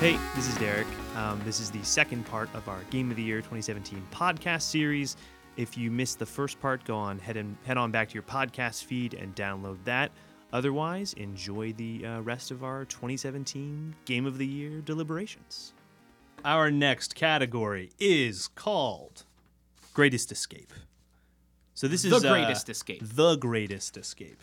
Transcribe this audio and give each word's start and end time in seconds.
Hey, 0.00 0.18
this 0.34 0.48
is 0.48 0.56
Derek. 0.56 0.86
Um, 1.14 1.42
this 1.44 1.60
is 1.60 1.70
the 1.70 1.84
second 1.84 2.24
part 2.24 2.48
of 2.54 2.66
our 2.70 2.82
Game 2.84 3.10
of 3.10 3.18
the 3.18 3.22
Year 3.22 3.40
2017 3.40 4.02
podcast 4.10 4.62
series. 4.62 5.18
If 5.58 5.76
you 5.76 5.90
missed 5.90 6.18
the 6.18 6.24
first 6.24 6.58
part, 6.58 6.82
go 6.84 6.96
on 6.96 7.18
head 7.18 7.36
and 7.36 7.54
head 7.66 7.76
on 7.76 7.90
back 7.90 8.08
to 8.08 8.14
your 8.14 8.22
podcast 8.22 8.84
feed 8.84 9.12
and 9.12 9.36
download 9.36 9.76
that. 9.84 10.10
Otherwise, 10.54 11.12
enjoy 11.18 11.74
the 11.74 12.06
uh, 12.06 12.20
rest 12.22 12.50
of 12.50 12.64
our 12.64 12.86
2017 12.86 13.94
Game 14.06 14.24
of 14.24 14.38
the 14.38 14.46
Year 14.46 14.80
deliberations. 14.80 15.74
Our 16.46 16.70
next 16.70 17.14
category 17.14 17.90
is 17.98 18.48
called 18.48 19.26
Greatest 19.92 20.32
Escape. 20.32 20.72
So 21.74 21.88
this 21.88 22.04
The 22.04 22.16
is 22.16 22.24
uh, 22.24 22.32
Greatest 22.32 22.70
Escape. 22.70 23.02
The 23.02 23.36
Greatest 23.36 23.98
Escape. 23.98 24.40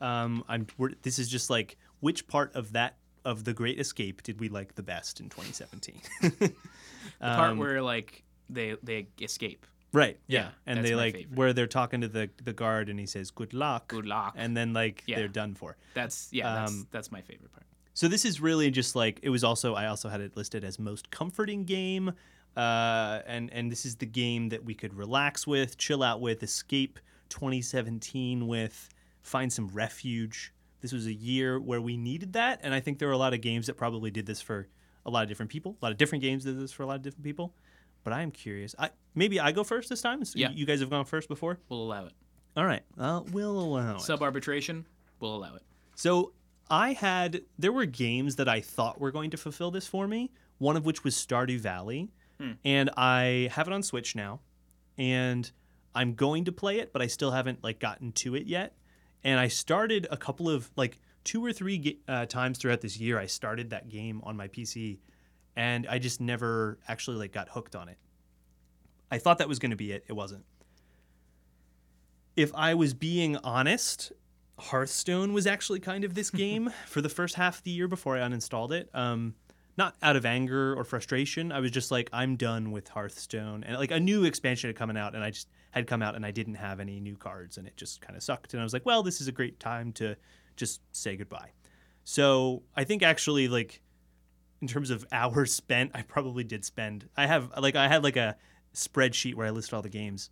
Um, 0.00 0.44
I'm. 0.48 0.66
We're, 0.78 0.92
this 1.02 1.18
is 1.18 1.28
just 1.28 1.50
like 1.50 1.76
which 2.00 2.26
part 2.26 2.54
of 2.54 2.72
that 2.72 2.96
of 3.24 3.44
the 3.44 3.52
Great 3.54 3.78
Escape 3.80 4.22
did 4.22 4.40
we 4.40 4.48
like 4.48 4.74
the 4.74 4.82
best 4.82 5.20
in 5.20 5.28
2017? 5.28 6.00
The 6.40 6.50
part 7.20 7.50
Um, 7.52 7.58
where 7.58 7.82
like 7.82 8.22
they 8.50 8.76
they 8.82 9.08
escape. 9.20 9.66
Right. 9.92 10.18
Yeah. 10.26 10.40
Yeah, 10.40 10.48
and 10.66 10.78
that's 10.78 10.88
they 10.88 10.94
like 10.96 11.14
favorite. 11.14 11.36
where 11.38 11.52
they're 11.52 11.66
talking 11.66 12.00
to 12.00 12.08
the 12.08 12.28
the 12.42 12.52
guard 12.52 12.88
and 12.88 12.98
he 12.98 13.06
says 13.06 13.30
good 13.30 13.54
luck. 13.54 13.88
Good 13.88 14.06
luck. 14.06 14.34
And 14.36 14.56
then 14.56 14.72
like 14.72 15.02
Yeah. 15.06 15.16
they're 15.18 15.28
done 15.28 15.54
for. 15.54 15.76
That's 15.94 16.28
yeah. 16.32 16.52
That's, 16.54 16.72
Um, 16.72 16.88
that's 16.90 17.12
my 17.12 17.20
favorite 17.20 17.52
part. 17.52 17.66
So 17.94 18.08
this 18.08 18.24
is 18.24 18.40
really 18.40 18.70
just 18.70 18.96
like 18.96 19.20
it 19.22 19.30
was 19.30 19.44
also 19.44 19.74
I 19.74 19.86
also 19.86 20.08
had 20.08 20.20
it 20.20 20.36
listed 20.36 20.64
as 20.64 20.78
most 20.78 21.10
comforting 21.10 21.64
game. 21.64 22.12
Uh, 22.56 23.20
and 23.26 23.52
and 23.52 23.70
this 23.70 23.84
is 23.86 23.96
the 23.96 24.06
game 24.06 24.48
that 24.48 24.64
we 24.64 24.74
could 24.74 24.94
relax 24.94 25.46
with, 25.46 25.76
chill 25.76 26.02
out 26.02 26.20
with, 26.20 26.42
escape 26.42 26.98
2017 27.28 28.46
with, 28.46 28.88
find 29.22 29.52
some 29.52 29.68
refuge. 29.68 30.52
This 30.84 30.92
was 30.92 31.06
a 31.06 31.14
year 31.14 31.58
where 31.58 31.80
we 31.80 31.96
needed 31.96 32.34
that, 32.34 32.60
and 32.62 32.74
I 32.74 32.80
think 32.80 32.98
there 32.98 33.08
were 33.08 33.14
a 33.14 33.18
lot 33.18 33.32
of 33.32 33.40
games 33.40 33.68
that 33.68 33.78
probably 33.78 34.10
did 34.10 34.26
this 34.26 34.42
for 34.42 34.68
a 35.06 35.10
lot 35.10 35.22
of 35.22 35.30
different 35.30 35.50
people. 35.50 35.78
A 35.80 35.84
lot 35.86 35.92
of 35.92 35.96
different 35.96 36.20
games 36.20 36.44
did 36.44 36.60
this 36.60 36.72
for 36.72 36.82
a 36.82 36.86
lot 36.86 36.96
of 36.96 37.00
different 37.02 37.24
people. 37.24 37.54
But 38.02 38.12
I 38.12 38.20
am 38.20 38.30
curious. 38.30 38.74
I 38.78 38.90
maybe 39.14 39.40
I 39.40 39.50
go 39.52 39.64
first 39.64 39.88
this 39.88 40.02
time. 40.02 40.22
So 40.26 40.38
Yeah. 40.38 40.50
You 40.50 40.66
guys 40.66 40.80
have 40.80 40.90
gone 40.90 41.06
first 41.06 41.26
before. 41.30 41.58
We'll 41.70 41.84
allow 41.84 42.04
it. 42.04 42.12
All 42.54 42.66
right. 42.66 42.82
Uh, 42.98 43.22
we'll 43.32 43.58
allow 43.58 43.96
it. 43.96 44.02
Sub 44.02 44.20
arbitration. 44.20 44.84
We'll 45.20 45.34
allow 45.34 45.54
it. 45.54 45.62
So 45.94 46.34
I 46.68 46.92
had 46.92 47.40
there 47.58 47.72
were 47.72 47.86
games 47.86 48.36
that 48.36 48.50
I 48.50 48.60
thought 48.60 49.00
were 49.00 49.10
going 49.10 49.30
to 49.30 49.38
fulfill 49.38 49.70
this 49.70 49.86
for 49.86 50.06
me. 50.06 50.32
One 50.58 50.76
of 50.76 50.84
which 50.84 51.02
was 51.02 51.14
Stardew 51.16 51.60
Valley, 51.60 52.10
and 52.62 52.90
I 52.94 53.48
have 53.52 53.68
it 53.68 53.72
on 53.72 53.82
Switch 53.82 54.14
now, 54.14 54.40
and 54.98 55.50
I'm 55.94 56.12
going 56.12 56.44
to 56.44 56.52
play 56.52 56.78
it, 56.80 56.92
but 56.92 57.00
I 57.00 57.06
still 57.06 57.30
haven't 57.30 57.64
like 57.64 57.78
gotten 57.80 58.12
to 58.12 58.34
it 58.34 58.46
yet. 58.46 58.76
And 59.24 59.40
I 59.40 59.48
started 59.48 60.06
a 60.10 60.16
couple 60.16 60.48
of 60.50 60.70
like 60.76 60.98
two 61.24 61.44
or 61.44 61.52
three 61.52 61.98
uh, 62.06 62.26
times 62.26 62.58
throughout 62.58 62.82
this 62.82 62.98
year. 62.98 63.18
I 63.18 63.26
started 63.26 63.70
that 63.70 63.88
game 63.88 64.20
on 64.24 64.36
my 64.36 64.48
PC, 64.48 64.98
and 65.56 65.86
I 65.88 65.98
just 65.98 66.20
never 66.20 66.78
actually 66.86 67.16
like 67.16 67.32
got 67.32 67.48
hooked 67.48 67.74
on 67.74 67.88
it. 67.88 67.98
I 69.10 69.18
thought 69.18 69.38
that 69.38 69.48
was 69.48 69.58
going 69.58 69.70
to 69.70 69.76
be 69.76 69.92
it. 69.92 70.04
It 70.08 70.12
wasn't. 70.12 70.44
If 72.36 72.52
I 72.54 72.74
was 72.74 72.94
being 72.94 73.36
honest, 73.38 74.12
Hearthstone 74.58 75.32
was 75.32 75.46
actually 75.46 75.80
kind 75.80 76.04
of 76.04 76.14
this 76.14 76.30
game 76.44 76.70
for 76.86 77.00
the 77.00 77.08
first 77.08 77.36
half 77.36 77.58
of 77.58 77.64
the 77.64 77.70
year 77.70 77.88
before 77.88 78.16
I 78.16 78.20
uninstalled 78.20 78.72
it. 78.72 78.90
Um, 78.92 79.34
not 79.76 79.96
out 80.02 80.16
of 80.16 80.24
anger 80.24 80.74
or 80.74 80.84
frustration. 80.84 81.50
I 81.50 81.60
was 81.60 81.70
just 81.70 81.90
like, 81.90 82.08
I'm 82.12 82.36
done 82.36 82.70
with 82.70 82.88
Hearthstone, 82.88 83.64
and 83.64 83.76
like 83.76 83.90
a 83.90 84.00
new 84.00 84.24
expansion 84.24 84.68
had 84.68 84.76
coming 84.76 84.96
out, 84.96 85.14
and 85.14 85.24
I 85.24 85.30
just 85.30 85.48
had 85.72 85.86
come 85.86 86.02
out, 86.02 86.14
and 86.14 86.24
I 86.24 86.30
didn't 86.30 86.54
have 86.54 86.80
any 86.80 87.00
new 87.00 87.16
cards, 87.16 87.58
and 87.58 87.66
it 87.66 87.76
just 87.76 88.00
kind 88.00 88.16
of 88.16 88.22
sucked. 88.22 88.54
And 88.54 88.60
I 88.60 88.64
was 88.64 88.72
like, 88.72 88.86
well, 88.86 89.02
this 89.02 89.20
is 89.20 89.28
a 89.28 89.32
great 89.32 89.58
time 89.58 89.92
to 89.94 90.16
just 90.56 90.80
say 90.92 91.16
goodbye. 91.16 91.50
So 92.04 92.62
I 92.76 92.84
think 92.84 93.02
actually, 93.02 93.48
like, 93.48 93.80
in 94.60 94.68
terms 94.68 94.90
of 94.90 95.04
hours 95.12 95.52
spent, 95.52 95.90
I 95.94 96.02
probably 96.02 96.44
did 96.44 96.64
spend. 96.64 97.08
I 97.16 97.26
have 97.26 97.50
like 97.58 97.76
I 97.76 97.88
had 97.88 98.04
like 98.04 98.16
a 98.16 98.36
spreadsheet 98.74 99.34
where 99.34 99.46
I 99.46 99.50
listed 99.50 99.74
all 99.74 99.82
the 99.82 99.88
games 99.88 100.30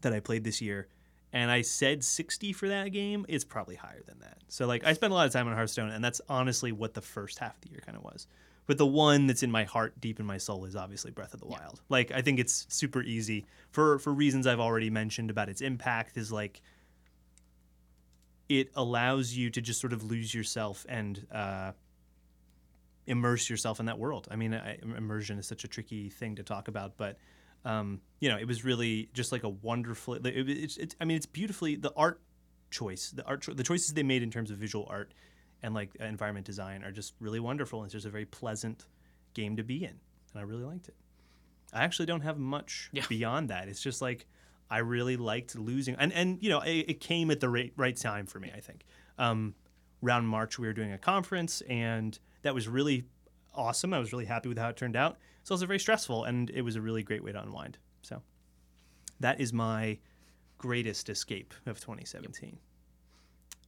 that 0.00 0.12
I 0.12 0.20
played 0.20 0.44
this 0.44 0.62
year, 0.62 0.88
and 1.32 1.50
I 1.50 1.60
said 1.62 2.02
60 2.02 2.52
for 2.54 2.68
that 2.68 2.88
game. 2.92 3.26
It's 3.28 3.44
probably 3.44 3.74
higher 3.74 4.02
than 4.06 4.18
that. 4.20 4.38
So 4.48 4.66
like 4.66 4.84
I 4.84 4.94
spent 4.94 5.12
a 5.12 5.14
lot 5.14 5.26
of 5.26 5.32
time 5.32 5.46
on 5.46 5.54
Hearthstone, 5.54 5.90
and 5.90 6.02
that's 6.02 6.20
honestly 6.28 6.72
what 6.72 6.94
the 6.94 7.02
first 7.02 7.38
half 7.38 7.54
of 7.54 7.60
the 7.60 7.70
year 7.70 7.82
kind 7.84 7.98
of 7.98 8.04
was. 8.04 8.26
But 8.66 8.78
the 8.78 8.86
one 8.86 9.26
that's 9.26 9.42
in 9.42 9.50
my 9.50 9.64
heart, 9.64 10.00
deep 10.00 10.18
in 10.18 10.26
my 10.26 10.38
soul, 10.38 10.64
is 10.64 10.74
obviously 10.74 11.12
Breath 11.12 11.34
of 11.34 11.40
the 11.40 11.46
Wild. 11.46 11.80
Like 11.88 12.10
I 12.10 12.22
think 12.22 12.40
it's 12.40 12.66
super 12.68 13.02
easy 13.02 13.46
for 13.70 13.98
for 13.98 14.12
reasons 14.12 14.46
I've 14.46 14.60
already 14.60 14.90
mentioned 14.90 15.30
about 15.30 15.48
its 15.48 15.60
impact. 15.60 16.16
Is 16.16 16.32
like 16.32 16.60
it 18.48 18.70
allows 18.74 19.32
you 19.32 19.50
to 19.50 19.60
just 19.60 19.80
sort 19.80 19.92
of 19.92 20.04
lose 20.04 20.34
yourself 20.34 20.86
and 20.88 21.26
uh, 21.32 21.72
immerse 23.06 23.48
yourself 23.48 23.80
in 23.80 23.86
that 23.86 23.98
world. 23.98 24.28
I 24.30 24.36
mean, 24.36 24.54
I, 24.54 24.78
immersion 24.82 25.38
is 25.38 25.46
such 25.46 25.64
a 25.64 25.68
tricky 25.68 26.10
thing 26.10 26.36
to 26.36 26.42
talk 26.42 26.68
about, 26.68 26.96
but 26.96 27.18
um, 27.64 28.00
you 28.20 28.28
know, 28.28 28.36
it 28.36 28.46
was 28.46 28.64
really 28.64 29.10
just 29.12 29.32
like 29.32 29.42
a 29.42 29.48
wonderful. 29.48 30.14
It, 30.14 30.26
it's, 30.26 30.76
it's, 30.76 30.94
I 31.00 31.04
mean, 31.04 31.16
it's 31.16 31.26
beautifully 31.26 31.76
the 31.76 31.92
art 31.96 32.20
choice, 32.70 33.10
the 33.10 33.24
art, 33.24 33.42
cho- 33.42 33.54
the 33.54 33.64
choices 33.64 33.92
they 33.94 34.02
made 34.02 34.22
in 34.22 34.30
terms 34.30 34.50
of 34.50 34.58
visual 34.58 34.86
art 34.88 35.12
and 35.66 35.74
like 35.74 35.94
environment 35.96 36.46
design 36.46 36.82
are 36.84 36.92
just 36.92 37.12
really 37.20 37.40
wonderful. 37.40 37.80
And 37.80 37.86
it's 37.88 37.92
just 37.92 38.06
a 38.06 38.10
very 38.10 38.24
pleasant 38.24 38.86
game 39.34 39.56
to 39.56 39.62
be 39.64 39.84
in, 39.84 39.90
and 39.90 40.38
I 40.38 40.42
really 40.42 40.64
liked 40.64 40.88
it. 40.88 40.94
I 41.74 41.82
actually 41.84 42.06
don't 42.06 42.22
have 42.22 42.38
much 42.38 42.88
Yeah. 42.92 43.04
beyond 43.08 43.50
that. 43.50 43.68
It's 43.68 43.82
just 43.82 44.00
like 44.00 44.26
I 44.70 44.78
really 44.78 45.16
liked 45.16 45.56
losing, 45.56 45.96
and 45.96 46.12
and 46.12 46.38
you 46.42 46.48
know, 46.48 46.60
it, 46.60 46.86
it 46.88 47.00
came 47.00 47.30
at 47.30 47.40
the 47.40 47.48
right, 47.50 47.72
right 47.76 47.96
time 47.96 48.24
for 48.26 48.38
me. 48.40 48.50
I 48.56 48.60
think. 48.60 48.86
Um, 49.18 49.54
around 50.04 50.26
March, 50.26 50.58
we 50.58 50.66
were 50.66 50.72
doing 50.72 50.92
a 50.92 50.98
conference, 50.98 51.62
and 51.62 52.18
that 52.42 52.54
was 52.54 52.68
really 52.68 53.04
awesome. 53.54 53.92
I 53.92 53.98
was 53.98 54.12
really 54.12 54.26
happy 54.26 54.48
with 54.48 54.58
how 54.58 54.68
it 54.68 54.76
turned 54.76 54.94
out. 54.96 55.16
It's 55.40 55.50
also 55.50 55.66
very 55.66 55.78
stressful, 55.80 56.24
and 56.24 56.48
it 56.50 56.62
was 56.62 56.76
a 56.76 56.80
really 56.80 57.02
great 57.02 57.24
way 57.24 57.32
to 57.32 57.42
unwind. 57.42 57.78
So, 58.02 58.22
that 59.20 59.40
is 59.40 59.52
my 59.52 59.98
greatest 60.58 61.08
escape 61.08 61.54
of 61.66 61.80
2017. 61.80 62.58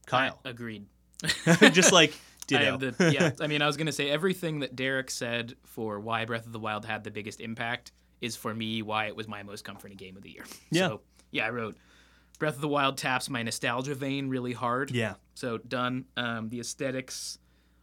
Kyle, 0.06 0.38
I- 0.44 0.50
agreed. 0.50 0.86
just 1.72 1.92
like 1.92 2.10
I 2.50 2.58
ditto. 2.58 2.64
have 2.64 2.80
the, 2.80 3.10
yeah, 3.12 3.30
I 3.40 3.46
mean, 3.46 3.60
I 3.60 3.66
was 3.66 3.76
gonna 3.76 3.92
say 3.92 4.08
everything 4.10 4.60
that 4.60 4.74
Derek 4.76 5.10
said 5.10 5.54
for 5.64 6.00
why 6.00 6.24
Breath 6.24 6.46
of 6.46 6.52
the 6.52 6.58
Wild 6.58 6.84
had 6.86 7.04
the 7.04 7.10
biggest 7.10 7.40
impact 7.40 7.92
is 8.20 8.36
for 8.36 8.54
me 8.54 8.82
why 8.82 9.06
it 9.06 9.16
was 9.16 9.28
my 9.28 9.42
most 9.42 9.64
comforting 9.64 9.96
game 9.96 10.16
of 10.16 10.22
the 10.22 10.30
year. 10.30 10.44
Yeah. 10.70 10.88
So 10.88 11.00
yeah, 11.30 11.46
I 11.46 11.50
wrote 11.50 11.76
Breath 12.38 12.54
of 12.54 12.60
the 12.60 12.68
Wild 12.68 12.96
taps 12.96 13.28
my 13.28 13.42
nostalgia 13.42 13.94
vein 13.94 14.28
really 14.28 14.52
hard. 14.52 14.90
yeah, 14.90 15.14
So 15.34 15.58
done. 15.58 16.04
Um, 16.16 16.48
the 16.48 16.60
aesthetics 16.60 17.38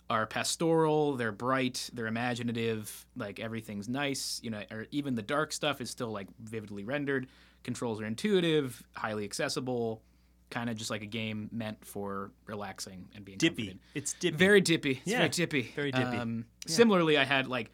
are 0.09 0.25
pastoral. 0.25 1.16
They're 1.16 1.31
bright. 1.31 1.90
They're 1.94 2.07
imaginative. 2.07 3.06
Like 3.16 3.40
everything's 3.40 3.88
nice. 3.90 4.40
You 4.44 4.50
know, 4.52 4.63
or 4.72 4.88
even 4.91 5.16
the 5.16 5.22
dark 5.22 5.52
stuff 5.52 5.81
is 5.81 5.90
still 5.90 6.12
like 6.12 6.28
vividly 6.41 6.84
rendered. 6.84 7.28
Controls 7.63 8.00
are 8.02 8.06
intuitive, 8.06 8.81
highly 8.96 9.25
accessible. 9.25 10.02
Kind 10.51 10.69
of 10.69 10.78
just 10.78 10.89
like 10.91 11.01
a 11.01 11.06
game 11.07 11.50
meant 11.51 11.83
for 11.85 12.31
relaxing 12.45 13.07
and 13.16 13.25
being 13.25 13.38
dippy. 13.38 13.63
comforted. 13.67 13.79
It's 13.95 14.13
dippy. 14.13 14.38
Very 14.38 14.61
dippy. 14.61 14.91
It's 14.91 15.07
Yeah, 15.07 15.17
very 15.17 15.29
dippy. 15.29 15.61
very 15.75 15.91
dippy. 15.91 16.17
Um, 16.17 16.45
Similarly, 16.67 17.17
I 17.17 17.23
had 17.25 17.47
like 17.47 17.72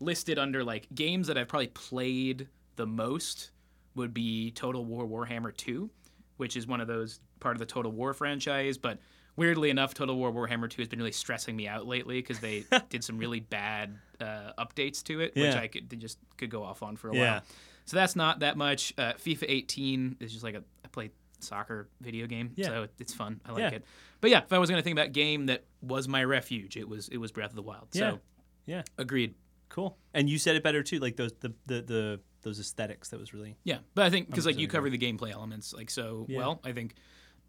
listed 0.00 0.38
under 0.38 0.64
like 0.64 0.86
games 0.94 1.26
that 1.26 1.36
I've 1.36 1.48
probably 1.48 1.68
played 1.68 2.48
the 2.76 2.86
most 2.86 3.50
would 3.94 4.14
be 4.14 4.50
Total 4.52 4.84
War 4.84 5.06
Warhammer 5.06 5.54
2, 5.56 5.90
which 6.36 6.56
is 6.56 6.66
one 6.66 6.80
of 6.80 6.86
those 6.88 7.20
part 7.40 7.56
of 7.56 7.58
the 7.58 7.66
Total 7.66 7.90
War 7.92 8.14
franchise. 8.14 8.78
But 8.78 8.98
weirdly 9.36 9.70
enough, 9.70 9.92
Total 9.94 10.16
War 10.16 10.32
Warhammer 10.32 10.70
2 10.70 10.80
has 10.82 10.88
been 10.88 10.98
really 11.00 11.12
stressing 11.12 11.54
me 11.56 11.68
out 11.68 11.86
lately 11.86 12.20
because 12.20 12.38
they 12.40 12.64
did 12.88 13.02
some 13.04 13.18
really 13.18 13.40
bad 13.40 13.96
uh, 14.20 14.52
updates 14.58 15.02
to 15.04 15.20
it, 15.20 15.34
which 15.36 15.54
I 15.54 15.66
could 15.68 15.90
they 15.90 15.96
just 15.96 16.18
could 16.36 16.50
go 16.50 16.62
off 16.64 16.82
on 16.82 16.96
for 16.96 17.10
a 17.10 17.14
Yeah. 17.16 17.32
while. 17.32 17.42
So 17.84 17.96
that's 17.96 18.16
not 18.16 18.40
that 18.40 18.56
much. 18.56 18.92
Uh, 18.98 19.12
FIFA 19.14 19.44
18 19.48 20.16
is 20.20 20.32
just 20.32 20.44
like 20.44 20.54
a 20.54 20.62
I 20.84 20.88
play 20.88 21.10
soccer 21.40 21.88
video 22.00 22.26
game, 22.26 22.52
Yeah. 22.56 22.66
so 22.66 22.88
it's 22.98 23.14
fun. 23.14 23.40
I 23.44 23.52
like 23.52 23.60
Yeah. 23.60 23.70
it. 23.70 23.84
But 24.20 24.30
yeah, 24.30 24.42
if 24.42 24.52
I 24.52 24.58
was 24.58 24.68
gonna 24.70 24.82
think 24.82 24.98
about 24.98 25.12
game 25.12 25.46
that 25.46 25.64
was 25.80 26.08
my 26.08 26.24
refuge, 26.24 26.76
it 26.76 26.88
was 26.88 27.08
it 27.08 27.18
was 27.18 27.32
Breath 27.32 27.50
of 27.50 27.56
the 27.56 27.62
Wild. 27.62 27.88
Yeah. 27.92 28.12
So 28.12 28.20
Yeah, 28.66 28.82
agreed. 28.98 29.34
cool. 29.68 29.98
And 30.14 30.28
you 30.28 30.38
said 30.38 30.56
it 30.56 30.62
better 30.62 30.82
too. 30.82 30.98
Like 30.98 31.16
those 31.16 31.32
the 31.40 31.52
the, 31.66 31.82
the 31.82 32.20
those 32.42 32.58
aesthetics. 32.60 33.08
That 33.10 33.18
was 33.20 33.32
really 33.34 33.56
Yeah, 33.64 33.78
but 33.94 34.04
I 34.06 34.10
think 34.10 34.28
because 34.30 34.46
like 34.46 34.58
you 34.58 34.66
Absolutely. 34.66 34.96
cover 34.96 35.18
the 35.18 35.28
gameplay 35.28 35.32
elements, 35.32 35.72
like 35.72 35.90
so 35.90 36.26
Yeah. 36.28 36.38
well, 36.38 36.60
I 36.64 36.72
think 36.72 36.94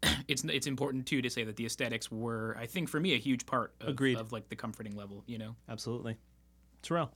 it's 0.28 0.42
it's 0.44 0.66
important 0.66 1.06
too 1.06 1.20
to 1.22 1.30
say 1.30 1.44
that 1.44 1.56
the 1.56 1.66
aesthetics 1.66 2.10
were, 2.10 2.56
I 2.58 2.66
think, 2.66 2.88
for 2.88 2.98
me, 3.00 3.14
a 3.14 3.18
huge 3.18 3.44
part 3.46 3.74
of, 3.80 3.88
Agreed. 3.88 4.16
of 4.18 4.32
like 4.32 4.48
the 4.48 4.56
comforting 4.56 4.96
level. 4.96 5.24
You 5.26 5.38
know, 5.38 5.56
absolutely. 5.68 6.16
Terrell. 6.82 7.12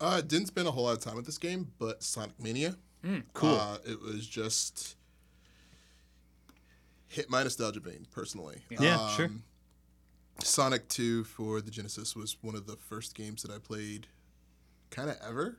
Uh, 0.00 0.20
didn't 0.20 0.46
spend 0.46 0.66
a 0.66 0.70
whole 0.70 0.84
lot 0.84 0.92
of 0.96 1.00
time 1.00 1.14
with 1.16 1.26
this 1.26 1.38
game, 1.38 1.70
but 1.78 2.02
Sonic 2.02 2.38
Mania. 2.40 2.76
Cool. 3.34 3.50
Uh, 3.56 3.78
it 3.84 4.00
was 4.00 4.26
just 4.28 4.96
hit 7.12 7.30
my 7.30 7.42
nostalgia 7.42 7.80
vein 7.80 8.06
personally. 8.10 8.62
Yeah, 8.70 9.08
sure. 9.10 9.30
Sonic 10.42 10.88
2 10.88 11.24
for 11.24 11.60
the 11.60 11.70
Genesis 11.70 12.16
was 12.16 12.36
one 12.40 12.54
of 12.54 12.66
the 12.66 12.76
first 12.76 13.14
games 13.14 13.42
that 13.42 13.52
I 13.52 13.58
played 13.58 14.06
kind 14.90 15.10
of 15.10 15.16
ever. 15.26 15.58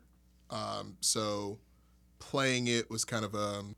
Um, 0.50 0.98
so 1.00 1.60
playing 2.20 2.68
it 2.68 2.90
was 2.90 3.04
kind 3.04 3.26
of 3.26 3.36
um 3.36 3.76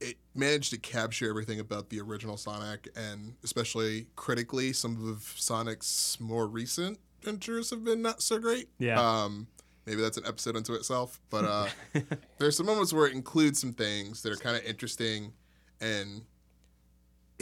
it 0.00 0.16
managed 0.34 0.70
to 0.70 0.78
capture 0.78 1.28
everything 1.30 1.60
about 1.60 1.90
the 1.90 2.00
original 2.00 2.36
Sonic 2.36 2.88
and 2.96 3.34
especially 3.44 4.06
critically 4.16 4.72
some 4.72 5.08
of 5.08 5.22
Sonic's 5.36 6.18
more 6.18 6.48
recent 6.48 6.98
adventures 7.22 7.70
have 7.70 7.84
been 7.84 8.02
not 8.02 8.20
so 8.20 8.38
great. 8.38 8.68
Yeah. 8.78 9.00
Um, 9.00 9.46
maybe 9.86 10.02
that's 10.02 10.16
an 10.16 10.26
episode 10.26 10.56
unto 10.56 10.74
itself. 10.74 11.20
But 11.30 11.44
uh, 11.44 11.66
there's 12.38 12.56
some 12.56 12.66
moments 12.66 12.92
where 12.92 13.06
it 13.06 13.14
includes 13.14 13.60
some 13.60 13.72
things 13.72 14.22
that 14.22 14.32
are 14.32 14.36
kind 14.36 14.56
of 14.56 14.64
interesting, 14.64 15.32
and 15.80 16.22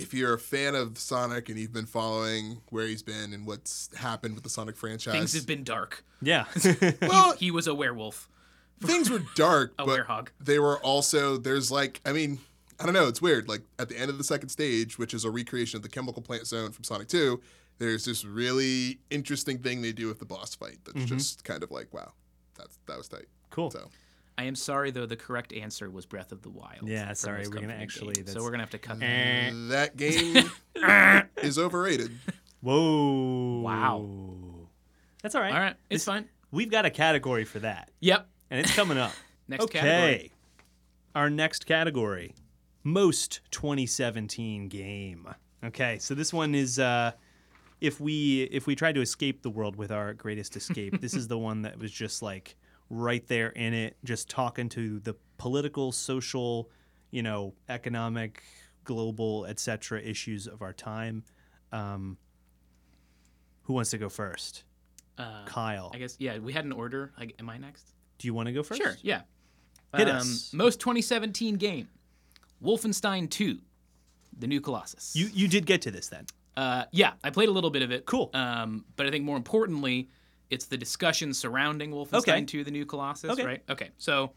if 0.00 0.14
you're 0.14 0.34
a 0.34 0.38
fan 0.38 0.74
of 0.74 0.98
Sonic 0.98 1.48
and 1.48 1.58
you've 1.58 1.72
been 1.72 1.86
following 1.86 2.62
where 2.70 2.86
he's 2.86 3.02
been 3.02 3.32
and 3.32 3.46
what's 3.46 3.94
happened 3.96 4.34
with 4.34 4.44
the 4.44 4.50
Sonic 4.50 4.76
franchise, 4.76 5.14
Things 5.14 5.34
have 5.34 5.46
been 5.46 5.64
dark. 5.64 6.04
Yeah. 6.22 6.46
well, 7.02 7.34
He 7.36 7.50
was 7.50 7.66
a 7.66 7.74
werewolf, 7.74 8.28
things 8.80 9.10
were 9.10 9.22
dark, 9.34 9.74
a 9.78 9.84
but 9.84 10.06
werehog. 10.06 10.28
they 10.40 10.58
were 10.58 10.78
also 10.78 11.36
there's 11.36 11.70
like 11.70 12.00
I 12.04 12.12
mean 12.12 12.38
I 12.78 12.84
don't 12.84 12.94
know 12.94 13.08
it's 13.08 13.20
weird 13.22 13.48
like 13.48 13.62
at 13.78 13.88
the 13.88 13.98
end 13.98 14.10
of 14.10 14.18
the 14.18 14.24
second 14.24 14.48
stage 14.48 14.98
which 14.98 15.14
is 15.14 15.24
a 15.24 15.30
recreation 15.30 15.76
of 15.76 15.82
the 15.82 15.88
chemical 15.88 16.22
plant 16.22 16.46
zone 16.46 16.72
from 16.72 16.84
Sonic 16.84 17.08
2 17.08 17.40
there's 17.78 18.04
this 18.04 18.24
really 18.24 18.98
interesting 19.10 19.58
thing 19.58 19.82
they 19.82 19.92
do 19.92 20.06
with 20.06 20.18
the 20.18 20.24
boss 20.24 20.54
fight 20.54 20.78
that's 20.84 20.98
mm-hmm. 20.98 21.16
just 21.16 21.44
kind 21.44 21.62
of 21.62 21.70
like 21.70 21.92
wow 21.92 22.12
that's 22.56 22.78
that 22.86 22.96
was 22.96 23.08
tight 23.08 23.26
cool. 23.50 23.70
so 23.70 23.88
I 24.40 24.44
am 24.44 24.54
sorry 24.54 24.90
though. 24.90 25.04
The 25.04 25.16
correct 25.16 25.52
answer 25.52 25.90
was 25.90 26.06
Breath 26.06 26.32
of 26.32 26.40
the 26.40 26.48
Wild. 26.48 26.88
Yeah, 26.88 27.12
sorry, 27.12 27.46
we're 27.46 27.60
gonna 27.60 27.74
actually- 27.74 28.14
game. 28.14 28.26
So 28.26 28.42
we're 28.42 28.50
gonna 28.50 28.62
have 28.62 28.70
to 28.70 28.78
cut 28.78 28.98
that. 29.00 29.04
Eh. 29.04 29.50
that 29.68 29.96
game 29.98 30.50
is 31.42 31.58
overrated 31.58 32.10
Whoa. 32.62 33.60
Wow. 33.60 34.08
That's 35.22 35.34
all 35.34 35.42
right. 35.42 35.52
All 35.52 35.60
right, 35.60 35.76
it's 35.90 36.04
This- 36.04 36.04
fine. 36.06 36.26
We've 36.52 36.70
got 36.70 36.86
a 36.86 36.90
category 36.90 37.44
for 37.44 37.58
that, 37.58 37.90
Yep. 38.00 38.28
and 38.50 38.60
it's 38.60 38.74
coming 38.74 38.96
up. 38.96 39.12
Next 39.48 39.64
okay. 39.64 39.78
category. 39.80 40.32
Our 41.14 41.28
next 41.28 41.66
category 41.66 42.34
most 42.82 43.40
2017 43.50 44.68
game. 44.68 45.28
Okay, 45.62 45.98
so 45.98 46.14
this 46.14 46.32
one 46.32 46.54
is 46.54 46.78
uh 46.78 47.12
if 47.82 48.00
we 48.00 48.44
if 48.44 48.66
we 48.66 48.74
tried 48.74 48.94
to 48.94 49.02
escape 49.02 49.42
the 49.42 49.50
world 49.50 49.76
with 49.76 49.92
our 49.92 50.14
greatest 50.14 50.56
escape, 50.56 50.98
this 51.02 51.12
is 51.12 51.28
the 51.28 51.36
one 51.38 51.62
that 51.62 51.78
was 51.78 51.90
just 51.92 52.22
like 52.22 52.56
right 52.90 53.26
there 53.28 53.48
in 53.50 53.72
it, 53.72 53.96
just 54.04 54.28
talking 54.28 54.68
to 54.70 54.98
the 55.00 55.14
political, 55.38 55.92
social, 55.92 56.68
you 57.10 57.22
know, 57.22 57.54
economic, 57.68 58.42
global, 58.84 59.46
etc. 59.46 60.00
issues 60.02 60.46
of 60.46 60.60
our 60.60 60.72
time. 60.72 61.22
Um, 61.72 62.18
who 63.62 63.74
wants 63.74 63.90
to 63.90 63.98
go 63.98 64.08
first? 64.08 64.64
Uh, 65.16 65.44
Kyle. 65.46 65.90
I 65.94 65.98
guess 65.98 66.16
yeah. 66.18 66.38
We 66.38 66.52
had 66.52 66.64
an 66.64 66.72
order. 66.72 67.12
Like, 67.18 67.34
am 67.38 67.48
I 67.48 67.58
next? 67.58 67.94
Do 68.18 68.26
you 68.26 68.34
want 68.34 68.48
to 68.48 68.52
go 68.52 68.62
first? 68.62 68.82
Sure. 68.82 68.96
Yeah. 69.02 69.22
Hit 69.96 70.08
um, 70.08 70.16
us. 70.16 70.52
Most 70.52 70.80
2017 70.80 71.56
game. 71.56 71.88
Wolfenstein 72.62 73.30
2, 73.30 73.58
The 74.38 74.46
New 74.46 74.60
Colossus. 74.60 75.14
You 75.16 75.30
you 75.32 75.48
did 75.48 75.64
get 75.66 75.82
to 75.82 75.90
this 75.90 76.08
then. 76.08 76.26
Uh, 76.56 76.84
yeah, 76.92 77.12
I 77.24 77.30
played 77.30 77.48
a 77.48 77.52
little 77.52 77.70
bit 77.70 77.82
of 77.82 77.90
it. 77.90 78.04
Cool. 78.04 78.30
Um, 78.34 78.84
but 78.96 79.06
I 79.06 79.10
think 79.10 79.24
more 79.24 79.36
importantly, 79.36 80.10
it's 80.50 80.66
the 80.66 80.76
discussion 80.76 81.32
surrounding 81.32 81.90
Wolfenstein 81.92 82.16
Okay. 82.28 82.44
2: 82.44 82.64
The 82.64 82.70
New 82.70 82.84
Colossus. 82.86 83.30
Okay. 83.30 83.44
Right. 83.44 83.62
Okay. 83.68 83.90
So 83.98 84.32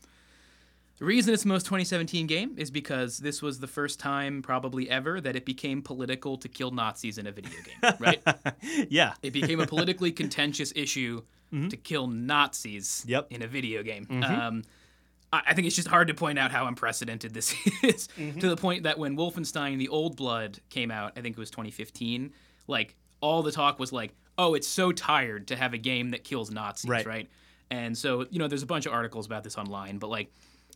the 1.00 1.06
reason 1.06 1.34
it's 1.34 1.44
the 1.44 1.50
most 1.50 1.66
2017 1.66 2.28
game 2.28 2.54
is 2.58 2.70
because 2.72 3.18
this 3.18 3.42
was 3.42 3.60
the 3.60 3.68
first 3.68 4.00
time, 4.00 4.42
probably 4.44 4.90
ever, 4.90 5.20
that 5.20 5.36
it 5.36 5.44
became 5.46 5.82
political 5.82 6.38
to 6.38 6.48
kill 6.48 6.72
Nazis 6.72 7.18
in 7.18 7.26
a 7.28 7.32
video 7.32 7.52
game. 7.52 7.94
Right. 8.00 8.22
yeah. 8.90 9.14
it 9.24 9.34
became 9.34 9.60
a 9.60 9.68
politically 9.68 10.12
contentious 10.12 10.72
issue 10.76 11.22
to 11.70 11.78
kill 11.78 12.08
Nazis 12.08 13.02
Mm-hmm. 13.02 13.10
Yep. 13.12 13.24
Mm-hmm. 13.26 13.36
in 13.36 13.42
a 13.44 13.48
video 13.48 13.84
game. 13.84 14.08
Um, 14.24 14.64
I 15.32 15.42
I 15.48 15.54
think 15.54 15.66
it's 15.68 15.76
just 15.76 15.88
hard 15.88 16.08
to 16.10 16.14
point 16.14 16.38
out 16.40 16.52
how 16.52 16.68
unprecedented 16.68 17.34
this 17.34 17.54
is 17.84 18.08
Mm-hmm. 18.18 18.40
to 18.40 18.50
the 18.50 18.58
point 18.58 18.84
that 18.84 18.98
when 19.00 19.16
Wolfenstein: 19.18 19.78
The 19.80 19.90
Old 19.90 20.16
Blood 20.16 20.60
came 20.70 20.90
out, 20.92 21.14
I 21.18 21.22
think 21.22 21.36
it 21.38 21.40
was 21.40 21.50
2015. 21.52 22.32
Like 22.68 22.96
all 23.20 23.42
the 23.44 23.52
talk 23.52 23.80
was 23.80 23.92
like, 23.92 24.14
"Oh, 24.38 24.54
it's 24.56 24.68
so 24.68 24.92
tired 24.92 25.48
to 25.48 25.56
have 25.56 25.74
a 25.74 25.78
game 25.78 26.12
that 26.12 26.24
kills 26.24 26.52
Nazis," 26.52 26.90
Right. 26.90 27.06
right? 27.06 27.30
And 27.72 27.98
so 27.98 28.26
you 28.30 28.40
know, 28.40 28.48
there's 28.48 28.64
a 28.64 28.68
bunch 28.68 28.86
of 28.86 28.94
articles 28.94 29.26
about 29.26 29.44
this 29.44 29.58
online, 29.58 29.98
but 29.98 30.10
like 30.10 30.32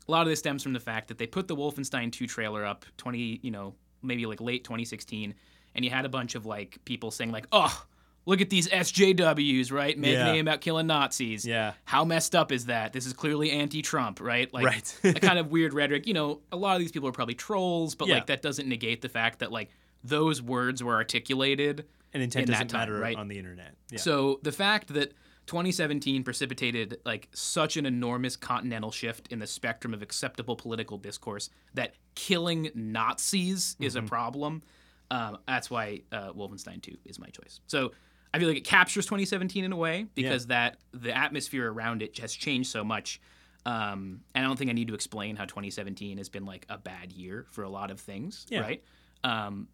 a 0.08 0.12
lot 0.12 0.22
of 0.22 0.28
this 0.28 0.40
stems 0.40 0.64
from 0.64 0.74
the 0.74 0.80
fact 0.80 1.10
that 1.10 1.18
they 1.18 1.28
put 1.28 1.48
the 1.48 1.56
Wolfenstein 1.56 2.12
2 2.12 2.28
trailer 2.28 2.66
up 2.66 2.86
20, 2.98 3.40
you 3.44 3.52
know, 3.52 3.76
maybe 4.02 4.26
like 4.26 4.40
late 4.42 4.64
2016, 4.64 5.34
and 5.76 5.84
you 5.86 5.92
had 5.92 6.06
a 6.06 6.10
bunch 6.10 6.36
of 6.36 6.46
like 6.46 6.78
people 6.86 7.12
saying 7.12 7.32
like, 7.32 7.48
"Oh." 7.52 7.86
Look 8.30 8.42
at 8.42 8.50
these 8.50 8.68
SJWs, 8.68 9.72
right? 9.72 9.98
Making 9.98 10.16
Yeah. 10.20 10.28
a 10.28 10.34
game 10.34 10.46
about 10.50 10.60
killing 10.60 10.86
Nazis. 10.86 11.46
Yeah. 11.46 11.72
How 11.86 12.04
messed 12.04 12.36
up 12.36 12.52
is 12.52 12.66
that? 12.66 12.92
This 12.92 13.06
is 13.06 13.14
clearly 13.14 13.52
anti-Trump, 13.52 14.20
right? 14.20 14.54
Like 14.54 14.66
Right. 14.66 15.00
a 15.06 15.14
kind 15.14 15.40
of 15.40 15.50
weird 15.50 15.74
rhetoric. 15.74 16.06
You 16.08 16.14
know, 16.14 16.42
a 16.52 16.58
lot 16.58 16.76
of 16.76 16.82
these 16.82 16.92
people 16.92 17.08
are 17.08 17.14
probably 17.14 17.36
trolls, 17.36 17.96
but 17.96 18.10
Yeah. 18.10 18.16
like 18.16 18.26
that 18.26 18.42
doesn't 18.42 18.68
negate 18.68 19.02
the 19.02 19.08
fact 19.08 19.40
that 19.40 19.54
like 19.54 19.70
those 20.04 20.42
words 20.42 20.84
were 20.84 20.96
articulated. 20.96 21.86
And 22.14 22.24
intent 22.24 22.48
in 22.48 22.52
doesn't 22.54 22.68
time, 22.70 22.80
matter 22.82 23.00
right? 23.00 23.16
on 23.18 23.28
the 23.28 23.38
internet. 23.38 23.76
Yeah. 23.92 24.00
So 24.00 24.40
the 24.44 24.52
fact 24.52 24.94
that 24.94 25.14
2017 25.48 26.24
precipitated 26.24 27.00
like 27.06 27.30
such 27.34 27.78
an 27.78 27.86
enormous 27.86 28.36
continental 28.36 28.92
shift 28.92 29.28
in 29.32 29.40
the 29.40 29.48
spectrum 29.48 29.94
of 29.94 30.02
acceptable 30.02 30.56
political 30.56 30.98
discourse 30.98 31.50
that 31.74 31.94
killing 32.16 32.70
Nazis 32.76 33.76
is 33.80 33.96
Mm-hmm. 33.96 34.06
a 34.06 34.10
problem. 34.10 34.64
Um, 35.10 35.38
that's 35.48 35.70
why 35.70 36.02
uh, 36.12 36.34
Wolfenstein 36.34 36.82
2 36.82 36.98
is 37.06 37.18
my 37.18 37.28
choice. 37.28 37.62
So 37.68 37.92
I 38.34 38.40
feel 38.40 38.50
like 38.50 38.58
it 38.58 38.66
captures 38.66 39.06
2017 39.06 39.64
in 39.64 39.72
a 39.72 39.78
way 39.78 40.06
because 40.16 40.48
that 40.48 40.78
the 40.92 41.16
atmosphere 41.16 41.72
around 41.72 42.02
it 42.02 42.18
has 42.20 42.34
changed 42.34 42.70
so 42.70 42.84
much. 42.84 43.22
Um, 43.66 44.22
and 44.36 44.44
I 44.46 44.48
don't 44.48 44.58
think 44.58 44.70
I 44.70 44.74
need 44.74 44.90
to 44.90 44.94
explain 44.96 45.36
how 45.38 45.46
2017 45.46 46.18
has 46.18 46.28
been 46.30 46.46
like 46.46 46.66
a 46.70 46.78
bad 46.78 47.12
year 47.14 47.46
for 47.52 47.64
a 47.64 47.70
lot 47.70 47.90
of 47.92 48.00
things, 48.02 48.46
Yeah. 48.50 48.60
right? 48.62 48.84
Um, 49.24 49.68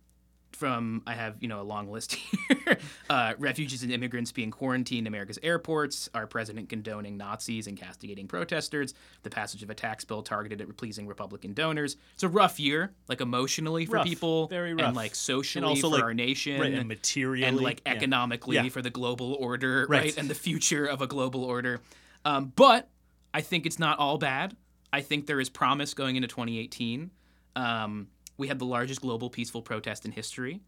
from 0.56 1.02
I 1.08 1.14
have 1.14 1.36
you 1.42 1.48
know 1.48 1.62
a 1.62 1.64
long 1.64 1.92
list 1.92 2.14
here. 2.16 2.78
uh, 3.10 3.34
refugees 3.38 3.84
and 3.84 3.92
immigrants 3.92 4.32
being 4.32 4.52
quarantined 4.52 5.00
in 5.00 5.08
America's 5.08 5.40
airports, 5.44 6.10
our 6.14 6.28
president 6.28 6.70
condoning 6.70 7.18
Nazis 7.18 7.68
and 7.68 7.78
castigating 7.78 8.28
protesters, 8.28 8.94
the 9.24 9.30
passage 9.30 9.64
of 9.64 9.70
a 9.70 9.74
tax 9.76 10.06
bill 10.06 10.22
targeted 10.24 10.62
at 10.62 10.78
pleasing 10.78 11.08
Republican 11.08 11.54
donors. 11.54 11.98
It's 12.14 12.24
a 12.24 12.30
rough 12.30 12.60
year, 12.60 12.94
like 13.08 13.22
emotionally 13.22 13.86
for 13.86 13.94
Rough, 13.98 14.06
people, 14.06 14.48
very 14.48 14.74
rough. 14.74 14.88
and 14.88 14.96
like 14.96 15.16
socially 15.16 15.64
And 15.64 15.70
also, 15.70 15.90
for 15.90 15.96
like, 15.96 16.04
our 16.04 16.14
nation, 16.14 16.60
right, 16.60 16.74
and 16.74 16.88
materially. 16.88 17.44
and 17.46 17.60
like 17.60 17.82
yeah. 17.86 17.94
economically 17.94 18.56
Yeah. 18.58 18.70
for 18.70 18.82
the 18.82 18.90
global 18.90 19.34
order, 19.36 19.86
Right. 19.90 20.04
right. 20.04 20.18
and 20.18 20.30
the 20.30 20.36
future 20.36 20.86
of 20.86 21.02
a 21.02 21.08
global 21.08 21.44
order. 21.44 21.82
Um, 22.26 22.54
but 22.56 22.90
I 23.34 23.42
think 23.42 23.66
it's 23.66 23.80
not 23.80 24.00
all 24.00 24.18
bad. 24.18 24.56
I 24.92 25.02
think 25.02 25.26
there 25.26 25.40
is 25.40 25.50
promise 25.50 25.94
going 25.94 26.16
into 26.16 26.28
2018. 26.28 27.10
Um, 27.56 28.08
we 28.38 28.48
had 28.48 28.60
the 28.60 28.66
largest 28.66 29.02
global 29.02 29.30
peaceful 29.30 29.62
protest 29.62 30.06
in 30.06 30.12
history, 30.12 30.62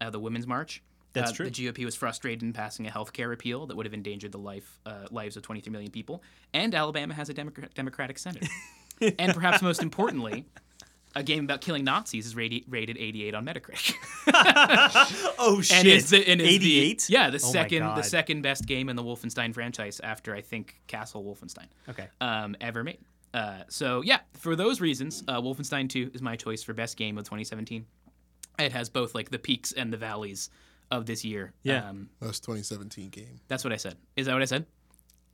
uh, 0.00 0.10
the 0.10 0.20
Women's 0.20 0.46
March. 0.46 0.82
That's 1.12 1.30
Uh, 1.30 1.34
true. 1.34 1.46
The 1.50 1.52
GOP 1.68 1.84
was 1.86 1.94
frustrated 1.94 2.42
in 2.42 2.52
passing 2.52 2.86
a 2.86 2.90
health 2.90 3.12
care 3.14 3.28
repeal 3.28 3.66
that 3.66 3.76
would 3.76 3.86
have 3.86 3.94
endangered 3.94 4.32
the 4.32 4.38
life 4.38 4.78
uh, 4.84 5.06
lives 5.10 5.36
of 5.36 5.42
23 5.42 5.70
million 5.72 5.90
people. 5.90 6.22
And 6.52 6.74
Alabama 6.74 7.14
has 7.14 7.28
a 7.30 7.34
Democrat- 7.34 7.72
Democratic 7.74 8.18
senator. 8.18 8.46
and 9.18 9.32
perhaps 9.32 9.62
most 9.62 9.82
importantly, 9.82 10.44
a 11.14 11.22
game 11.22 11.44
about 11.44 11.62
killing 11.62 11.84
Nazis 11.84 12.26
is 12.26 12.36
rated, 12.36 12.64
rated 12.68 12.98
88 12.98 13.34
on 13.34 13.46
Metacritic. 13.46 13.94
oh 15.38 15.60
shit! 15.62 15.78
and 15.78 15.88
is 15.88 16.10
the 16.10 16.28
and 16.28 16.40
is 16.40 16.46
the- 16.46 16.54
88? 16.78 17.06
yeah, 17.08 17.30
the 17.30 17.36
Oh 17.36 17.38
second 17.38 17.82
the 17.94 18.02
second 18.02 18.42
best 18.42 18.66
game 18.66 18.88
in 18.90 18.96
the 18.96 19.02
Wolfenstein 19.02 19.54
franchise 19.54 20.00
after 20.00 20.34
I 20.34 20.42
think 20.42 20.78
Castle 20.86 21.24
Wolfenstein 21.24 21.66
Okay. 21.88 22.08
um, 22.20 22.56
ever 22.60 22.84
made. 22.84 22.98
Uh, 23.34 23.62
so 23.68 24.02
yeah, 24.02 24.20
for 24.34 24.56
those 24.56 24.80
reasons, 24.80 25.22
uh, 25.28 25.40
Wolfenstein 25.40 25.88
2 25.88 26.12
is 26.14 26.22
my 26.22 26.36
choice 26.36 26.62
for 26.62 26.72
best 26.72 26.96
game 26.96 27.18
of 27.18 27.24
2017. 27.24 27.84
It 28.58 28.72
has 28.72 28.88
both 28.88 29.14
like 29.14 29.30
the 29.30 29.38
peaks 29.38 29.72
and 29.72 29.92
the 29.92 29.96
valleys 29.98 30.48
of 30.90 31.04
this 31.06 31.24
year. 31.24 31.52
Yeah. 31.62 31.88
um, 31.88 32.08
most 32.20 32.42
2017 32.44 33.10
game 33.10 33.40
that's 33.48 33.64
what 33.64 33.72
I 33.72 33.76
said. 33.76 33.96
Is 34.16 34.26
that 34.26 34.32
what 34.32 34.42
I 34.42 34.46
said? 34.46 34.64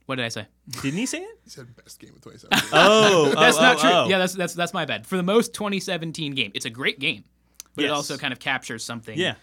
What 0.05 0.15
did 0.15 0.25
I 0.25 0.29
say? 0.29 0.47
Didn't 0.81 0.97
he 0.99 1.05
say 1.05 1.19
it? 1.19 1.39
he 1.45 1.49
said 1.49 1.73
best 1.81 1.97
game 1.99 2.09
of 2.15 2.21
2017 2.21 2.69
Oh, 2.73 3.29
That's 3.35 3.57
oh, 3.57 3.61
not 3.61 3.77
oh, 3.77 3.79
true. 3.79 3.89
oh. 3.91 4.07
Yeah, 4.09 4.17
that's 4.17 4.33
that's 4.33 4.53
that's 4.53 4.73
my 4.73 4.83
bad. 4.85 5.05
For 5.07 5.15
the 5.15 5.23
most 5.23 5.53
2017 5.53 6.33
game, 6.33 6.51
it's 6.53 6.65
a 6.65 6.69
great 6.69 6.99
game, 6.99 7.23
but 7.75 7.83
Yes. 7.83 7.89
it 7.89 7.93
also 7.93 8.17
kind 8.17 8.33
of 8.33 8.39
captures 8.39 8.83
something 8.83 9.17
Yeah. 9.17 9.35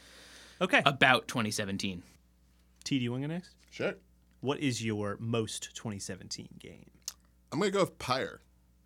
Okay. 0.61 0.83
about 0.85 1.29
2017. 1.29 2.03
T, 2.85 2.99
do 2.99 3.03
you 3.05 3.11
want 3.13 3.23
to 3.23 3.29
go 3.29 3.35
next? 3.35 3.55
sure 3.71 3.95
What 4.41 4.59
is 4.61 4.85
your 4.85 5.17
most 5.19 5.75
2017 5.75 6.49
game? 6.59 6.91
I'm 7.53 7.59
gonna 7.59 7.71
go 7.71 7.81
with 7.81 7.99
Pyre 7.99 8.41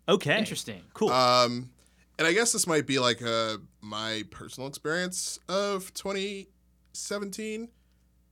Okay. 0.07 0.37
Interesting. 0.37 0.81
Cool. 0.93 1.09
Um, 1.11 1.71
and 2.19 2.27
I 2.27 2.33
guess 2.33 2.51
this 2.53 2.67
might 2.67 2.85
be 2.85 2.99
like 2.99 3.21
uh 3.23 3.57
my 3.81 4.23
personal 4.31 4.67
experience 4.69 5.39
of 5.49 5.93
2017 5.95 7.69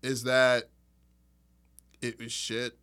is 0.03 0.23
that 0.23 0.69
it 2.01 2.19
was 2.19 2.31
shit. 2.31 2.77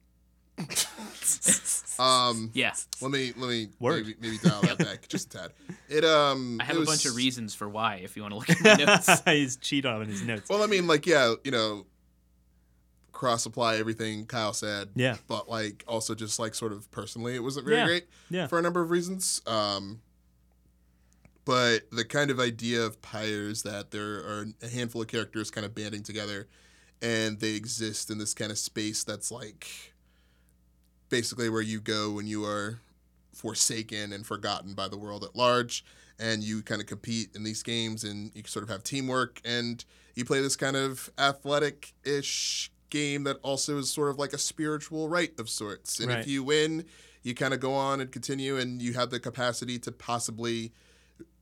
um, 1.98 2.50
Yeah. 2.54 2.72
let 3.00 3.10
me 3.10 3.32
let 3.36 3.48
me 3.48 3.68
Word. 3.78 4.04
maybe, 4.06 4.16
maybe 4.20 4.38
dial 4.38 4.60
that 4.62 4.78
back 4.86 5.08
just 5.08 5.34
a 5.34 5.38
tad. 5.38 5.52
It 5.88 6.04
um, 6.04 6.58
I 6.60 6.64
have 6.64 6.76
a 6.76 6.80
was- 6.80 6.88
bunch 6.88 7.06
of 7.06 7.16
reasons 7.16 7.54
for 7.54 7.68
why 7.68 7.96
if 8.02 8.16
you 8.16 8.22
want 8.22 8.32
to 8.32 8.38
look 8.38 8.50
at 8.50 8.60
my 8.78 8.84
notes. 8.84 9.22
He's 9.26 9.56
cheat 9.56 9.86
on 9.86 10.06
his 10.08 10.22
notes. 10.22 10.48
Well, 10.48 10.62
I 10.62 10.66
mean, 10.66 10.86
like 10.86 11.06
yeah, 11.06 11.34
you 11.44 11.50
know, 11.50 11.86
cross 13.20 13.44
apply 13.44 13.76
everything 13.76 14.24
Kyle 14.24 14.54
said. 14.54 14.88
Yeah. 14.96 15.16
But 15.28 15.46
like 15.46 15.84
also 15.86 16.14
just 16.14 16.38
like 16.38 16.54
sort 16.54 16.72
of 16.72 16.90
personally, 16.90 17.34
it 17.34 17.42
wasn't 17.42 17.66
very 17.66 17.76
Yeah. 17.76 17.86
great. 17.86 18.06
Yeah. 18.30 18.46
For 18.46 18.58
a 18.58 18.62
number 18.62 18.80
of 18.80 18.90
reasons. 18.90 19.42
Um. 19.46 20.00
But 21.44 21.90
the 21.90 22.04
kind 22.04 22.30
of 22.30 22.40
idea 22.40 22.82
of 22.82 23.02
pyres 23.02 23.62
that 23.62 23.90
there 23.90 24.18
are 24.20 24.46
a 24.62 24.68
handful 24.68 25.02
of 25.02 25.08
characters 25.08 25.50
kind 25.50 25.64
of 25.66 25.74
banding 25.74 26.02
together 26.02 26.48
and 27.02 27.40
they 27.40 27.54
exist 27.56 28.10
in 28.10 28.18
this 28.18 28.34
kind 28.34 28.50
of 28.52 28.58
space 28.58 29.04
that's 29.04 29.30
like 29.32 29.66
basically 31.08 31.48
where 31.48 31.62
you 31.62 31.80
go 31.80 32.10
when 32.12 32.26
you 32.26 32.44
are 32.44 32.80
forsaken 33.34 34.12
and 34.12 34.26
forgotten 34.26 34.74
by 34.74 34.86
the 34.88 34.98
world 34.98 35.24
at 35.24 35.34
large 35.34 35.84
and 36.18 36.42
you 36.44 36.62
kind 36.62 36.80
of 36.80 36.86
compete 36.86 37.30
in 37.34 37.42
these 37.42 37.62
games 37.62 38.04
and 38.04 38.30
you 38.34 38.42
sort 38.46 38.62
of 38.62 38.68
have 38.68 38.82
teamwork 38.84 39.40
and 39.44 39.84
you 40.14 40.24
play 40.24 40.40
this 40.42 40.56
kind 40.56 40.76
of 40.76 41.10
athletic-ish 41.18 42.70
game 42.90 43.24
that 43.24 43.38
also 43.42 43.78
is 43.78 43.90
sort 43.90 44.10
of 44.10 44.18
like 44.18 44.32
a 44.32 44.38
spiritual 44.38 45.08
right 45.08 45.38
of 45.38 45.48
sorts. 45.48 46.00
And 46.00 46.08
Right. 46.08 46.18
if 46.20 46.26
you 46.28 46.42
win 46.44 46.84
you 47.22 47.34
kind 47.34 47.52
of 47.52 47.60
go 47.60 47.74
on 47.74 48.00
and 48.00 48.10
continue 48.10 48.56
and 48.56 48.80
you 48.80 48.94
have 48.94 49.10
the 49.10 49.20
capacity 49.20 49.78
to 49.78 49.92
possibly 49.92 50.72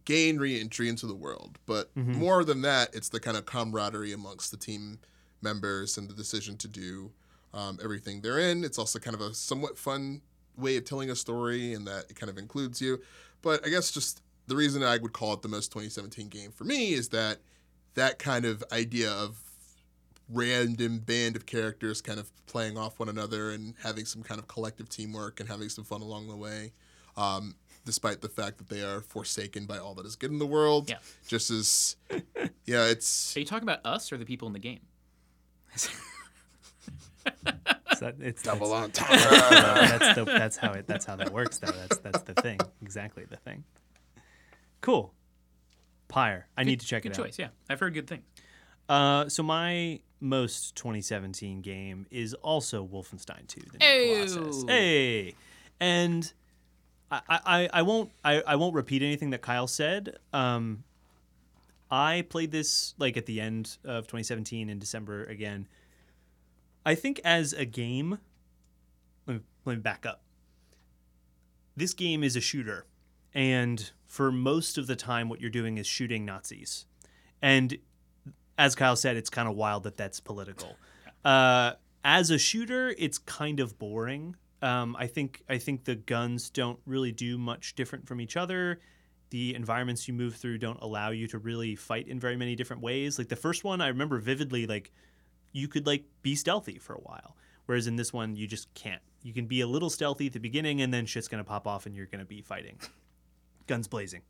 gain 0.05 0.37
re-entry 0.38 0.88
into 0.88 1.07
the 1.07 1.14
world. 1.14 1.59
But 1.67 1.90
more 1.97 2.43
than 2.45 2.62
that 2.62 2.95
it's 2.95 3.09
the 3.11 3.21
kind 3.21 3.37
of 3.37 3.47
camaraderie 3.47 4.12
amongst 4.12 4.50
the 4.50 4.57
team 4.57 4.99
members 5.40 5.97
and 5.97 6.09
the 6.09 6.14
decision 6.14 6.57
to 6.59 6.69
do 6.69 7.12
um, 7.55 7.78
everything 7.83 8.21
they're 8.23 8.40
in. 8.40 8.64
It's 8.64 8.78
also 8.78 8.99
kind 8.99 9.14
of 9.14 9.21
a 9.21 9.33
somewhat 9.35 9.78
fun 9.78 10.23
way 10.57 10.76
of 10.76 10.85
telling 10.85 11.11
a 11.11 11.14
story 11.17 11.73
and 11.75 11.87
that 11.87 12.07
it 12.11 12.17
kind 12.17 12.28
of 12.31 12.38
includes 12.38 12.81
you. 12.83 13.00
But 13.43 13.64
i 13.64 13.69
guess 13.71 13.93
just 13.93 14.21
the 14.49 14.57
reason 14.57 14.83
i 14.83 14.97
would 14.99 15.12
call 15.12 15.33
it 15.35 15.43
the 15.43 15.49
most 15.49 15.71
2017 15.71 16.28
game 16.28 16.50
for 16.50 16.64
me 16.64 16.93
is 16.93 17.11
that 17.11 17.38
that 17.95 18.19
kind 18.19 18.45
of 18.45 18.64
idea 18.73 19.11
of 19.12 19.38
random 20.31 20.99
band 20.99 21.37
of 21.37 21.47
characters 21.47 22.01
kind 22.03 22.19
of 22.21 22.31
playing 22.47 22.77
off 22.77 22.99
one 22.99 23.09
another 23.09 23.51
and 23.51 23.75
having 23.83 24.05
some 24.05 24.23
kind 24.23 24.39
of 24.41 24.47
collective 24.49 24.89
teamwork 24.89 25.41
and 25.41 25.49
having 25.49 25.69
some 25.69 25.85
fun 25.85 26.03
along 26.03 26.29
the 26.29 26.37
way 26.37 26.73
um, 27.17 27.55
despite 27.85 28.21
the 28.21 28.29
fact 28.29 28.59
that 28.59 28.69
they 28.69 28.83
are 28.83 29.01
forsaken 29.01 29.65
by 29.67 29.79
all 29.79 29.95
that 29.95 30.05
is 30.05 30.17
good 30.17 30.31
in 30.31 30.39
the 30.39 30.47
world 30.47 30.89
Yeah. 30.91 30.99
just 31.27 31.51
as 31.51 31.97
yeah 32.67 32.87
it's 32.87 33.35
Are 33.37 33.41
you 33.41 33.47
talking 33.47 33.67
about 33.69 33.81
us 33.85 34.13
or 34.13 34.19
the 34.19 34.25
people 34.27 34.47
in 34.49 34.53
the 34.53 34.59
game? 34.59 34.81
So 37.99 38.05
that- 38.07 38.15
it's 38.21 38.43
double 38.45 38.71
that's, 38.71 39.01
on 39.03 39.09
that's, 39.11 40.15
the, 40.15 40.25
that's 40.25 40.57
how 40.57 40.73
it 40.73 40.87
that's 40.87 41.05
how 41.05 41.17
that 41.17 41.33
works 41.33 41.59
though. 41.59 41.73
That's 41.73 41.99
that's 41.99 42.23
the 42.23 42.35
thing. 42.35 42.59
Exactly 42.81 43.25
the 43.29 43.37
thing. 43.37 43.65
Cool. 44.81 45.13
Pyre. 46.07 46.47
I 46.57 46.63
need 46.63 46.79
to 46.81 46.87
check 46.87 47.03
Good 47.03 47.11
it 47.13 47.19
out. 47.19 47.25
Good 47.25 47.29
choice. 47.31 47.39
Yeah, 47.41 47.49
I've 47.69 47.81
heard 47.81 47.95
good 47.95 48.07
things. 48.07 48.23
Uh, 48.89 49.29
so 49.29 49.43
my 49.43 49.99
most 50.21 50.75
2017 50.77 51.61
game 51.61 52.07
is 52.11 52.35
also 52.35 52.87
Wolfenstein 52.87 53.47
2: 53.47 53.61
The 53.73 53.79
New 53.79 53.87
Ew. 53.87 54.27
Colossus. 54.27 54.65
Hey, 54.69 55.35
and 55.81 56.33
I, 57.11 57.21
I, 57.29 57.69
I 57.73 57.83
won't 57.83 58.11
I, 58.25 58.43
I 58.47 58.57
won't 58.57 58.75
repeat 58.75 59.03
anything 59.03 59.31
that 59.31 59.43
Kyle 59.43 59.67
said. 59.67 60.19
Um, 60.33 60.85
I 61.91 62.27
played 62.29 62.51
this 62.51 62.95
like 62.99 63.17
at 63.17 63.27
the 63.27 63.41
end 63.41 63.79
of 63.85 64.07
2017 64.07 64.69
in 64.69 64.79
December 64.79 65.25
again. 65.25 65.69
I 66.85 66.95
think 66.95 67.21
as 67.25 67.53
a 67.53 67.65
game, 67.65 68.19
let 69.27 69.37
me, 69.37 69.43
let 69.65 69.75
me 69.77 69.81
back 69.81 70.07
up. 70.07 70.23
This 71.77 71.95
game 71.95 72.25
is 72.25 72.35
a 72.35 72.41
shooter, 72.41 72.87
and 73.35 73.91
for 74.07 74.33
most 74.33 74.79
of 74.79 74.87
the 74.87 74.97
time, 74.97 75.29
what 75.29 75.41
you're 75.41 75.51
doing 75.51 75.79
is 75.79 75.87
shooting 75.87 76.25
Nazis, 76.25 76.87
and 77.41 77.79
as 78.59 78.75
Kyle 78.75 78.97
said, 78.97 79.17
it's 79.17 79.31
kind 79.31 79.49
of 79.49 79.55
wild 79.55 79.85
that 79.85 79.97
that's 79.97 80.19
political. 80.19 80.77
Uh, 81.25 81.73
as 82.05 82.31
a 82.31 82.38
shooter, 82.38 82.95
it's 82.99 83.19
kind 83.19 83.61
of 83.61 83.79
boring. 83.79 84.37
Um, 84.61 84.97
I 84.99 85.07
think 85.07 85.43
I 85.49 85.59
think 85.59 85.85
the 85.85 85.95
guns 85.95 86.50
don't 86.50 86.81
really 86.85 87.12
do 87.12 87.38
much 87.38 87.77
different 87.77 88.07
from 88.09 88.21
each 88.21 88.37
other. 88.37 88.81
The 89.31 89.55
environments 89.55 90.09
you 90.09 90.15
move 90.15 90.35
through 90.35 90.59
don't 90.59 90.81
allow 90.83 91.11
you 91.11 91.29
to 91.29 91.38
really 91.38 91.77
fight 91.77 92.09
in 92.09 92.19
very 92.19 92.37
many 92.37 92.57
different 92.57 92.83
ways. 92.83 93.19
Like 93.19 93.29
the 93.29 93.37
first 93.37 93.62
one, 93.62 93.81
I 93.81 93.88
remember 93.88 94.19
vividly. 94.19 94.67
Like 94.67 94.91
you 95.53 95.69
could 95.69 95.87
like 95.87 96.05
be 96.23 96.35
stealthy 96.35 96.79
for 96.79 96.95
a 96.95 97.00
while, 97.00 97.37
whereas 97.67 97.87
in 97.87 97.95
this 97.95 98.12
one, 98.12 98.35
you 98.35 98.49
just 98.49 98.73
can't. 98.75 99.03
You 99.23 99.33
can 99.33 99.47
be 99.47 99.61
a 99.61 99.67
little 99.67 99.91
stealthy 99.91 100.27
at 100.27 100.33
the 100.33 100.41
beginning, 100.41 100.81
and 100.81 100.93
then 100.93 101.07
shit's 101.07 101.29
gonna 101.29 101.45
pop 101.45 101.67
off, 101.69 101.87
and 101.87 101.95
you're 101.95 102.07
gonna 102.07 102.25
be 102.25 102.43
fighting, 102.43 102.79
guns 103.69 103.87
blazing. 103.87 104.23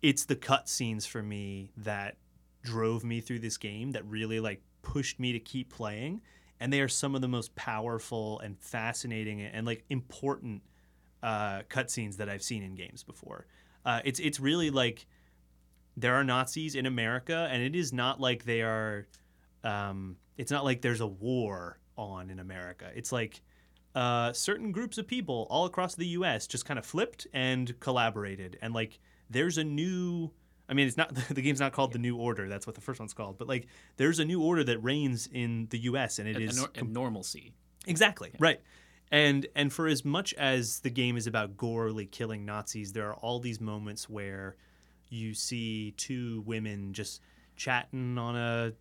It's 0.00 0.24
the 0.24 0.36
cutscenes 0.36 1.06
for 1.06 1.22
me 1.22 1.70
that 1.76 2.16
drove 2.62 3.04
me 3.04 3.20
through 3.20 3.40
this 3.40 3.56
game 3.56 3.92
that 3.92 4.04
really 4.06 4.40
like 4.40 4.62
pushed 4.82 5.20
me 5.20 5.32
to 5.32 5.40
keep 5.40 5.72
playing 5.72 6.20
and 6.62 6.72
they 6.72 6.80
are 6.80 6.88
some 6.88 7.16
of 7.16 7.20
the 7.20 7.28
most 7.28 7.52
powerful 7.56 8.38
and 8.38 8.56
fascinating 8.60 9.42
and 9.42 9.66
like 9.66 9.84
important 9.90 10.62
uh, 11.20 11.62
cutscenes 11.68 12.18
that 12.18 12.28
I've 12.28 12.42
seen 12.42 12.62
in 12.62 12.76
games 12.76 13.02
before. 13.02 13.46
Uh, 13.84 14.00
it's 14.04 14.20
it's 14.20 14.38
really 14.38 14.70
like 14.70 15.06
there 15.96 16.14
are 16.14 16.22
Nazis 16.22 16.76
in 16.76 16.86
America, 16.86 17.48
and 17.50 17.64
it 17.64 17.74
is 17.74 17.92
not 17.92 18.20
like 18.20 18.44
they 18.44 18.62
are. 18.62 19.08
Um, 19.64 20.18
it's 20.36 20.52
not 20.52 20.64
like 20.64 20.82
there's 20.82 21.00
a 21.00 21.06
war 21.06 21.80
on 21.98 22.30
in 22.30 22.38
America. 22.38 22.92
It's 22.94 23.10
like 23.10 23.42
uh, 23.96 24.32
certain 24.32 24.70
groups 24.70 24.98
of 24.98 25.08
people 25.08 25.48
all 25.50 25.66
across 25.66 25.96
the 25.96 26.06
U.S. 26.08 26.46
just 26.46 26.64
kind 26.64 26.78
of 26.78 26.86
flipped 26.86 27.26
and 27.32 27.78
collaborated, 27.80 28.56
and 28.62 28.72
like 28.72 29.00
there's 29.28 29.58
a 29.58 29.64
new. 29.64 30.30
I 30.72 30.74
mean, 30.74 30.86
it's 30.86 30.96
not 30.96 31.14
the 31.28 31.42
game's 31.42 31.60
not 31.60 31.72
called 31.72 31.92
the 31.92 31.98
New 31.98 32.16
Order. 32.16 32.48
That's 32.48 32.66
what 32.66 32.74
the 32.74 32.80
first 32.80 32.98
one's 32.98 33.12
called. 33.12 33.36
But 33.36 33.46
like, 33.46 33.66
there's 33.98 34.18
a 34.20 34.24
new 34.24 34.42
order 34.42 34.64
that 34.64 34.78
reigns 34.78 35.28
in 35.30 35.66
the 35.68 35.78
U.S. 35.80 36.18
and 36.18 36.26
it 36.26 36.40
is 36.40 36.66
normalcy. 36.82 37.52
Exactly. 37.86 38.32
Right. 38.38 38.58
And 39.10 39.46
and 39.54 39.70
for 39.70 39.86
as 39.86 40.02
much 40.02 40.32
as 40.34 40.80
the 40.80 40.88
game 40.88 41.18
is 41.18 41.26
about 41.26 41.58
gorely 41.58 42.06
killing 42.06 42.46
Nazis, 42.46 42.94
there 42.94 43.06
are 43.06 43.16
all 43.16 43.38
these 43.38 43.60
moments 43.60 44.08
where 44.08 44.56
you 45.10 45.34
see 45.34 45.92
two 45.98 46.42
women 46.46 46.94
just 46.94 47.20
chatting 47.54 48.16
on 48.16 48.34
a 48.34 48.72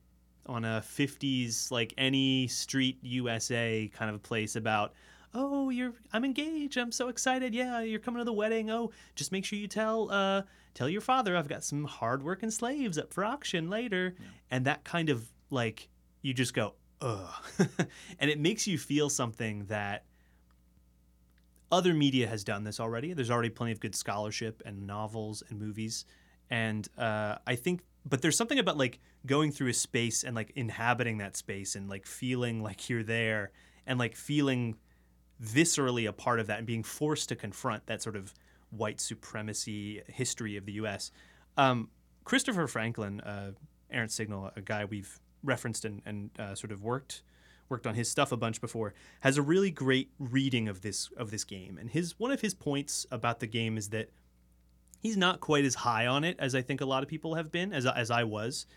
on 0.48 0.64
a 0.64 0.82
50s 0.82 1.70
like 1.72 1.94
any 1.98 2.48
street 2.48 3.00
USA 3.02 3.92
kind 3.94 4.10
of 4.16 4.24
place 4.24 4.56
about 4.56 4.94
oh 5.34 5.70
you're 5.70 5.94
I'm 6.14 6.26
engaged 6.26 6.78
I'm 6.78 6.92
so 6.92 7.08
excited 7.08 7.54
yeah 7.54 7.82
you're 7.82 8.00
coming 8.00 8.20
to 8.20 8.26
the 8.26 8.34
wedding 8.34 8.70
oh 8.70 8.92
just 9.16 9.32
make 9.32 9.46
sure 9.46 9.58
you 9.58 9.68
tell 9.68 10.12
uh 10.12 10.44
tell 10.74 10.90
your 10.90 11.02
father 11.02 11.36
I've 11.38 11.48
got 11.48 11.64
some 11.64 11.86
hardworking 11.86 12.52
slaves 12.52 12.98
up 12.98 13.14
for 13.14 13.24
auction 13.24 13.70
later 13.70 14.16
and 14.50 14.66
that 14.66 14.84
kind 14.84 15.10
of 15.10 15.32
like 15.50 15.90
you 16.22 16.34
just 16.34 16.54
go 16.54 16.76
ugh 17.02 17.34
and 18.20 18.30
it 18.30 18.40
makes 18.40 18.68
you 18.68 18.78
feel 18.78 19.10
something 19.10 19.66
that 19.66 20.06
other 21.72 21.94
media 21.94 22.28
has 22.28 22.44
done 22.44 22.64
this 22.64 22.80
already. 22.80 23.14
There's 23.14 23.32
already 23.32 23.50
plenty 23.50 23.72
of 23.72 23.80
good 23.80 23.96
scholarship 23.96 24.62
and 24.66 24.86
novels 24.86 25.42
and 25.50 25.60
movies, 25.60 26.06
and 26.50 26.88
uh, 26.98 27.38
I 27.48 27.56
think. 27.56 27.82
But 28.06 28.22
there's 28.22 28.36
something 28.36 28.60
about 28.60 28.78
like 28.78 29.00
going 29.26 29.52
through 29.52 29.68
a 29.68 29.74
space 29.74 30.24
and 30.24 30.36
like 30.36 30.52
inhabiting 30.56 31.20
that 31.20 31.38
space 31.38 31.76
and 31.76 31.88
like 31.88 32.06
feeling 32.06 32.64
like 32.64 32.90
you're 32.90 33.04
there 33.04 33.52
and 33.86 34.00
like 34.00 34.16
feeling 34.16 34.76
viscerally 35.44 36.08
a 36.08 36.14
part 36.14 36.40
of 36.40 36.48
that 36.48 36.60
and 36.60 36.68
being 36.68 36.84
forced 36.84 37.30
to 37.30 37.36
confront 37.36 37.86
that 37.88 38.02
sort 38.02 38.16
of 38.16 38.34
white 38.70 39.00
supremacy 39.02 40.02
history 40.08 40.58
of 40.58 40.66
the 40.66 40.74
U.S. 40.74 41.12
Um, 41.58 41.90
Christopher 42.24 42.68
Franklin, 42.68 43.22
uh, 43.22 43.52
Errant 43.90 44.12
Signal, 44.12 44.52
a 44.56 44.62
guy 44.62 44.86
we've 44.86 45.20
referenced 45.44 45.86
and, 45.86 46.02
and 46.06 46.30
uh, 46.40 46.56
sort 46.56 46.72
of 46.72 46.84
worked 46.84 47.24
worked 47.70 47.88
on 47.88 47.96
his 47.96 48.10
stuff 48.10 48.34
a 48.34 48.38
bunch 48.38 48.60
before, 48.60 48.94
has 49.22 49.38
a 49.38 49.42
really 49.42 49.72
great 49.72 50.12
reading 50.20 50.68
of 50.68 50.82
this 50.82 51.10
of 51.18 51.32
this 51.32 51.44
game. 51.44 51.78
And 51.80 51.90
his 51.90 52.20
one 52.20 52.32
of 52.32 52.42
his 52.42 52.54
points 52.54 53.06
about 53.12 53.40
the 53.40 53.48
game 53.48 53.78
is 53.78 53.90
that 53.90 54.10
he's 55.02 55.18
not 55.18 55.40
quite 55.40 55.66
as 55.66 55.76
high 55.76 56.06
on 56.06 56.24
it 56.24 56.36
as 56.38 56.54
I 56.54 56.62
think 56.62 56.82
a 56.82 56.86
lot 56.86 57.02
of 57.02 57.10
people 57.10 57.36
have 57.36 57.52
been, 57.52 57.74
as 57.74 57.86
as 57.86 58.12
I 58.12 58.24
was. 58.24 58.68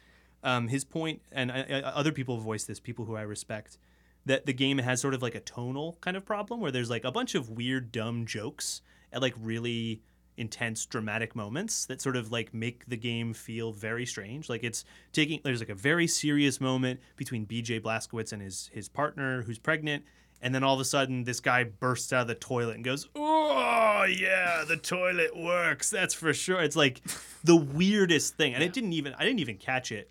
Um, 0.43 0.69
his 0.69 0.85
point, 0.85 1.23
and 1.33 1.51
I, 1.51 1.65
I, 1.71 1.81
other 1.81 2.13
people 2.13 2.37
have 2.37 2.45
voiced 2.45 2.69
this, 2.69 2.79
people 2.79 3.07
who 3.07 3.17
I 3.17 3.23
respect, 3.23 3.79
that 4.27 4.47
the 4.47 4.53
game 4.53 4.79
has 4.79 5.01
sort 5.01 5.15
of 5.15 5.23
like 5.23 5.35
a 5.35 5.41
tonal 5.41 5.99
kind 6.01 6.17
of 6.17 6.25
problem 6.25 6.61
where 6.61 6.71
there's 6.71 6.91
like 6.91 7.05
a 7.05 7.13
bunch 7.13 7.35
of 7.35 7.51
weird, 7.51 7.93
dumb 7.93 8.27
jokes 8.27 8.83
at 9.13 9.21
like 9.23 9.35
really 9.39 10.03
intense 10.37 10.85
dramatic 10.87 11.37
moments 11.37 11.87
that 11.87 12.01
sort 12.01 12.17
of 12.17 12.33
like 12.33 12.53
make 12.53 12.87
the 12.87 12.97
game 12.97 13.33
feel 13.33 13.73
very 13.73 14.05
strange. 14.07 14.49
Like 14.49 14.65
it's 14.65 14.85
taking 15.13 15.41
there's 15.45 15.61
like 15.61 15.69
a 15.69 15.75
very 15.75 16.07
serious 16.07 16.61
moment 16.61 17.01
between 17.17 17.47
BJ 17.47 17.81
Blazkowicz 17.81 18.33
and 18.33 18.43
his 18.43 18.71
his 18.73 18.89
partner 18.89 19.43
who's 19.43 19.59
pregnant 19.59 20.05
and 20.43 20.55
then 20.55 20.65
all 20.65 20.75
of 20.75 20.81
a 20.81 20.85
sudden 20.85 21.25
this 21.25 21.41
guy 21.41 21.65
bursts 21.65 22.13
out 22.13 22.23
of 22.23 22.29
the 22.29 22.35
toilet 22.35 22.75
and 22.75 22.85
goes 22.85 23.09
oh 23.15 24.05
yeah 24.05 24.65
the 24.67 24.77
toilet 24.77 25.37
works 25.37 25.91
that's 25.91 26.15
for 26.15 26.35
sure. 26.35 26.61
It's 26.61 26.77
like 26.77 27.01
the 27.45 27.57
weirdest 27.57 28.37
thing 28.37 28.55
and 28.55 28.63
it 28.63 28.73
didn't 28.73 28.93
even 28.95 29.15
I 29.15 29.25
didn't 29.25 29.41
even 29.41 29.59
catch 29.59 29.93
it 29.93 30.11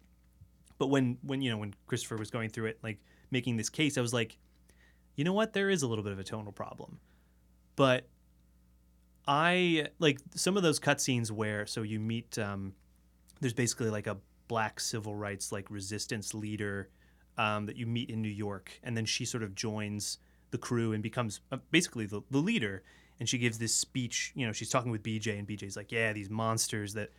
but 0.77 0.88
when 0.88 1.17
when 1.22 1.41
you 1.41 1.51
know 1.51 1.58
when 1.58 1.74
Christopher 1.88 2.15
was 2.15 2.32
going 2.32 2.50
through 2.50 2.67
it 2.67 2.79
like 2.82 3.00
making 3.33 3.57
this 3.57 3.69
case 3.69 3.97
I 3.97 4.01
was 4.01 4.13
like 4.13 4.37
you 5.17 5.25
know 5.25 5.33
what 5.33 5.51
there 5.51 5.69
is 5.69 5.83
a 5.83 5.87
little 5.87 6.03
bit 6.03 6.13
of 6.13 6.19
a 6.19 6.23
tonal 6.23 6.53
problem 6.53 6.99
but 7.75 8.07
I 9.27 9.87
like 9.99 10.19
some 10.35 10.57
of 10.57 10.63
those 10.63 10.79
cutscenes 10.79 11.31
where 11.31 11.65
so 11.65 11.81
you 11.81 11.99
meet 11.99 12.37
um, 12.37 12.73
there's 13.41 13.53
basically 13.53 13.89
like 13.89 14.07
a 14.07 14.17
black 14.47 14.79
civil 14.79 15.15
rights 15.15 15.51
like 15.51 15.69
resistance 15.69 16.33
leader 16.33 16.89
um, 17.37 17.65
that 17.65 17.75
you 17.77 17.85
meet 17.85 18.09
in 18.09 18.21
New 18.21 18.29
York, 18.29 18.79
and 18.83 18.95
then 18.95 19.05
she 19.05 19.25
sort 19.25 19.43
of 19.43 19.55
joins 19.55 20.19
the 20.51 20.57
crew 20.57 20.93
and 20.93 21.01
becomes 21.01 21.41
uh, 21.51 21.57
basically 21.71 22.05
the, 22.05 22.21
the 22.29 22.37
leader. 22.37 22.83
And 23.19 23.29
she 23.29 23.37
gives 23.37 23.57
this 23.57 23.73
speech. 23.73 24.33
You 24.35 24.45
know, 24.45 24.51
she's 24.51 24.69
talking 24.69 24.91
with 24.91 25.03
BJ, 25.03 25.37
and 25.37 25.47
BJ's 25.47 25.77
like, 25.77 25.91
"Yeah, 25.91 26.13
these 26.13 26.29
monsters 26.29 26.93
that 26.95 27.11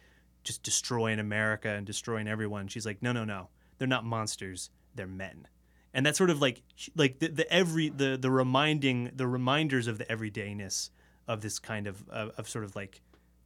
just 0.42 0.62
destroying 0.62 1.18
America 1.18 1.68
and 1.68 1.86
destroying 1.86 2.28
everyone." 2.28 2.68
She's 2.68 2.84
like, 2.84 3.00
"No, 3.00 3.12
no, 3.12 3.24
no, 3.24 3.48
they're 3.78 3.88
not 3.88 4.04
monsters. 4.04 4.70
they're 4.94 5.06
men. 5.06 5.48
And 5.94 6.04
that's 6.04 6.18
sort 6.18 6.28
of 6.30 6.40
like 6.42 6.62
like 6.96 7.20
the, 7.20 7.28
the 7.28 7.50
every 7.52 7.88
the 7.88 8.18
the 8.20 8.30
reminding 8.30 9.12
the 9.14 9.26
reminders 9.26 9.86
of 9.86 9.96
the 9.98 10.04
everydayness 10.06 10.90
of 11.28 11.40
this 11.40 11.58
kind 11.58 11.86
of 11.86 12.06
of, 12.08 12.32
of 12.36 12.48
sort 12.48 12.64
of 12.64 12.74
like 12.76 13.00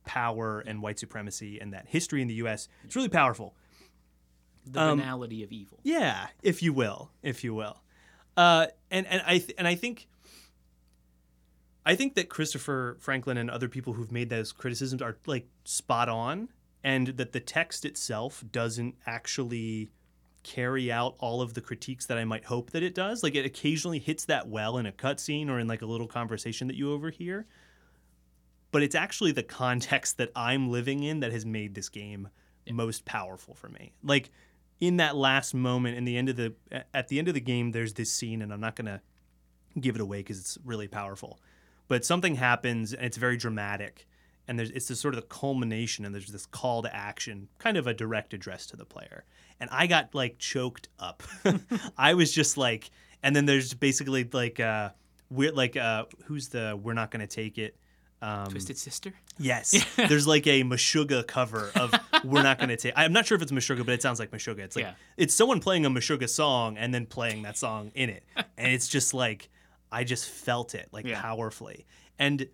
power 0.06 0.60
and 0.60 0.80
white 0.82 0.98
supremacy 0.98 1.60
and 1.60 1.72
that 1.74 1.86
history 1.88 2.22
in 2.22 2.28
the 2.28 2.34
U.S. 2.34 2.66
It's 2.84 2.96
really 2.96 3.10
powerful. 3.10 3.54
The 4.64 4.80
Um, 4.80 4.98
banality 4.98 5.42
of 5.44 5.52
evil. 5.52 5.78
Yeah, 5.82 6.28
if 6.42 6.62
you 6.62 6.72
will, 6.72 7.10
if 7.22 7.44
you 7.44 7.54
will. 7.54 7.82
Uh, 8.36 8.68
and 8.90 9.06
and 9.06 9.22
I 9.26 9.38
th- 9.38 9.54
and 9.58 9.68
I 9.68 9.74
think 9.74 10.08
I 11.84 11.94
think 11.96 12.14
that 12.14 12.28
Christopher 12.28 12.96
Franklin 13.00 13.36
and 13.36 13.50
other 13.50 13.68
people 13.68 13.92
who've 13.94 14.12
made 14.12 14.30
those 14.30 14.52
criticisms 14.52 15.00
are 15.02 15.16
like 15.26 15.48
spot 15.64 16.08
on, 16.08 16.48
and 16.82 17.08
that 17.18 17.32
the 17.32 17.40
text 17.40 17.84
itself 17.84 18.44
doesn't 18.50 18.94
actually 19.06 19.90
carry 20.48 20.90
out 20.90 21.14
all 21.18 21.42
of 21.42 21.52
the 21.52 21.60
critiques 21.60 22.06
that 22.06 22.16
I 22.16 22.24
might 22.24 22.46
hope 22.46 22.70
that 22.70 22.82
it 22.82 22.94
does. 22.94 23.22
Like 23.22 23.34
it 23.34 23.44
occasionally 23.44 23.98
hits 23.98 24.24
that 24.24 24.48
well 24.48 24.78
in 24.78 24.86
a 24.86 24.92
cutscene 24.92 25.50
or 25.50 25.58
in 25.58 25.68
like 25.68 25.82
a 25.82 25.86
little 25.86 26.08
conversation 26.08 26.68
that 26.68 26.76
you 26.76 26.90
overhear. 26.90 27.46
But 28.70 28.82
it's 28.82 28.94
actually 28.94 29.32
the 29.32 29.42
context 29.42 30.16
that 30.16 30.32
I'm 30.34 30.70
living 30.70 31.02
in 31.02 31.20
that 31.20 31.32
has 31.32 31.44
made 31.44 31.74
this 31.74 31.90
game 31.90 32.28
most 32.70 33.04
powerful 33.04 33.54
for 33.54 33.68
me. 33.68 33.92
Like 34.02 34.30
in 34.80 34.96
that 34.96 35.16
last 35.16 35.52
moment 35.52 35.98
in 35.98 36.04
the 36.06 36.16
end 36.16 36.30
of 36.30 36.36
the 36.36 36.54
at 36.94 37.08
the 37.08 37.18
end 37.18 37.28
of 37.28 37.34
the 37.34 37.40
game 37.40 37.72
there's 37.72 37.94
this 37.94 38.10
scene 38.10 38.40
and 38.40 38.52
I'm 38.52 38.60
not 38.60 38.76
going 38.76 38.86
to 38.86 39.00
give 39.78 39.96
it 39.96 40.00
away 40.00 40.22
cuz 40.22 40.38
it's 40.38 40.58
really 40.64 40.88
powerful. 40.88 41.40
But 41.88 42.06
something 42.06 42.36
happens 42.36 42.94
and 42.94 43.04
it's 43.04 43.18
very 43.18 43.36
dramatic 43.36 44.07
and 44.48 44.58
there's 44.58 44.70
it's 44.70 44.88
this 44.88 44.98
sort 45.00 45.14
of 45.14 45.20
the 45.20 45.26
culmination 45.26 46.04
and 46.04 46.14
there's 46.14 46.26
this 46.32 46.46
call 46.46 46.82
to 46.82 46.94
action, 46.94 47.48
kind 47.58 47.76
of 47.76 47.86
a 47.86 47.94
direct 47.94 48.34
address 48.34 48.66
to 48.66 48.76
the 48.76 48.84
player. 48.84 49.24
And 49.60 49.68
I 49.70 49.86
got 49.86 50.14
like 50.14 50.38
choked 50.38 50.88
up. 50.98 51.22
I 51.98 52.14
was 52.14 52.32
just 52.32 52.56
like 52.56 52.90
and 53.22 53.34
then 53.36 53.46
there's 53.46 53.74
basically 53.74 54.24
like 54.24 54.58
uh 54.60 54.90
we're 55.30 55.52
like 55.52 55.76
uh 55.76 56.04
who's 56.24 56.48
the 56.48 56.78
we're 56.82 56.94
not 56.94 57.10
to 57.12 57.26
take 57.26 57.58
it 57.58 57.76
um, 58.20 58.46
Twisted 58.48 58.76
Sister. 58.76 59.12
Yes. 59.38 59.84
There's 59.96 60.26
like 60.26 60.44
a 60.48 60.64
Meshuggah 60.64 61.24
cover 61.24 61.70
of 61.76 61.94
We're 62.24 62.42
Not 62.42 62.58
Gonna 62.58 62.76
Take 62.76 62.94
I'm 62.96 63.12
not 63.12 63.26
sure 63.26 63.36
if 63.36 63.42
it's 63.42 63.52
Meshuggah, 63.52 63.86
but 63.86 63.92
it 63.94 64.02
sounds 64.02 64.18
like 64.18 64.32
Meshuggah. 64.32 64.58
It's 64.58 64.74
like 64.74 64.86
Yeah. 64.86 64.94
it's 65.16 65.32
someone 65.34 65.60
playing 65.60 65.86
a 65.86 65.90
Meshuggah 65.90 66.28
song 66.28 66.76
and 66.76 66.92
then 66.92 67.06
playing 67.06 67.42
that 67.42 67.56
song 67.56 67.92
in 67.94 68.10
it. 68.10 68.24
And 68.58 68.72
it's 68.72 68.88
just 68.88 69.14
like 69.14 69.48
I 69.92 70.02
just 70.02 70.28
felt 70.28 70.74
it 70.74 70.88
like 70.90 71.06
Yeah. 71.06 71.20
powerfully. 71.20 71.86
And 72.18 72.48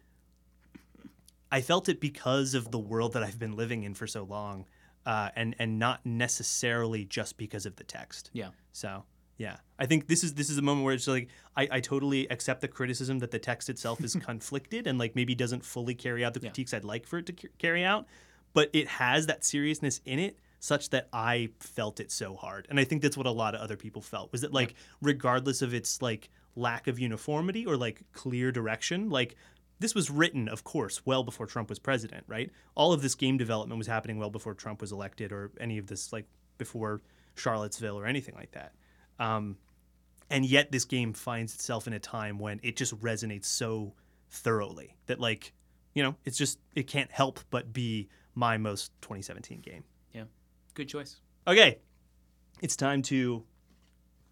I 1.57 1.61
felt 1.61 1.89
it 1.89 2.01
because 2.01 2.55
of 2.55 2.71
the 2.71 2.79
world 2.79 3.13
that 3.15 3.23
I've 3.23 3.39
been 3.39 3.57
living 3.57 3.85
in 3.85 3.95
for 3.95 4.07
so 4.07 4.23
long. 4.25 4.67
Uh, 5.07 5.29
and 5.37 5.55
and 5.59 5.79
not 5.79 5.99
necessarily 6.07 7.05
just 7.05 7.37
because 7.37 7.67
of 7.67 7.77
the 7.77 7.85
text. 7.85 8.31
Yeah. 8.33 8.49
So 8.73 9.05
yeah, 9.37 9.57
I 9.79 9.85
think 9.87 10.07
this 10.09 10.25
is 10.25 10.33
this 10.35 10.49
is 10.49 10.57
a 10.59 10.63
moment 10.63 10.85
where 10.87 10.95
it's 10.95 11.07
like 11.07 11.29
I, 11.57 11.69
I 11.73 11.81
totally 11.81 12.27
accept 12.31 12.61
the 12.63 12.69
criticism 12.69 13.19
that 13.19 13.31
the 13.31 13.39
text 13.39 13.69
itself 13.69 14.03
is 14.03 14.15
conflicted 14.31 14.87
and 14.87 14.99
like 14.99 15.15
maybe 15.15 15.35
doesn't 15.35 15.65
fully 15.65 15.95
carry 15.95 16.25
out 16.25 16.33
the 16.35 16.41
Yeah. 16.41 16.49
critiques 16.51 16.73
I'd 16.73 16.85
like 16.85 17.07
for 17.07 17.19
it 17.19 17.27
to 17.27 17.35
c- 17.39 17.49
carry 17.59 17.85
out, 17.85 18.07
but 18.55 18.71
it 18.73 18.89
has 18.89 19.27
that 19.27 19.45
seriousness 19.45 20.01
in 20.07 20.19
it 20.19 20.39
such 20.61 20.89
that 20.91 21.09
I 21.13 21.51
felt 21.61 22.01
it 22.01 22.11
so 22.11 22.35
hard, 22.35 22.67
and 22.71 22.81
I 22.81 22.85
think 22.85 23.03
that's 23.03 23.19
what 23.19 23.27
a 23.27 23.31
lot 23.31 23.55
of 23.55 23.61
other 23.61 23.77
people 23.77 24.01
felt 24.01 24.33
was 24.33 24.41
that 24.41 24.55
like 24.55 24.75
regardless 25.03 25.61
of 25.61 25.75
its 25.75 26.01
like 26.01 26.31
lack 26.57 26.87
of 26.87 26.99
uniformity 26.99 27.67
or 27.67 27.77
like 27.77 28.01
clear 28.15 28.51
direction, 28.53 29.11
like 29.11 29.37
this 29.85 29.95
was 29.95 30.11
written, 30.11 30.49
of 30.49 30.65
course, 30.65 31.05
well 31.05 31.23
before 31.23 31.47
Trump 31.47 31.69
was 31.69 31.79
president, 31.79 32.25
right? 32.27 32.51
All 32.75 32.95
of 32.95 33.03
this 33.03 33.15
game 33.15 33.37
development 33.37 33.77
was 33.77 33.87
happening 33.87 34.17
well 34.19 34.31
before 34.31 34.55
Trump 34.55 34.81
was 34.81 34.93
elected 34.93 35.31
or 35.31 35.51
any 35.61 35.77
of 35.77 35.89
this, 35.89 36.11
like 36.11 36.25
before 36.57 37.03
Charlottesville 37.35 37.99
or 37.99 38.07
anything 38.07 38.35
like 38.35 38.53
that. 38.53 38.73
Um, 39.19 39.59
and 40.31 40.47
yet, 40.47 40.73
this 40.73 40.87
game 40.87 41.13
finds 41.13 41.55
itself 41.55 41.87
in 41.87 41.93
a 41.93 41.99
time 41.99 42.39
when 42.39 42.61
it 42.63 42.77
just 42.77 42.99
resonates 43.03 43.45
so 43.45 43.93
thoroughly 44.31 44.97
that, 45.05 45.21
like, 45.21 45.53
you 45.93 46.03
know, 46.03 46.17
it's 46.25 46.39
just, 46.39 46.59
it 46.75 46.87
can't 46.87 47.13
help 47.13 47.41
but 47.51 47.75
be 47.75 48.09
my 48.35 48.57
most 48.57 48.91
2017 49.03 49.61
game. 49.61 49.85
Yeah. 50.15 50.25
Good 50.73 50.89
choice. 50.89 51.21
Okay, 51.47 51.79
it's 52.63 52.75
time 52.75 53.03
to 53.03 53.45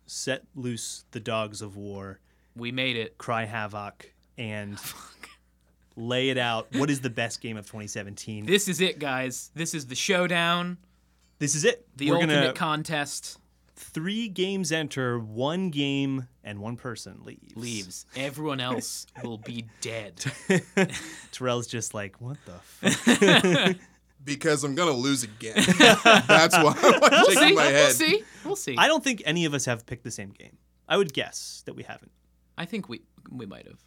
set 0.07 0.45
loose 0.55 1.05
the 1.11 1.21
dogs 1.21 1.61
of 1.61 1.77
war, 1.77 2.21
We 2.57 2.73
made 2.73 2.97
it. 2.97 3.19
cry 3.19 3.45
havoc, 3.45 4.15
and 4.39 4.79
lay 5.97 6.31
it 6.31 6.39
out. 6.39 6.69
What 6.77 6.91
is 6.91 7.01
the 7.01 7.11
best 7.11 7.41
game 7.41 7.57
of 7.57 7.67
2017? 7.67 8.47
This 8.47 8.69
is 8.69 8.81
it, 8.81 8.99
guys. 8.99 9.51
This 9.55 9.75
is 9.75 9.87
the 9.87 9.95
showdown, 9.95 10.79
This 11.39 11.55
is 11.55 11.65
it. 11.65 11.87
the 11.97 12.11
We're 12.11 12.17
ultimate 12.17 12.35
gonna 12.41 12.53
contest. 12.55 13.39
three 13.77 14.29
games 14.29 14.73
enter, 14.73 15.19
one 15.19 15.71
game, 15.71 16.29
and 16.45 16.61
one 16.61 16.77
person 16.77 17.21
leaves. 17.25 17.57
Leaves. 17.57 18.07
Everyone 18.17 18.61
else 18.61 19.07
will 19.23 19.39
be 19.39 19.67
dead. 19.81 20.25
Terrell's 21.33 21.67
just 21.67 21.95
like, 21.95 22.21
what 22.21 22.37
the? 22.47 22.89
F-? 22.89 23.77
because 24.25 24.63
I'm 24.65 24.75
gonna 24.75 24.93
lose 24.93 25.23
again. 25.25 25.55
That's 25.57 26.57
why 26.57 26.75
I'm 26.81 27.01
We'll 27.11 27.25
shaking 27.31 27.49
see. 27.49 27.55
my 27.55 27.73
We'll 27.73 27.91
see. 27.91 28.25
We'll 28.45 28.57
see. 28.57 28.77
I 28.79 28.87
don't 28.89 29.03
think 29.03 29.23
any 29.25 29.45
of 29.45 29.55
us 29.55 29.65
have 29.67 29.85
picked 29.87 30.05
the 30.05 30.11
same 30.11 30.31
game. 30.31 30.57
I 30.89 30.97
would 30.97 31.13
guess 31.13 31.63
that 31.67 31.75
we 31.75 31.83
haven't. 31.83 32.13
I 32.59 32.65
think 32.67 32.89
we 32.89 33.03
we 33.31 33.47
might 33.47 33.67
have. 33.67 33.81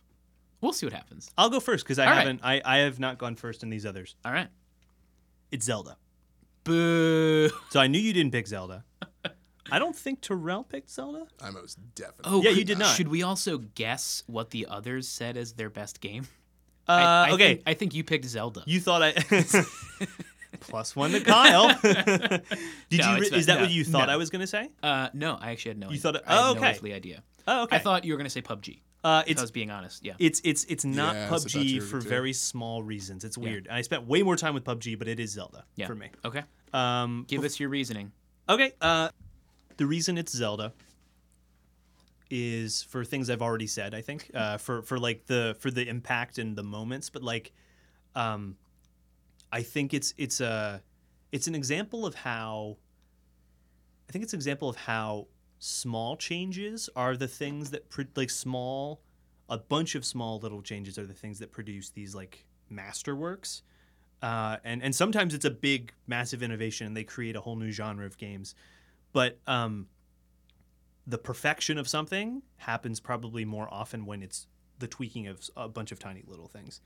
We'll 0.65 0.73
see 0.73 0.85
what 0.87 0.93
happens. 0.93 1.29
I'll 1.37 1.49
go 1.51 1.59
first 1.59 1.85
because 1.85 1.99
I 1.99 2.05
All 2.05 2.09
right. 2.11 2.17
haven't. 2.21 2.39
I, 2.43 2.59
I 2.65 2.77
have 2.77 2.99
not 2.99 3.17
gone 3.19 3.35
first 3.35 3.61
in 3.61 3.69
these 3.69 3.85
others. 3.85 4.15
All 4.25 4.31
right. 4.31 4.47
It's 5.51 5.65
Zelda. 5.65 5.95
Boo. 6.63 7.49
So 7.69 7.79
I 7.79 7.85
knew 7.87 7.99
you 7.99 8.13
didn't 8.13 8.31
pick 8.31 8.47
Zelda. 8.47 8.83
I 9.71 9.77
don't 9.79 9.95
think 9.95 10.21
Terrell 10.21 10.63
picked 10.63 10.89
Zelda. 10.89 11.27
I 11.41 11.51
most 11.51 11.77
definitely. 11.93 12.31
Oh, 12.33 12.41
Yeah, 12.41 12.49
you 12.49 12.63
did 12.65 12.79
not. 12.79 12.95
Should 12.95 13.07
we 13.09 13.21
also 13.23 13.59
guess 13.59 14.23
what 14.27 14.49
the 14.51 14.65
others 14.69 15.07
said 15.07 15.37
as 15.37 15.53
their 15.53 15.69
best 15.69 16.01
game? 16.01 16.27
Uh, 16.87 16.91
I, 16.91 17.29
I 17.29 17.31
okay, 17.33 17.47
Think, 17.55 17.61
I 17.67 17.73
think 17.75 17.93
you 17.95 18.03
picked 18.03 18.25
Zelda. 18.25 18.63
you 18.65 18.79
thought 18.79 19.01
I. 19.03 19.13
Plus 20.61 20.95
one 20.95 21.11
to 21.11 21.19
Kyle. 21.19 21.67
Did 21.81 23.01
No, 23.01 23.15
you? 23.15 23.21
Re- 23.21 23.27
is 23.37 23.45
that 23.47 23.55
fine. 23.55 23.61
what 23.63 23.71
you 23.71 23.83
thought 23.83 24.07
no. 24.07 24.13
I 24.13 24.17
was 24.17 24.29
going 24.29 24.41
to 24.41 24.47
say? 24.47 24.69
uh, 24.81 25.09
no, 25.13 25.37
I 25.39 25.51
actually 25.51 25.69
had 25.71 25.79
no. 25.79 25.87
Idea. 25.87 25.89
You 25.89 25.99
idea. 25.99 26.01
thought 26.01 26.15
it- 26.15 26.23
I 26.27 26.33
had 26.33 26.39
oh, 26.39 26.53
no 26.53 26.59
okay. 26.59 26.69
earthly 26.71 26.93
idea. 26.93 27.23
Oh, 27.47 27.63
okay. 27.63 27.75
I 27.75 27.79
thought 27.79 28.05
you 28.05 28.13
were 28.13 28.17
gonna 28.17 28.29
say 28.31 28.41
PUBG. 28.41 28.79
Uh, 29.05 29.21
If 29.21 29.27
I 29.27 29.31
it's 29.31 29.41
was 29.41 29.51
being 29.51 29.69
honest. 29.71 30.03
Yeah. 30.03 30.13
It's 30.17 30.41
it's 30.43 30.63
it's 30.65 30.83
not 30.83 31.13
Yeah, 31.15 31.29
that's 31.29 31.31
what 31.43 31.55
I 31.55 31.59
thought 31.59 31.65
you 31.65 31.79
PUBG 31.79 31.79
were 31.81 31.85
for 31.87 32.01
too. 32.01 32.09
very 32.09 32.33
small 32.33 32.81
reasons. 32.83 33.23
It's 33.23 33.37
weird. 33.37 33.67
And 33.67 33.75
I 33.77 33.81
spent 33.81 34.07
way 34.07 34.23
more 34.23 34.35
time 34.35 34.53
with 34.55 34.63
PUBG, 34.63 34.97
but 34.97 35.07
it 35.07 35.19
is 35.19 35.31
Zelda 35.31 35.63
yeah. 35.75 35.87
for 35.87 35.95
me. 35.95 36.09
Okay. 36.23 36.43
Um, 36.73 37.25
Give 37.27 37.43
us 37.43 37.59
your 37.59 37.69
reasoning. 37.69 38.11
okay. 38.49 38.73
Uh, 38.81 39.09
the 39.77 39.85
reason 39.85 40.17
it's 40.17 40.31
Zelda 40.31 40.73
is 42.31 42.81
for 42.83 43.05
things 43.05 43.29
I've 43.29 43.41
already 43.41 43.67
said. 43.67 43.93
I 43.93 44.01
think 44.01 44.31
uh, 44.33 44.57
for 44.57 44.81
for 44.81 44.97
like 44.97 45.25
the 45.27 45.55
for 45.59 45.69
the 45.69 45.87
impact 45.87 46.37
and 46.39 46.55
the 46.55 46.63
moments, 46.63 47.09
but 47.09 47.21
like, 47.23 47.51
um, 48.15 48.57
I 49.51 49.61
think 49.61 49.93
it's 49.93 50.13
it's 50.17 50.41
a 50.41 50.81
it's 51.31 51.47
an 51.47 51.55
example 51.55 52.05
of 52.05 52.15
how. 52.15 52.77
I 54.09 54.11
think 54.11 54.23
it's 54.23 54.33
an 54.33 54.37
example 54.37 54.69
of 54.69 54.75
how 54.75 55.27
small 55.59 56.17
changes 56.17 56.89
are 56.95 57.15
the 57.15 57.27
things 57.27 57.71
that 57.71 57.89
pro- 57.89 58.05
like 58.15 58.29
small 58.29 59.01
a 59.47 59.57
bunch 59.57 59.93
of 59.93 60.03
small 60.03 60.39
little 60.39 60.61
changes 60.61 60.97
are 60.97 61.05
the 61.05 61.13
things 61.13 61.37
that 61.39 61.51
produce 61.51 61.91
these 61.91 62.15
like 62.15 62.45
masterworks. 62.71 63.61
Uh, 64.21 64.57
and 64.63 64.81
and 64.81 64.95
sometimes 64.95 65.33
it's 65.33 65.45
a 65.45 65.51
big 65.51 65.93
massive 66.07 66.41
innovation 66.41 66.87
and 66.87 66.97
they 66.97 67.03
create 67.03 67.35
a 67.35 67.41
whole 67.41 67.55
new 67.55 67.71
genre 67.71 68.05
of 68.05 68.17
games. 68.17 68.55
But 69.13 69.37
um, 69.45 69.87
the 71.05 71.17
perfection 71.17 71.77
of 71.77 71.87
something 71.87 72.41
happens 72.57 72.99
probably 72.99 73.45
more 73.45 73.67
often 73.71 74.05
when 74.05 74.23
it's 74.23 74.47
the 74.79 74.87
tweaking 74.87 75.27
of 75.27 75.47
a 75.55 75.69
bunch 75.69 75.91
of 75.91 75.99
tiny 75.99 76.23
little 76.25 76.47
things. 76.47 76.81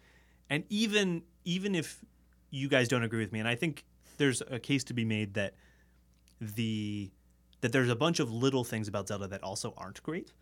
And 0.49 0.65
even 0.69 1.23
even 1.45 1.75
if 1.75 2.03
you 2.51 2.67
guys 2.67 2.87
don't 2.87 3.03
agree 3.03 3.19
with 3.19 3.31
me 3.31 3.39
and 3.39 3.47
i 3.47 3.55
think 3.55 3.85
there's 4.17 4.41
a 4.49 4.59
case 4.59 4.83
to 4.83 4.93
be 4.93 5.05
made 5.05 5.33
that 5.35 5.53
the 6.41 7.11
that 7.61 7.71
there's 7.71 7.89
a 7.89 7.95
bunch 7.95 8.19
of 8.19 8.31
little 8.31 8.63
things 8.63 8.87
about 8.87 9.07
Zelda 9.07 9.27
that 9.27 9.43
also 9.43 9.73
aren't 9.77 10.01
great. 10.03 10.33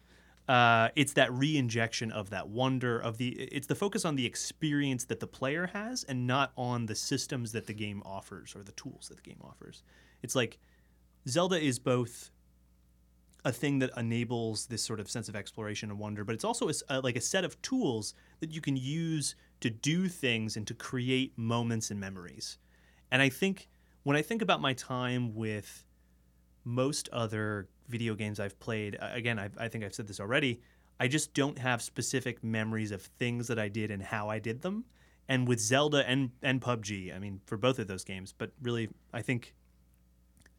Uh, 0.48 0.90
it's 0.96 1.14
that 1.14 1.32
re-injection 1.34 2.10
of 2.12 2.30
that 2.30 2.48
wonder 2.48 2.98
of 3.00 3.18
the 3.18 3.30
it's 3.30 3.68
the 3.68 3.76
focus 3.76 4.06
on 4.06 4.16
the 4.16 4.26
experience 4.26 5.04
that 5.04 5.20
the 5.20 5.28
player 5.28 5.68
has 5.68 6.06
and 6.06 6.26
not 6.26 6.54
on 6.56 6.86
the 6.86 6.96
systems 6.96 7.52
that 7.52 7.68
the 7.68 7.74
game 7.74 8.02
offers 8.06 8.56
or 8.56 8.64
the 8.64 8.72
tools 8.74 9.10
that 9.10 9.18
the 9.18 9.30
game 9.30 9.40
offers. 9.44 9.84
It's 10.24 10.36
like 10.36 10.58
Zelda 11.28 11.60
is 11.60 11.80
both 11.80 12.32
a 13.44 13.52
thing 13.52 13.80
that 13.80 13.90
enables 13.98 14.68
this 14.68 14.82
sort 14.82 15.02
of 15.02 15.10
sense 15.10 15.28
of 15.28 15.36
exploration 15.36 15.90
and 15.90 16.00
wonder, 16.00 16.24
but 16.24 16.34
it's 16.34 16.46
also 16.46 16.70
a 16.70 16.74
uh, 16.90 17.02
like 17.04 17.18
a 17.18 17.22
set 17.22 17.44
of 17.44 17.62
tools 17.62 18.14
that 18.40 18.52
you 18.52 18.62
can 18.62 18.78
use 18.78 19.36
to 19.60 19.70
do 19.70 20.08
things 20.08 20.56
and 20.56 20.66
to 20.68 20.74
create 20.74 21.38
moments 21.38 21.92
and 21.92 22.00
memories. 22.00 22.58
And 23.12 23.22
I 23.22 23.28
think 23.28 23.68
when 24.04 24.16
I 24.16 24.22
think 24.22 24.42
about 24.42 24.62
my 24.62 24.72
time 24.74 25.36
with 25.36 25.84
most 26.68 27.10
other 27.14 27.68
video 27.88 28.16
games 28.16 28.40
I've 28.40 28.60
played, 28.60 28.98
again, 29.00 29.40
I, 29.40 29.50
I 29.58 29.68
think 29.68 29.84
I've 29.84 29.96
said 29.96 30.08
this 30.08 30.20
already, 30.20 30.62
I 31.00 31.08
just 31.08 31.34
don't 31.34 31.58
have 31.58 31.82
specific 31.82 32.44
memories 32.44 32.92
of 32.92 33.02
things 33.02 33.48
that 33.48 33.60
I 33.60 33.68
did 33.70 33.92
and 33.92 34.02
how 34.02 34.30
I 34.30 34.40
did 34.40 34.62
them. 34.62 34.86
And 35.30 35.48
with 35.48 35.60
Zelda 35.60 36.08
and, 36.08 36.32
and 36.42 36.62
PUBG, 36.62 37.16
I 37.16 37.20
mean, 37.20 37.42
for 37.46 37.58
both 37.58 37.80
of 37.80 37.88
those 37.88 38.04
games, 38.04 38.34
but 38.38 38.52
really, 38.62 38.90
I 39.14 39.22
think 39.22 39.54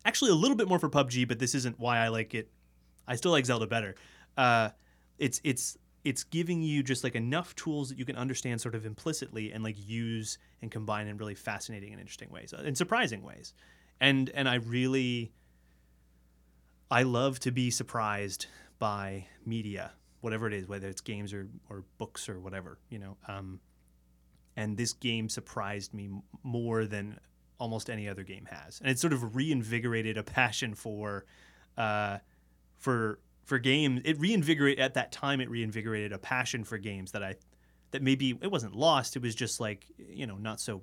actually 0.05 0.31
a 0.31 0.35
little 0.35 0.57
bit 0.57 0.68
more 0.68 0.79
for 0.79 0.88
PUBG, 0.88 1.27
but 1.27 1.38
this 1.38 1.55
isn't 1.55 1.79
why 1.79 1.99
I 1.99 2.09
like 2.09 2.35
it 2.35 2.51
I 3.09 3.16
still 3.16 3.33
like 3.33 3.47
Zelda 3.47 3.66
better. 3.66 3.97
Uh, 4.37 4.68
it's 5.18 5.40
it's 5.42 5.77
it's 6.05 6.23
giving 6.23 6.62
you 6.62 6.83
just 6.83 7.03
like 7.03 7.16
enough 7.16 7.57
tools 7.57 7.88
that 7.88 7.99
you 7.99 8.05
can 8.05 8.16
understand 8.16 8.61
sort 8.61 8.75
of 8.75 8.87
implicitly 8.87 9.51
and 9.51 9.64
like 9.64 9.77
use 9.79 10.38
and 10.62 10.71
combine 10.71 11.09
in 11.09 11.16
really 11.16 11.35
fascinating 11.35 11.90
and 11.92 12.01
interesting 12.01 12.31
ways, 12.31 12.55
uh, 12.57 12.62
in 12.62 12.75
surprising 12.75 13.23
ways, 13.23 13.55
and 14.01 14.31
and 14.35 14.49
I 14.49 14.57
really 14.57 15.33
I 16.90 17.03
love 17.03 17.38
to 17.40 17.51
be 17.51 17.70
surprised 17.70 18.46
by 18.79 19.27
media, 19.44 19.92
whatever 20.20 20.46
it 20.46 20.55
is, 20.55 20.66
whether 20.68 20.88
it's 20.88 21.01
games 21.01 21.33
or, 21.33 21.48
or 21.68 21.85
books 21.98 22.29
or 22.29 22.40
whatever, 22.40 22.79
you 22.88 22.98
know. 22.98 23.16
Um, 23.27 23.61
and 24.57 24.77
this 24.77 24.92
game 24.92 25.29
surprised 25.29 25.94
me 25.94 26.09
more 26.42 26.87
than 26.87 27.18
almost 27.59 27.90
any 27.90 28.09
other 28.09 28.22
game 28.22 28.46
has, 28.51 28.81
and 28.81 28.90
it 28.90 28.98
sort 28.98 29.12
of 29.12 29.37
reinvigorated 29.37 30.16
a 30.16 30.22
passion 30.22 30.74
for, 30.74 31.27
uh, 31.77 32.18
for 32.77 33.20
for 33.44 33.59
games. 33.59 34.03
It 34.05 34.18
reinvigorated 34.18 34.81
at 34.81 34.94
that 34.94 35.12
time. 35.12 35.40
It 35.40 35.51
reinvigorated 35.51 36.12
a 36.12 36.18
passion 36.18 36.64
for 36.64 36.79
games 36.79 37.12
that 37.12 37.22
I, 37.22 37.37
that 37.92 38.03
maybe 38.03 38.38
it 38.42 38.51
wasn't 38.51 38.74
lost. 38.74 39.16
It 39.16 39.22
was 39.22 39.35
just 39.35 39.61
like 39.61 39.87
you 39.98 40.27
know 40.27 40.37
not 40.37 40.61
so 40.61 40.83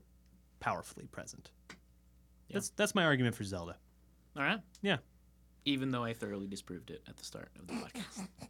powerfully 0.59 1.05
present. 1.05 1.51
That's 2.51 2.69
that's 2.69 2.95
my 2.95 3.05
argument 3.05 3.35
for 3.35 3.43
Zelda. 3.43 3.77
All 4.37 4.43
right. 4.43 4.59
Yeah. 4.81 4.97
Even 5.65 5.91
though 5.91 6.03
I 6.03 6.13
thoroughly 6.13 6.47
disproved 6.47 6.91
it 6.91 7.01
at 7.07 7.17
the 7.17 7.25
start 7.25 7.49
of 7.59 7.67
the 7.67 7.73
podcast. 7.73 8.27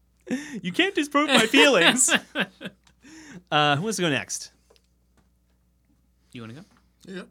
You 0.64 0.72
can't 0.72 0.96
disprove 0.96 1.28
my 1.28 1.46
feelings. 1.46 2.10
uh, 3.52 3.76
who 3.76 3.84
wants 3.84 3.98
to 3.98 4.02
go 4.02 4.10
next? 4.10 4.52
you 6.32 6.42
want 6.42 6.56
to 6.56 6.62
go? 6.62 6.66
Yeah. 7.16 7.22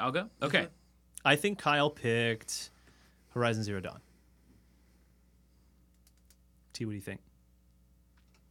I'll 0.00 0.12
go. 0.12 0.28
Okay. 0.40 0.68
I 1.24 1.34
think 1.34 1.58
Kyle 1.58 1.90
picked 1.90 2.70
Horizon 3.30 3.64
Zero 3.64 3.80
Dawn. 3.80 4.00
T, 6.72 6.84
what 6.84 6.92
do 6.92 6.94
you 6.94 7.02
think? 7.02 7.20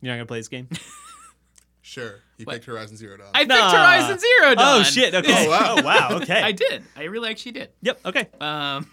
You're 0.01 0.11
not 0.11 0.17
gonna 0.17 0.25
play 0.25 0.39
this 0.39 0.47
game? 0.49 0.67
Sure. 1.83 2.15
He 2.37 2.43
What? 2.43 2.53
picked 2.53 2.65
Horizon 2.65 2.95
Zero 2.95 3.17
Dawn. 3.17 3.29
I 3.33 3.39
picked 3.45 3.51
Horizon 3.53 4.19
Zero 4.19 4.55
Dawn. 4.55 4.81
oh 4.81 4.83
shit! 4.83 5.15
Okay. 5.15 5.47
Oh, 5.47 5.49
wow. 5.49 5.75
Oh 5.77 5.81
wow. 5.81 6.09
Okay. 6.21 6.39
I 6.41 6.51
did. 6.51 6.83
I 6.95 7.03
really 7.05 7.29
actually 7.29 7.53
did. 7.53 7.69
yep. 7.81 7.99
Okay. 8.05 8.27
Um, 8.39 8.87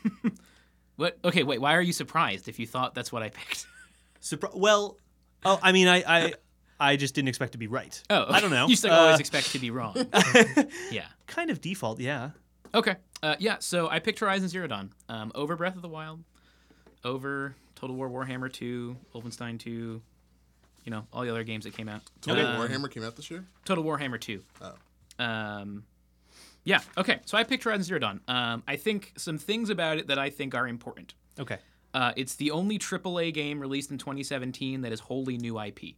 what? 0.98 1.16
Okay, 1.24 1.42
wait. 1.42 1.60
Why 1.60 1.74
are 1.74 1.80
you 1.80 1.92
surprised 1.94 2.48
if 2.48 2.58
you 2.58 2.66
thought 2.66 2.94
that's 2.94 3.10
what 3.10 3.22
I 3.22 3.30
picked? 3.30 3.66
Surpri- 4.22 4.54
well, 4.54 4.98
oh, 5.44 5.58
I 5.62 5.72
mean, 5.72 5.88
I, 5.88 6.02
I, 6.06 6.32
I 6.78 6.96
just 6.96 7.14
didn't 7.14 7.28
expect 7.28 7.52
to 7.52 7.58
be 7.58 7.66
right. 7.68 8.00
Oh, 8.10 8.26
I 8.28 8.40
don't 8.40 8.50
know. 8.50 8.66
You 8.68 8.76
still 8.76 8.92
Uh, 8.92 8.98
always 8.98 9.20
expect 9.20 9.52
to 9.52 9.58
be 9.58 9.70
wrong. 9.70 9.94
yeah. 10.90 11.06
kind 11.26 11.50
of 11.50 11.60
default, 11.60 12.00
yeah. 12.00 12.30
Okay. 12.74 12.96
Uh, 13.22 13.36
yeah. 13.38 13.56
So 13.60 13.88
I 13.88 13.98
picked 14.00 14.18
Horizon 14.18 14.48
Zero 14.48 14.66
Dawn 14.66 14.92
um, 15.08 15.32
over 15.34 15.56
Breath 15.56 15.76
of 15.76 15.82
the 15.82 15.88
Wild, 15.88 16.22
over 17.04 17.54
Total 17.76 17.96
War 17.96 18.10
Warhammer 18.10 18.52
2, 18.52 18.96
Wolfenstein 19.14 19.58
2, 19.58 20.02
you 20.84 20.90
know, 20.90 21.06
all 21.12 21.22
the 21.22 21.30
other 21.30 21.44
games 21.44 21.64
that 21.64 21.74
came 21.76 21.88
out. 21.88 22.02
Total 22.20 22.44
Um, 22.46 22.60
Warhammer 22.60 22.90
came 22.90 23.04
out 23.04 23.16
this 23.16 23.30
year. 23.30 23.44
Total 23.64 23.82
Warhammer 23.84 24.20
2. 24.20 24.42
Oh. 24.62 25.24
Um, 25.24 25.84
yeah. 26.68 26.80
Okay. 26.98 27.18
So 27.24 27.38
I 27.38 27.44
picked 27.44 27.64
Horizon 27.64 27.82
Zero 27.82 27.98
Dawn. 27.98 28.20
Um, 28.28 28.62
I 28.68 28.76
think 28.76 29.14
some 29.16 29.38
things 29.38 29.70
about 29.70 29.96
it 29.96 30.08
that 30.08 30.18
I 30.18 30.28
think 30.28 30.54
are 30.54 30.68
important. 30.68 31.14
Okay. 31.40 31.56
Uh, 31.94 32.12
it's 32.16 32.34
the 32.34 32.50
only 32.50 32.78
AAA 32.78 33.32
game 33.32 33.58
released 33.58 33.90
in 33.90 33.96
2017 33.96 34.82
that 34.82 34.92
is 34.92 35.00
wholly 35.00 35.38
new 35.38 35.58
IP. 35.58 35.94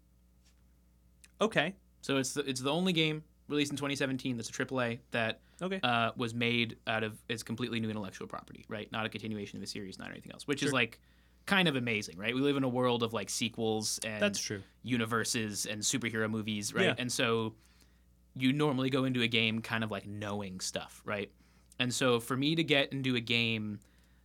Okay. 1.40 1.74
So 2.02 2.18
it's 2.18 2.35
the, 2.35 2.42
it's 2.48 2.61
the 2.61 2.70
only 2.70 2.92
game 2.92 3.24
released 3.48 3.72
in 3.72 3.76
2017 3.76 4.37
that's 4.37 4.48
a 4.48 4.52
AAA 4.52 5.00
that 5.11 5.40
Okay. 5.61 5.80
uh, 5.83 6.12
was 6.16 6.33
made 6.33 6.76
out 6.87 7.02
of 7.02 7.18
it's 7.28 7.42
completely 7.42 7.80
new 7.80 7.90
intellectual 7.90 8.26
property, 8.28 8.64
right? 8.68 8.90
Not 8.92 9.04
a 9.04 9.09
continuation 9.09 9.59
of 9.59 9.62
a 9.64 9.66
series, 9.66 9.98
not 9.98 10.11
anything 10.11 10.33
else, 10.33 10.46
which 10.46 10.62
is 10.62 10.72
like 10.72 11.00
kind 11.46 11.66
of 11.68 11.74
amazing, 11.76 12.16
right? 12.16 12.35
We 12.35 12.40
live 12.40 12.56
in 12.56 12.64
a 12.64 12.68
world 12.68 13.02
of 13.02 13.12
like 13.12 13.28
sequels 13.28 13.98
and 14.04 14.22
That's 14.22 14.38
true. 14.38 14.62
universes 14.85 15.66
and 15.66 15.83
superhero 15.83 16.30
movies, 16.30 16.72
right? 16.72 16.85
Yeah. 16.87 16.94
And 16.96 17.11
so 17.11 17.54
you 18.37 18.53
normally 18.53 18.90
go 18.90 19.05
into 19.05 19.23
a 19.23 19.29
game 19.29 19.61
kind 19.61 19.85
of 19.85 19.90
like 19.90 20.07
knowing 20.07 20.61
stuff, 20.61 21.03
right? 21.05 21.31
And 21.79 21.93
so 21.93 22.21
for 22.21 22.37
me 22.37 22.55
to 22.55 22.62
get 22.62 22.93
into 22.93 23.16
a 23.16 23.21
game 23.21 23.81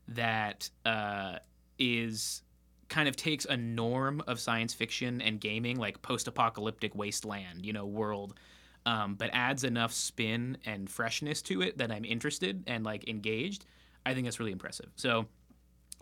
that 0.09 0.69
uh, 0.85 1.37
is 1.79 2.43
kind 2.89 3.07
of 3.09 3.15
takes 3.15 3.45
a 3.45 3.57
norm 3.57 4.21
of 4.27 4.39
science 4.39 4.73
fiction 4.73 5.21
and 5.21 5.39
gaming, 5.41 5.77
like 5.77 6.01
post-apocalyptic 6.01 6.93
wasteland, 6.93 7.65
you 7.65 7.73
know, 7.73 7.85
world, 7.85 8.37
um, 8.85 9.15
but 9.15 9.29
adds 9.33 9.63
enough 9.63 9.91
spin 9.91 10.57
and 10.65 10.89
freshness 10.89 11.41
to 11.41 11.61
it 11.61 11.77
that 11.79 11.91
I'm 11.91 12.05
interested 12.05 12.63
and 12.67 12.83
like 12.83 13.07
engaged. 13.09 13.65
I 14.05 14.13
think 14.13 14.25
that's 14.27 14.39
really 14.39 14.51
impressive. 14.51 14.91
So, 14.95 15.25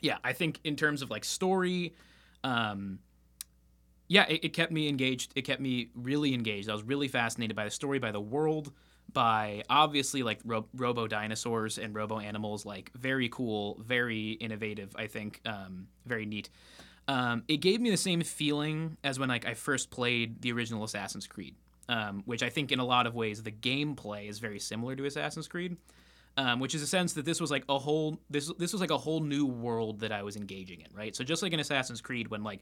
yeah, 0.01 0.17
I 0.23 0.33
think 0.33 0.59
in 0.65 0.75
terms 0.75 1.01
of 1.01 1.09
like 1.09 1.23
story, 1.23 1.95
um, 2.43 2.99
yeah, 4.13 4.25
it, 4.29 4.45
it 4.45 4.49
kept 4.49 4.71
me 4.71 4.87
engaged. 4.89 5.31
It 5.35 5.41
kept 5.41 5.59
me 5.59 5.89
really 5.95 6.35
engaged. 6.35 6.69
I 6.69 6.73
was 6.73 6.83
really 6.83 7.07
fascinated 7.07 7.55
by 7.55 7.65
the 7.65 7.71
story, 7.71 7.97
by 7.97 8.11
the 8.11 8.21
world, 8.21 8.71
by 9.11 9.63
obviously 9.71 10.21
like 10.21 10.39
ro- 10.45 10.67
robo 10.75 11.07
dinosaurs 11.07 11.79
and 11.79 11.95
robo 11.95 12.19
animals. 12.19 12.63
Like 12.63 12.91
very 12.93 13.27
cool, 13.29 13.75
very 13.81 14.33
innovative. 14.33 14.95
I 14.95 15.07
think 15.07 15.41
um, 15.47 15.87
very 16.05 16.27
neat. 16.27 16.51
Um, 17.07 17.43
it 17.47 17.57
gave 17.57 17.81
me 17.81 17.89
the 17.89 17.97
same 17.97 18.21
feeling 18.21 18.97
as 19.03 19.17
when 19.17 19.29
like 19.29 19.47
I 19.47 19.55
first 19.55 19.89
played 19.89 20.43
the 20.43 20.51
original 20.51 20.83
Assassin's 20.83 21.25
Creed, 21.25 21.55
um, 21.89 22.21
which 22.27 22.43
I 22.43 22.49
think 22.49 22.71
in 22.71 22.77
a 22.77 22.85
lot 22.85 23.07
of 23.07 23.15
ways 23.15 23.41
the 23.41 23.51
gameplay 23.51 24.29
is 24.29 24.37
very 24.37 24.59
similar 24.59 24.95
to 24.95 25.05
Assassin's 25.05 25.47
Creed. 25.47 25.75
Um, 26.35 26.59
which 26.59 26.73
is 26.73 26.81
a 26.81 26.87
sense 26.87 27.13
that 27.13 27.25
this 27.25 27.39
was 27.39 27.51
like 27.51 27.63
a 27.69 27.77
whole 27.77 28.19
this 28.27 28.51
this 28.57 28.73
was 28.73 28.81
like 28.81 28.89
a 28.89 28.97
whole 28.97 29.19
new 29.19 29.45
world 29.45 29.99
that 29.99 30.11
I 30.11 30.23
was 30.23 30.35
engaging 30.35 30.81
in, 30.81 30.87
right? 30.95 31.15
So 31.15 31.23
just 31.23 31.43
like 31.43 31.53
in 31.53 31.59
Assassin's 31.59 32.01
Creed, 32.01 32.27
when 32.29 32.43
like 32.43 32.61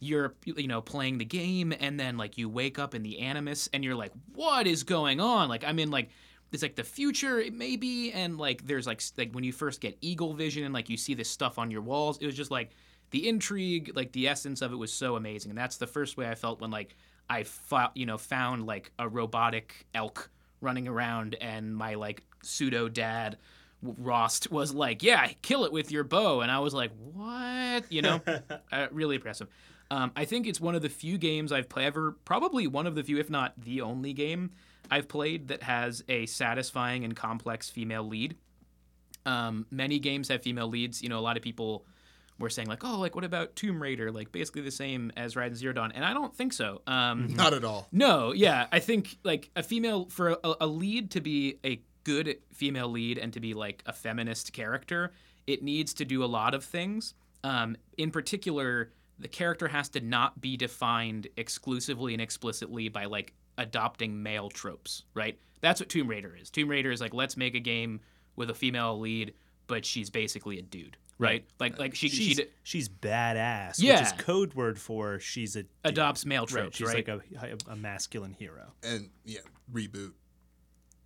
you're 0.00 0.34
you 0.44 0.68
know 0.68 0.80
playing 0.80 1.18
the 1.18 1.24
game 1.24 1.72
and 1.80 1.98
then 1.98 2.16
like 2.16 2.38
you 2.38 2.48
wake 2.48 2.78
up 2.78 2.94
in 2.94 3.02
the 3.02 3.18
animus 3.18 3.68
and 3.72 3.82
you're 3.84 3.94
like 3.94 4.12
what 4.34 4.66
is 4.66 4.84
going 4.84 5.20
on 5.20 5.48
like 5.48 5.64
i'm 5.64 5.78
in 5.78 5.90
like 5.90 6.10
it's 6.52 6.62
like 6.62 6.76
the 6.76 6.84
future 6.84 7.40
it 7.40 7.52
may 7.52 7.76
be 7.76 8.12
and 8.12 8.38
like 8.38 8.66
there's 8.66 8.86
like 8.86 9.02
like 9.16 9.32
when 9.32 9.44
you 9.44 9.52
first 9.52 9.80
get 9.80 9.96
eagle 10.00 10.34
vision 10.34 10.64
and 10.64 10.72
like 10.72 10.88
you 10.88 10.96
see 10.96 11.14
this 11.14 11.28
stuff 11.28 11.58
on 11.58 11.70
your 11.70 11.82
walls 11.82 12.18
it 12.18 12.26
was 12.26 12.36
just 12.36 12.50
like 12.50 12.70
the 13.10 13.28
intrigue 13.28 13.90
like 13.96 14.12
the 14.12 14.28
essence 14.28 14.62
of 14.62 14.72
it 14.72 14.76
was 14.76 14.92
so 14.92 15.16
amazing 15.16 15.50
and 15.50 15.58
that's 15.58 15.78
the 15.78 15.86
first 15.86 16.16
way 16.16 16.28
i 16.28 16.34
felt 16.34 16.60
when 16.60 16.70
like 16.70 16.94
i 17.28 17.42
fought 17.42 17.90
you 17.96 18.06
know 18.06 18.18
found 18.18 18.66
like 18.66 18.92
a 18.98 19.08
robotic 19.08 19.86
elk 19.94 20.30
running 20.60 20.86
around 20.86 21.34
and 21.40 21.74
my 21.74 21.94
like 21.94 22.22
pseudo 22.42 22.88
dad 22.88 23.36
Rost 23.80 24.50
was 24.50 24.74
like, 24.74 25.02
"Yeah, 25.02 25.28
kill 25.42 25.64
it 25.64 25.72
with 25.72 25.92
your 25.92 26.02
bow," 26.02 26.40
and 26.40 26.50
I 26.50 26.58
was 26.58 26.74
like, 26.74 26.90
"What?" 27.12 27.90
You 27.92 28.02
know, 28.02 28.20
uh, 28.72 28.88
really 28.90 29.16
impressive. 29.16 29.48
Um, 29.90 30.12
I 30.14 30.24
think 30.24 30.46
it's 30.46 30.60
one 30.60 30.74
of 30.74 30.82
the 30.82 30.88
few 30.88 31.16
games 31.16 31.50
I've 31.50 31.68
played 31.68 31.86
ever, 31.86 32.12
probably 32.24 32.66
one 32.66 32.86
of 32.86 32.94
the 32.94 33.02
few, 33.02 33.18
if 33.18 33.30
not 33.30 33.54
the 33.56 33.80
only 33.80 34.12
game 34.12 34.50
I've 34.90 35.08
played 35.08 35.48
that 35.48 35.62
has 35.62 36.04
a 36.08 36.26
satisfying 36.26 37.04
and 37.04 37.16
complex 37.16 37.70
female 37.70 38.06
lead. 38.06 38.36
Um, 39.26 39.66
many 39.70 39.98
games 39.98 40.28
have 40.28 40.42
female 40.42 40.68
leads. 40.68 41.02
You 41.02 41.08
know, 41.08 41.18
a 41.18 41.20
lot 41.20 41.36
of 41.36 41.42
people 41.42 41.84
were 42.38 42.50
saying 42.50 42.68
like, 42.68 42.84
"Oh, 42.84 42.98
like 42.98 43.14
what 43.14 43.24
about 43.24 43.56
Tomb 43.56 43.82
Raider?" 43.82 44.10
Like 44.12 44.32
basically 44.32 44.62
the 44.62 44.70
same 44.70 45.10
as 45.16 45.34
Horizon 45.34 45.56
Zero 45.56 45.72
Dawn, 45.72 45.92
and 45.92 46.04
I 46.04 46.14
don't 46.14 46.34
think 46.34 46.52
so. 46.52 46.82
Um, 46.86 47.26
Not 47.34 47.52
at 47.52 47.64
all. 47.64 47.88
no, 47.92 48.32
yeah, 48.32 48.66
I 48.72 48.78
think 48.78 49.18
like 49.24 49.50
a 49.56 49.62
female 49.62 50.06
for 50.06 50.38
a, 50.44 50.54
a 50.62 50.66
lead 50.66 51.10
to 51.12 51.20
be 51.20 51.58
a 51.64 51.82
good 52.04 52.38
female 52.54 52.88
lead 52.88 53.18
and 53.18 53.32
to 53.34 53.40
be 53.40 53.54
like 53.54 53.82
a 53.86 53.92
feminist 53.92 54.52
character, 54.52 55.12
it 55.46 55.62
needs 55.62 55.92
to 55.94 56.04
do 56.04 56.24
a 56.24 56.26
lot 56.26 56.54
of 56.54 56.64
things. 56.64 57.14
Um, 57.44 57.76
in 57.96 58.10
particular, 58.10 58.92
the 59.18 59.28
character 59.28 59.68
has 59.68 59.88
to 59.90 60.00
not 60.00 60.40
be 60.40 60.56
defined 60.56 61.26
exclusively 61.36 62.12
and 62.12 62.22
explicitly 62.22 62.88
by 62.88 63.06
like 63.06 63.32
adopting 63.56 64.22
male 64.22 64.48
tropes, 64.48 65.04
right? 65.14 65.38
That's 65.60 65.80
what 65.80 65.88
Tomb 65.88 66.06
Raider 66.08 66.36
is. 66.40 66.50
Tomb 66.50 66.68
Raider 66.68 66.90
is 66.92 67.00
like 67.00 67.12
let's 67.14 67.36
make 67.36 67.54
a 67.54 67.60
game 67.60 68.00
with 68.36 68.50
a 68.50 68.54
female 68.54 68.98
lead, 69.00 69.34
but 69.66 69.84
she's 69.84 70.08
basically 70.10 70.58
a 70.60 70.62
dude, 70.62 70.96
right? 71.18 71.44
Like 71.58 71.78
like 71.78 71.94
she 71.96 72.08
She's 72.08 72.26
she 72.28 72.34
d- 72.34 72.46
she's 72.62 72.88
badass. 72.88 73.78
Which 73.78 73.86
Yeah. 73.88 74.02
is 74.02 74.12
code 74.12 74.54
word 74.54 74.78
for 74.78 75.18
she's 75.18 75.56
a 75.56 75.64
dude. 75.64 75.70
adopts 75.84 76.24
male 76.24 76.42
Right. 76.42 76.48
tropes, 76.48 76.76
She's 76.76 76.86
right? 76.86 77.06
like 77.08 77.08
a, 77.68 77.72
a 77.72 77.76
masculine 77.76 78.32
hero. 78.34 78.72
And 78.84 79.10
yeah, 79.24 79.40
reboot. 79.72 80.12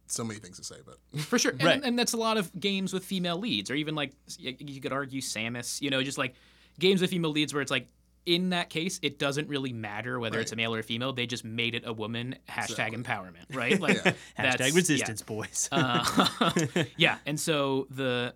So 0.09 0.25
many 0.25 0.39
things 0.41 0.59
to 0.59 0.65
say, 0.65 0.77
but 0.85 0.99
For 1.23 1.39
sure. 1.39 1.53
And, 1.53 1.63
Right. 1.65 1.81
and 1.83 1.99
that's 1.99 2.13
a 2.13 2.19
lot 2.19 2.37
of 2.37 2.53
games 2.61 2.93
with 2.93 3.03
female 3.05 3.39
leads, 3.39 3.71
or 3.71 3.75
even 3.75 3.95
like 3.95 4.13
you 4.39 4.81
could 4.83 4.93
argue 4.93 5.23
Samus, 5.23 5.81
you 5.81 5.89
know, 5.89 6.03
just 6.03 6.19
like 6.19 6.35
games 6.79 7.01
with 7.01 7.09
female 7.11 7.31
leads 7.31 7.55
where 7.55 7.63
it's 7.63 7.71
like, 7.71 7.89
in 8.27 8.51
that 8.51 8.71
case, 8.71 9.01
it 9.03 9.19
doesn't 9.19 9.49
really 9.49 9.73
matter 9.73 10.19
whether 10.21 10.39
it's 10.39 10.53
a 10.53 10.57
male 10.57 10.75
or 10.75 10.79
a 10.79 10.83
female. 10.83 11.13
They 11.13 11.27
just 11.27 11.45
made 11.45 11.75
it 11.75 11.83
a 11.87 11.93
woman. 11.93 12.37
Hashtag 12.49 12.93
Exactly. 12.95 12.99
empowerment, 13.03 13.45
right? 13.55 13.81
Like 13.81 13.97
Yeah. 14.05 14.13
that's- 14.37 14.57
Hashtag 14.57 14.69
yeah. 14.71 14.75
resistance, 14.77 15.23
boys. 15.23 15.69
Uh, 15.73 16.29
yeah, 16.97 17.19
and 17.27 17.39
so 17.39 17.87
the 17.91 18.35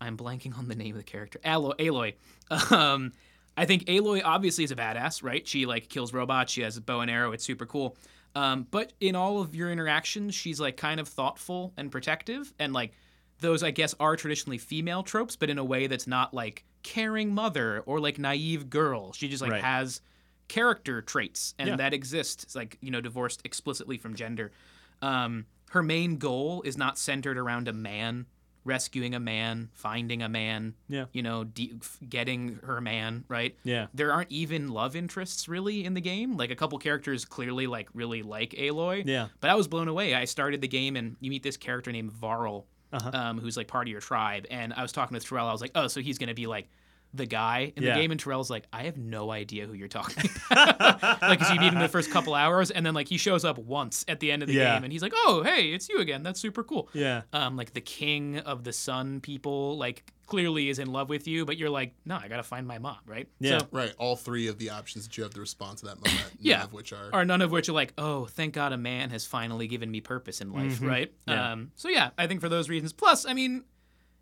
I'm 0.00 0.16
blanking 0.16 0.56
on 0.58 0.66
the 0.68 0.74
name 0.74 0.92
of 0.94 0.98
the 0.98 1.04
character. 1.04 1.38
Aloy. 1.44 1.74
Aloy. 1.78 2.72
Um, 2.72 3.12
I 3.56 3.66
think 3.66 3.84
Aloy 3.84 4.22
obviously 4.24 4.64
is 4.64 4.70
a 4.70 4.76
badass, 4.76 5.22
right? 5.22 5.46
She 5.46 5.66
like 5.66 5.88
kills 5.88 6.12
robots. 6.12 6.50
She 6.52 6.62
has 6.62 6.76
a 6.76 6.80
bow 6.80 7.00
and 7.00 7.10
arrow. 7.10 7.32
It's 7.32 7.44
super 7.44 7.66
cool. 7.66 7.96
Um, 8.34 8.66
but 8.70 8.94
in 8.98 9.14
all 9.14 9.40
of 9.42 9.54
your 9.54 9.70
interactions, 9.70 10.34
she's 10.34 10.58
like 10.58 10.76
kind 10.78 10.98
of 11.00 11.06
thoughtful 11.06 11.74
and 11.76 11.92
protective, 11.92 12.52
and 12.58 12.72
like 12.72 12.92
those 13.40 13.62
I 13.62 13.70
guess 13.72 13.94
are 14.00 14.16
traditionally 14.16 14.56
female 14.58 15.02
tropes, 15.02 15.36
but 15.36 15.50
in 15.50 15.58
a 15.58 15.64
way 15.64 15.86
that's 15.86 16.06
not 16.06 16.32
like 16.32 16.64
caring 16.82 17.34
mother 17.34 17.82
or 17.86 18.00
like 18.00 18.18
naive 18.18 18.70
girl. 18.70 19.12
She 19.12 19.28
just 19.28 19.42
like 19.42 19.52
Right. 19.52 19.62
has 19.62 20.00
character 20.48 21.00
traits 21.02 21.54
and 21.58 21.68
Yeah. 21.70 21.76
that 21.76 21.94
exists 21.94 22.54
like, 22.54 22.76
you 22.80 22.90
know, 22.90 23.00
divorced 23.00 23.40
explicitly 23.44 23.96
from 23.98 24.14
gender. 24.14 24.52
Um, 25.00 25.46
her 25.70 25.82
main 25.82 26.18
goal 26.18 26.62
is 26.62 26.76
not 26.76 26.98
centered 26.98 27.38
around 27.38 27.68
a 27.68 27.72
man 27.72 28.26
rescuing 28.64 29.12
a 29.12 29.18
man, 29.18 29.70
finding 29.72 30.22
a 30.22 30.28
man, 30.28 30.74
Yeah. 30.88 31.06
you 31.12 31.20
know, 31.22 31.42
de- 31.42 31.72
getting 32.08 32.60
her 32.62 32.80
man, 32.80 33.24
right? 33.26 33.56
Yeah. 33.64 33.88
There 33.92 34.12
aren't 34.12 34.30
even 34.30 34.68
love 34.68 34.94
interests 34.94 35.48
really 35.48 35.84
in 35.84 35.94
the 35.94 36.00
game. 36.00 36.36
Like 36.36 36.50
a 36.52 36.54
couple 36.54 36.78
characters 36.78 37.24
clearly 37.24 37.66
like 37.66 37.88
really 37.92 38.22
like 38.22 38.50
Aloy. 38.52 39.02
Yeah. 39.04 39.28
But 39.40 39.50
I 39.50 39.56
was 39.56 39.66
blown 39.66 39.88
away. 39.88 40.14
I 40.14 40.26
started 40.26 40.60
the 40.60 40.68
game 40.68 40.94
and 40.94 41.16
you 41.20 41.28
meet 41.30 41.42
this 41.42 41.56
character 41.56 41.90
named 41.90 42.12
Varl, 42.12 42.66
Uh-huh. 42.92 43.10
um, 43.14 43.38
who's 43.38 43.56
like 43.56 43.68
part 43.68 43.86
of 43.86 43.90
your 43.92 44.00
tribe. 44.00 44.46
And 44.50 44.72
I 44.74 44.82
was 44.82 44.92
talking 44.92 45.18
to 45.18 45.24
Terrell. 45.26 45.46
I 45.48 45.52
was 45.52 45.60
like, 45.60 45.72
oh, 45.74 45.86
so 45.88 46.00
he's 46.00 46.18
gonna 46.18 46.34
be 46.34 46.46
like 46.46 46.68
the 47.14 47.26
guy 47.26 47.72
in 47.76 47.82
Yeah. 47.82 47.94
the 47.94 48.00
game. 48.00 48.10
And 48.10 48.18
Terrell's 48.18 48.48
like, 48.48 48.64
I 48.72 48.84
have 48.84 48.96
no 48.96 49.30
idea 49.30 49.66
who 49.66 49.74
you're 49.74 49.86
talking 49.88 50.30
about. 50.50 51.02
like, 51.22 51.40
you 51.52 51.60
meet 51.60 51.72
him 51.72 51.78
the 51.78 51.88
first 51.88 52.10
couple 52.10 52.34
hours, 52.34 52.70
and 52.70 52.86
then 52.86 52.94
like 52.94 53.06
he 53.08 53.18
shows 53.18 53.44
up 53.44 53.58
once 53.58 54.04
at 54.08 54.20
the 54.20 54.32
end 54.32 54.42
of 54.42 54.48
the 54.48 54.54
Yeah. 54.54 54.74
game, 54.76 54.84
and 54.84 54.92
he's 54.92 55.02
like, 55.02 55.12
oh, 55.14 55.42
hey, 55.44 55.66
it's 55.74 55.88
you 55.90 55.98
again. 55.98 56.22
That's 56.22 56.40
super 56.40 56.64
cool. 56.64 56.88
Yeah. 56.94 57.22
Um, 57.34 57.56
like 57.56 57.74
the 57.74 57.80
king 57.82 58.38
of 58.38 58.64
the 58.64 58.72
sun 58.72 59.20
people, 59.20 59.76
like 59.76 60.10
clearly 60.32 60.68
is 60.70 60.78
in 60.78 60.90
love 60.90 61.08
with 61.10 61.28
you, 61.28 61.44
but 61.44 61.56
you're 61.58 61.70
like, 61.70 61.92
no, 62.06 62.16
I 62.16 62.26
gotta 62.28 62.42
find 62.42 62.66
my 62.66 62.78
mom, 62.78 62.96
right? 63.06 63.28
Yeah. 63.38 63.58
So, 63.58 63.66
Right. 63.70 63.92
All 63.98 64.16
three 64.16 64.48
of 64.48 64.58
the 64.58 64.70
options 64.70 65.06
that 65.06 65.16
you 65.16 65.22
have 65.24 65.34
to 65.34 65.40
respond 65.40 65.78
to 65.78 65.84
that 65.86 65.96
moment. 65.96 66.12
none 66.24 66.30
Yeah. 66.40 66.64
Of 66.64 66.72
which 66.72 66.92
are. 66.92 67.10
or 67.12 67.24
none 67.24 67.42
of 67.42 67.50
which 67.50 67.68
are 67.68 67.72
like, 67.74 67.92
oh, 67.98 68.24
thank 68.24 68.54
God 68.54 68.72
a 68.72 68.76
man 68.78 69.10
has 69.10 69.26
finally 69.26 69.66
given 69.68 69.90
me 69.90 70.00
purpose 70.00 70.40
in 70.40 70.52
life, 70.52 70.80
right? 70.82 71.12
Mm-hmm. 71.26 71.30
Yeah. 71.30 71.52
Um, 71.52 71.70
so 71.76 71.88
yeah, 71.90 72.10
I 72.16 72.26
think 72.26 72.40
for 72.40 72.48
those 72.48 72.68
reasons. 72.70 72.92
Plus, 72.92 73.26
I 73.26 73.34
mean, 73.34 73.64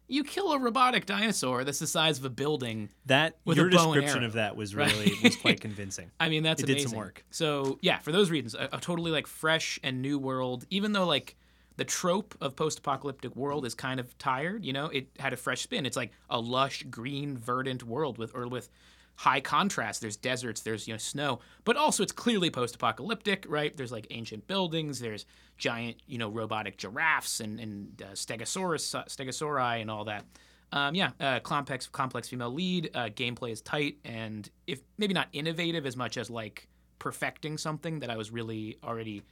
you 0.09 0.25
kill 0.25 0.53
a 0.53 0.59
robotic 0.59 1.07
dinosaur 1.07 1.63
that's 1.63 1.79
the 1.79 1.87
size 1.87 2.19
of 2.19 2.25
a 2.25 2.31
building. 2.31 2.89
That 3.07 3.37
With 3.45 3.57
your 3.59 3.69
a 3.69 3.71
bow 3.71 3.93
and 3.93 3.95
description 3.95 4.19
arrow, 4.19 4.27
of 4.27 4.33
that 4.33 4.57
was 4.57 4.75
right? 4.75 4.91
really 4.93 5.13
was 5.23 5.37
quite 5.37 5.61
convincing. 5.67 6.11
I 6.19 6.29
mean, 6.29 6.43
that's 6.43 6.61
It 6.63 6.67
did 6.67 6.73
amazing. 6.73 6.89
some 6.91 6.99
work. 6.99 7.25
So 7.31 7.79
yeah, 7.81 7.99
for 8.01 8.11
those 8.11 8.29
reasons, 8.29 8.57
a, 8.57 8.69
a 8.73 8.81
totally 8.81 9.13
like 9.13 9.29
fresh 9.29 9.79
and 9.85 10.03
new 10.03 10.19
world. 10.19 10.65
Even 10.71 10.93
though 10.93 11.07
like 11.07 11.37
the 11.81 11.85
trope 11.87 12.35
of 12.43 12.55
post-apocalyptic 12.57 13.35
world 13.35 13.65
is 13.65 13.75
kind 13.75 13.99
of 13.99 14.19
tired, 14.19 14.67
you 14.67 14.73
know, 14.75 14.89
it 14.89 15.09
had 15.19 15.33
a 15.33 15.37
fresh 15.37 15.63
spin. 15.63 15.87
It's 15.87 15.97
like 15.97 16.13
a 16.29 16.39
lush, 16.39 16.83
green, 16.91 17.39
verdant 17.39 17.83
world 17.83 18.19
with 18.19 18.35
or 18.35 18.47
with 18.49 18.69
high 19.17 19.41
contrast. 19.41 20.03
There's 20.03 20.19
deserts, 20.19 20.61
there's 20.61 20.87
you 20.87 20.93
know 20.93 20.99
snow, 20.99 21.39
but 21.65 21.79
also 21.79 22.03
it's 22.03 22.13
clearly 22.13 22.51
post-apocalyptic, 22.51 23.47
right? 23.49 23.75
There's 23.75 23.93
like 23.93 24.07
ancient 24.11 24.47
buildings, 24.47 25.01
there's 25.01 25.25
giant, 25.57 25.97
you 26.07 26.19
know, 26.19 26.29
robotic 26.29 26.77
giraffes 26.77 27.41
and 27.41 27.59
and 27.59 28.03
uh, 28.03 28.13
Stegosaurus, 28.13 28.95
uh, 28.95 29.05
Stegosauri, 29.05 29.81
and 29.81 29.91
all 29.91 30.05
that. 30.05 30.27
Um, 30.73 30.95
yeah, 30.95 31.13
uh, 31.19 31.41
complex 31.41 31.87
complex 31.87 32.29
female 32.29 32.53
lead. 32.53 32.91
Uh, 32.95 33.09
gameplay 33.09 33.53
is 33.53 33.63
tight, 33.63 33.97
and 34.05 34.51
if 34.67 34.83
maybe 34.99 35.15
not 35.15 35.29
innovative 35.33 35.87
as 35.87 35.97
much 35.97 36.19
as 36.19 36.29
like 36.29 36.69
perfecting 36.99 37.57
something 37.57 38.01
that 38.01 38.11
I 38.11 38.19
was 38.19 38.31
really 38.31 38.77
already 38.85 39.23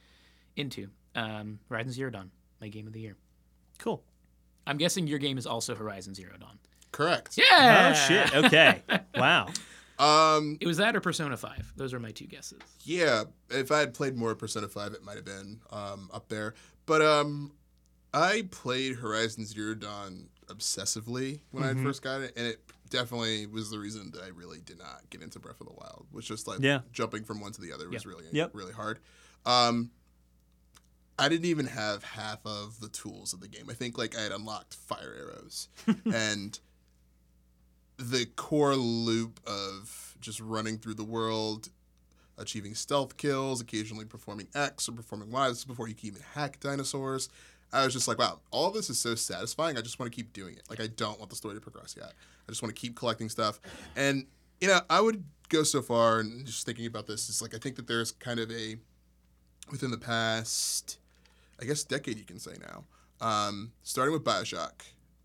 into. 0.55 0.87
Um, 1.15 1.59
Horizon 1.69 1.91
Zero 1.91 2.09
Dawn, 2.11 2.31
my 2.61 2.67
game 2.67 2.87
of 2.87 2.93
the 2.93 2.99
year. 3.01 3.15
Cool. 3.77 4.03
I'm 4.67 4.77
guessing 4.77 5.07
your 5.07 5.19
game 5.19 5.37
is 5.37 5.45
also 5.47 5.75
Horizon 5.75 6.13
Zero 6.13 6.33
Dawn. 6.39 6.59
Correct. 6.91 7.37
Yeah. 7.37 7.93
Oh 7.95 8.07
shit. 8.07 8.35
Okay. 8.45 8.81
wow. 9.15 9.47
Um. 9.97 10.57
It 10.61 10.67
was 10.67 10.77
that 10.77 10.95
or 10.95 11.01
Persona 11.01 11.35
Five. 11.37 11.71
Those 11.75 11.93
are 11.93 11.99
my 11.99 12.11
two 12.11 12.25
guesses. 12.25 12.59
Yeah. 12.83 13.23
If 13.49 13.71
I 13.71 13.79
had 13.79 13.93
played 13.93 14.15
more 14.17 14.33
Persona 14.35 14.67
Five, 14.67 14.93
it 14.93 15.03
might 15.03 15.15
have 15.15 15.25
been 15.25 15.59
um 15.71 16.09
up 16.13 16.29
there. 16.29 16.53
But 16.85 17.01
um, 17.01 17.51
I 18.13 18.47
played 18.51 18.95
Horizon 18.97 19.45
Zero 19.45 19.75
Dawn 19.75 20.29
obsessively 20.47 21.39
when 21.51 21.63
Mm-hmm. 21.63 21.79
I 21.81 21.83
first 21.83 22.01
got 22.01 22.21
it, 22.21 22.33
and 22.37 22.47
it 22.47 22.59
definitely 22.89 23.45
was 23.45 23.69
the 23.69 23.77
reason 23.77 24.09
that 24.11 24.23
I 24.23 24.29
really 24.29 24.59
did 24.61 24.79
not 24.79 25.01
get 25.09 25.21
into 25.21 25.39
Breath 25.39 25.61
of 25.61 25.67
the 25.67 25.73
Wild. 25.73 26.07
Was 26.11 26.25
just 26.25 26.47
like 26.47 26.59
Yeah. 26.61 26.79
jumping 26.91 27.23
from 27.23 27.39
one 27.39 27.51
to 27.53 27.61
the 27.61 27.71
other 27.73 27.87
was 27.89 28.03
Yeah. 28.05 28.09
really 28.11 28.25
Yep. 28.31 28.51
really 28.53 28.73
hard. 28.73 28.99
Um. 29.45 29.91
I 31.19 31.27
didn't 31.27 31.45
even 31.45 31.67
have 31.67 32.03
half 32.03 32.39
of 32.45 32.79
the 32.79 32.87
tools 32.87 33.33
of 33.33 33.41
the 33.41 33.47
game. 33.47 33.65
I 33.69 33.73
think 33.73 33.97
like 33.97 34.17
I 34.17 34.21
had 34.21 34.31
unlocked 34.31 34.73
fire 34.73 35.15
arrows 35.19 35.67
and 36.13 36.57
the 37.97 38.25
core 38.37 38.75
loop 38.75 39.41
of 39.45 40.15
just 40.21 40.39
running 40.39 40.77
through 40.77 40.93
the 40.93 41.03
world, 41.03 41.69
achieving 42.37 42.73
stealth 42.73 43.17
kills, 43.17 43.59
occasionally 43.59 44.05
performing 44.05 44.47
X 44.55 44.87
or 44.87 44.93
performing 44.93 45.29
Y. 45.29 45.49
This 45.49 45.59
is 45.59 45.65
before 45.65 45.89
you 45.89 45.93
can 45.93 46.07
even 46.07 46.21
hack 46.33 46.59
dinosaurs. 46.61 47.27
I 47.71 47.83
was 47.83 47.93
just 47.93 48.07
like, 48.07 48.17
wow, 48.17 48.39
all 48.51 48.69
of 48.69 48.73
this 48.73 48.89
is 48.89 48.97
so 48.97 49.13
satisfying. 49.13 49.77
I 49.77 49.81
just 49.81 49.99
want 49.99 50.11
to 50.11 50.15
keep 50.15 50.33
doing 50.33 50.55
it. 50.55 50.63
Like, 50.69 50.79
I 50.79 50.87
don't 50.87 51.19
want 51.19 51.29
the 51.29 51.35
story 51.35 51.53
to 51.55 51.61
progress 51.61 51.95
yet. 51.97 52.13
I 52.47 52.51
just 52.51 52.63
want 52.63 52.73
to 52.73 52.79
keep 52.79 52.95
collecting 52.95 53.29
stuff. 53.29 53.59
And, 53.95 54.25
you 54.59 54.69
know, 54.69 54.79
I 54.89 55.01
would 55.01 55.23
go 55.49 55.63
so 55.63 55.81
far 55.81 56.19
and 56.19 56.45
just 56.45 56.65
thinking 56.65 56.87
about 56.87 57.05
this 57.05 57.29
is 57.29 57.41
like, 57.41 57.53
I 57.53 57.57
think 57.57 57.75
that 57.75 57.87
there's 57.87 58.11
kind 58.11 58.39
of 58.39 58.49
a, 58.49 58.77
within 59.69 59.91
the 59.91 59.97
past, 59.97 60.97
I 61.61 61.65
guess, 61.65 61.83
decade, 61.83 62.17
you 62.17 62.25
can 62.25 62.39
say 62.39 62.53
now, 62.61 62.85
um, 63.25 63.71
starting 63.83 64.13
with 64.13 64.23
Bioshock, 64.23 64.71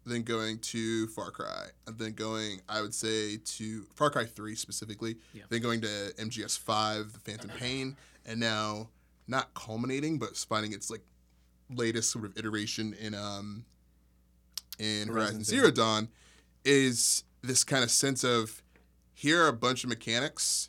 then 0.06 0.22
going 0.22 0.58
to 0.58 1.06
Far 1.08 1.30
Cry, 1.30 1.66
and 1.86 1.98
then 1.98 2.12
going, 2.12 2.60
I 2.68 2.80
would 2.82 2.94
say, 2.94 3.38
to 3.38 3.86
Far 3.94 4.10
Cry 4.10 4.26
3 4.26 4.54
specifically, 4.54 5.16
Yeah. 5.32 5.44
then 5.48 5.62
going 5.62 5.80
to 5.82 6.12
MGS 6.18 6.58
5, 6.58 7.12
The 7.12 7.20
Phantom 7.20 7.50
Pain, 7.50 7.96
and 8.26 8.40
now 8.40 8.90
not 9.26 9.54
culminating, 9.54 10.18
but 10.18 10.36
finding 10.36 10.72
its 10.72 10.90
like 10.90 11.02
latest 11.70 12.10
sort 12.10 12.26
of 12.26 12.36
iteration 12.36 12.92
in 12.94 13.14
um 13.14 13.64
in 14.78 15.08
Horizon, 15.08 15.36
Horizon 15.36 15.44
Zero 15.44 15.70
Dawn 15.70 16.08
is 16.64 17.24
this 17.42 17.64
kind 17.64 17.82
of 17.82 17.90
sense 17.90 18.22
of 18.24 18.62
here 19.14 19.42
are 19.44 19.48
a 19.48 19.52
bunch 19.52 19.82
of 19.84 19.88
mechanics 19.88 20.68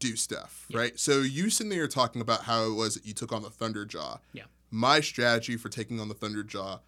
do 0.00 0.16
stuff, 0.16 0.66
Yeah. 0.68 0.78
right? 0.80 0.98
So 1.00 1.20
you 1.20 1.48
sitting 1.48 1.70
there 1.70 1.86
talking 1.88 2.20
about 2.20 2.42
how 2.42 2.64
it 2.66 2.74
was 2.74 2.94
that 2.94 3.06
you 3.06 3.14
took 3.14 3.32
on 3.32 3.40
the 3.42 3.48
Thunderjaw. 3.50 4.20
Yeah. 4.32 4.44
My 4.72 5.00
strategy 5.00 5.56
for 5.56 5.68
taking 5.68 6.00
on 6.00 6.08
the 6.08 6.14
Thunderjaw 6.14 6.80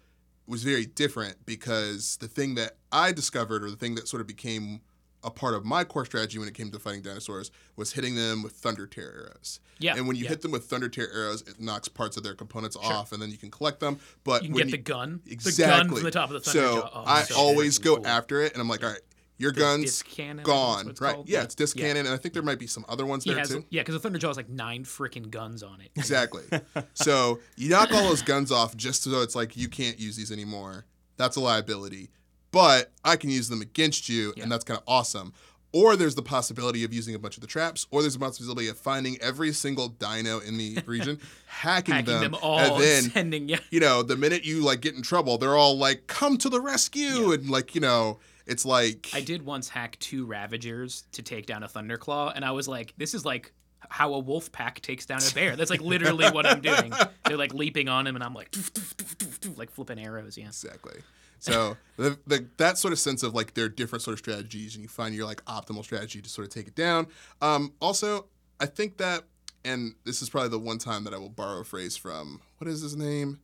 was 0.47 0.63
very 0.63 0.85
different 0.85 1.45
because 1.45 2.17
the 2.17 2.27
thing 2.27 2.55
that 2.55 2.77
I 2.91 3.11
discovered 3.11 3.63
or 3.63 3.69
the 3.69 3.77
thing 3.77 3.95
that 3.95 4.07
sort 4.07 4.21
of 4.21 4.27
became 4.27 4.81
a 5.23 5.31
part 5.31 5.55
of 5.55 5.65
my 5.65 5.83
core 5.83 6.05
strategy 6.05 6.37
when 6.37 6.47
it 6.47 6.53
came 6.53 6.69
to 6.71 6.79
fighting 6.79 7.01
dinosaurs 7.01 7.49
was 7.75 7.93
hitting 7.93 8.15
them 8.15 8.43
with 8.43 8.53
thunder 8.53 8.85
tear 8.85 9.11
arrows. 9.11 9.59
Yeah. 9.79 9.95
And 9.95 10.07
when 10.07 10.15
you 10.15 10.23
yeah. 10.23 10.29
hit 10.29 10.41
them 10.41 10.51
with 10.51 10.65
thunder 10.65 10.87
tear 10.87 11.11
arrows, 11.11 11.41
it 11.41 11.59
knocks 11.59 11.87
parts 11.87 12.15
of 12.15 12.23
their 12.23 12.35
components 12.35 12.75
off 12.75 13.11
and 13.11 13.21
then 13.21 13.31
you 13.31 13.37
can 13.37 13.49
collect 13.49 13.79
them. 13.79 13.99
But 14.23 14.43
you 14.43 14.49
can 14.49 14.57
get 14.57 14.71
the 14.71 14.77
gun. 14.77 15.21
Exactly. 15.25 15.63
The 15.63 15.71
gun 15.71 15.89
from 15.89 16.03
the 16.03 16.11
top 16.11 16.29
of 16.29 16.33
the 16.33 16.39
thunder. 16.41 16.59
So 16.59 16.81
jaw. 16.81 16.89
Oh, 16.93 17.03
I 17.05 17.23
so 17.23 17.35
always 17.35 17.79
go 17.79 17.97
cool. 17.97 18.07
after 18.07 18.41
it, 18.41 18.53
and 18.53 18.61
I'm 18.61 18.69
like, 18.69 18.83
all 18.83 18.91
right, 18.91 19.01
your 19.37 19.51
The 19.51 19.59
gun's 19.59 20.01
cannon, 20.03 20.43
gone, 20.43 20.93
right? 20.99 21.15
called? 21.15 21.29
Yeah, 21.29 21.43
it's 21.43 21.55
disc 21.55 21.77
Yeah. 21.77 21.87
cannon, 21.87 22.05
and 22.05 22.13
I 22.13 22.17
think 22.17 22.33
there 22.33 22.43
might 22.43 22.59
be 22.59 22.67
some 22.67 22.85
other 22.87 23.05
ones 23.05 23.23
He 23.23 23.31
there 23.31 23.39
has, 23.39 23.49
too. 23.49 23.65
yeah, 23.69 23.81
because 23.83 24.01
the 24.01 24.09
Thunderjaw 24.09 24.27
has 24.27 24.37
like 24.37 24.49
nine 24.49 24.83
freaking 24.85 25.29
guns 25.29 25.61
on 25.63 25.81
it. 25.81 25.89
Exactly. 25.95 26.43
so 26.93 27.39
you 27.57 27.69
knock 27.69 27.91
all 27.91 28.03
those 28.07 28.21
guns 28.21 28.51
off 28.51 28.75
just 28.77 29.03
so 29.03 29.21
it's 29.21 29.35
like 29.35 29.57
you 29.57 29.67
can't 29.67 29.99
use 29.99 30.15
these 30.15 30.31
anymore. 30.31 30.85
That's 31.17 31.35
a 31.35 31.41
liability. 31.41 32.09
But 32.51 32.91
I 33.03 33.17
can 33.17 33.29
use 33.29 33.49
them 33.49 33.61
against 33.61 34.07
you, 34.07 34.33
Yeah. 34.37 34.43
and 34.43 34.51
that's 34.51 34.63
kind 34.63 34.77
of 34.77 34.83
awesome. 34.87 35.33
Or 35.73 35.97
there's 35.97 36.15
the 36.15 36.21
possibility 36.21 36.85
of 36.85 36.93
using 36.93 37.15
a 37.15 37.19
bunch 37.19 37.35
of 37.35 37.41
the 37.41 37.47
traps, 37.47 37.85
or 37.91 38.01
there's 38.01 38.15
a 38.15 38.19
possibility 38.19 38.69
of 38.69 38.77
finding 38.77 39.17
every 39.21 39.51
single 39.51 39.89
dino 39.89 40.39
in 40.39 40.57
the 40.57 40.77
region, 40.85 41.19
hacking, 41.47 41.95
Hacking 41.95 42.21
them, 42.21 42.35
all 42.41 42.59
and 42.59 42.71
and 42.75 42.81
then 42.81 43.03
sending 43.11 43.49
yeah. 43.49 43.59
you 43.71 43.81
know, 43.81 44.01
the 44.01 44.15
minute 44.15 44.45
you 44.45 44.61
like 44.63 44.79
get 44.79 44.95
in 44.95 45.01
trouble, 45.01 45.37
they're 45.37 45.57
all 45.57 45.77
like, 45.77 46.07
"Come 46.07 46.37
to 46.37 46.47
the 46.49 46.61
rescue!" 46.61 47.33
and 47.33 47.49
like, 47.49 47.75
you 47.75 47.81
know, 47.81 48.19
it's 48.45 48.65
like 48.65 49.09
I 49.13 49.21
did 49.21 49.43
once 49.43 49.69
hack 49.69 49.97
two 49.99 50.25
Ravagers 50.25 51.05
to 51.13 51.21
take 51.21 51.45
down 51.45 51.63
a 51.63 51.67
Thunderclaw, 51.67 52.33
and 52.35 52.45
I 52.45 52.51
was 52.51 52.67
like, 52.67 52.93
this 52.97 53.13
is 53.13 53.25
like 53.25 53.53
how 53.89 54.13
a 54.13 54.19
wolf 54.19 54.51
pack 54.51 54.81
takes 54.81 55.05
down 55.05 55.19
a 55.19 55.33
bear. 55.33 55.55
That's 55.55 55.69
like 55.69 55.81
literally 55.81 56.29
what 56.29 56.45
I'm 56.45 56.61
doing. 56.61 56.93
They're 57.25 57.37
like 57.37 57.53
leaping 57.53 57.87
on 57.89 58.07
him, 58.07 58.15
and 58.15 58.23
I'm 58.23 58.33
like, 58.33 58.51
doof, 58.51 58.71
doof, 58.71 58.95
doof, 58.95 59.15
doof, 59.15 59.39
doof, 59.39 59.57
like 59.57 59.71
flipping 59.71 59.99
arrows. 59.99 60.37
Yeah. 60.37 60.47
exactly. 60.47 61.01
So 61.39 61.77
the, 61.97 62.17
the 62.25 62.47
that 62.57 62.77
sort 62.77 62.93
of 62.93 62.99
sense 62.99 63.21
of 63.21 63.35
like 63.35 63.53
there 63.53 63.65
are 63.65 63.69
different 63.69 64.01
sort 64.01 64.13
of 64.13 64.19
strategies, 64.19 64.75
and 64.75 64.83
you 64.83 64.89
find 64.89 65.13
your 65.13 65.25
like 65.25 65.43
optimal 65.45 65.83
strategy 65.83 66.21
to 66.21 66.29
sort 66.29 66.47
of 66.47 66.53
take 66.53 66.67
it 66.67 66.75
down. 66.75 67.07
Um, 67.41 67.73
also, 67.79 68.27
I 68.59 68.65
think 68.65 68.97
that, 68.97 69.23
and 69.63 69.95
this 70.05 70.21
is 70.21 70.29
probably 70.29 70.49
the 70.49 70.59
one 70.59 70.77
time 70.77 71.03
that 71.03 71.13
I 71.13 71.17
will 71.17 71.29
borrow 71.29 71.59
a 71.59 71.65
phrase 71.65 71.97
from 71.97 72.41
what 72.57 72.67
is 72.67 72.81
his 72.81 72.95
name? 72.95 73.39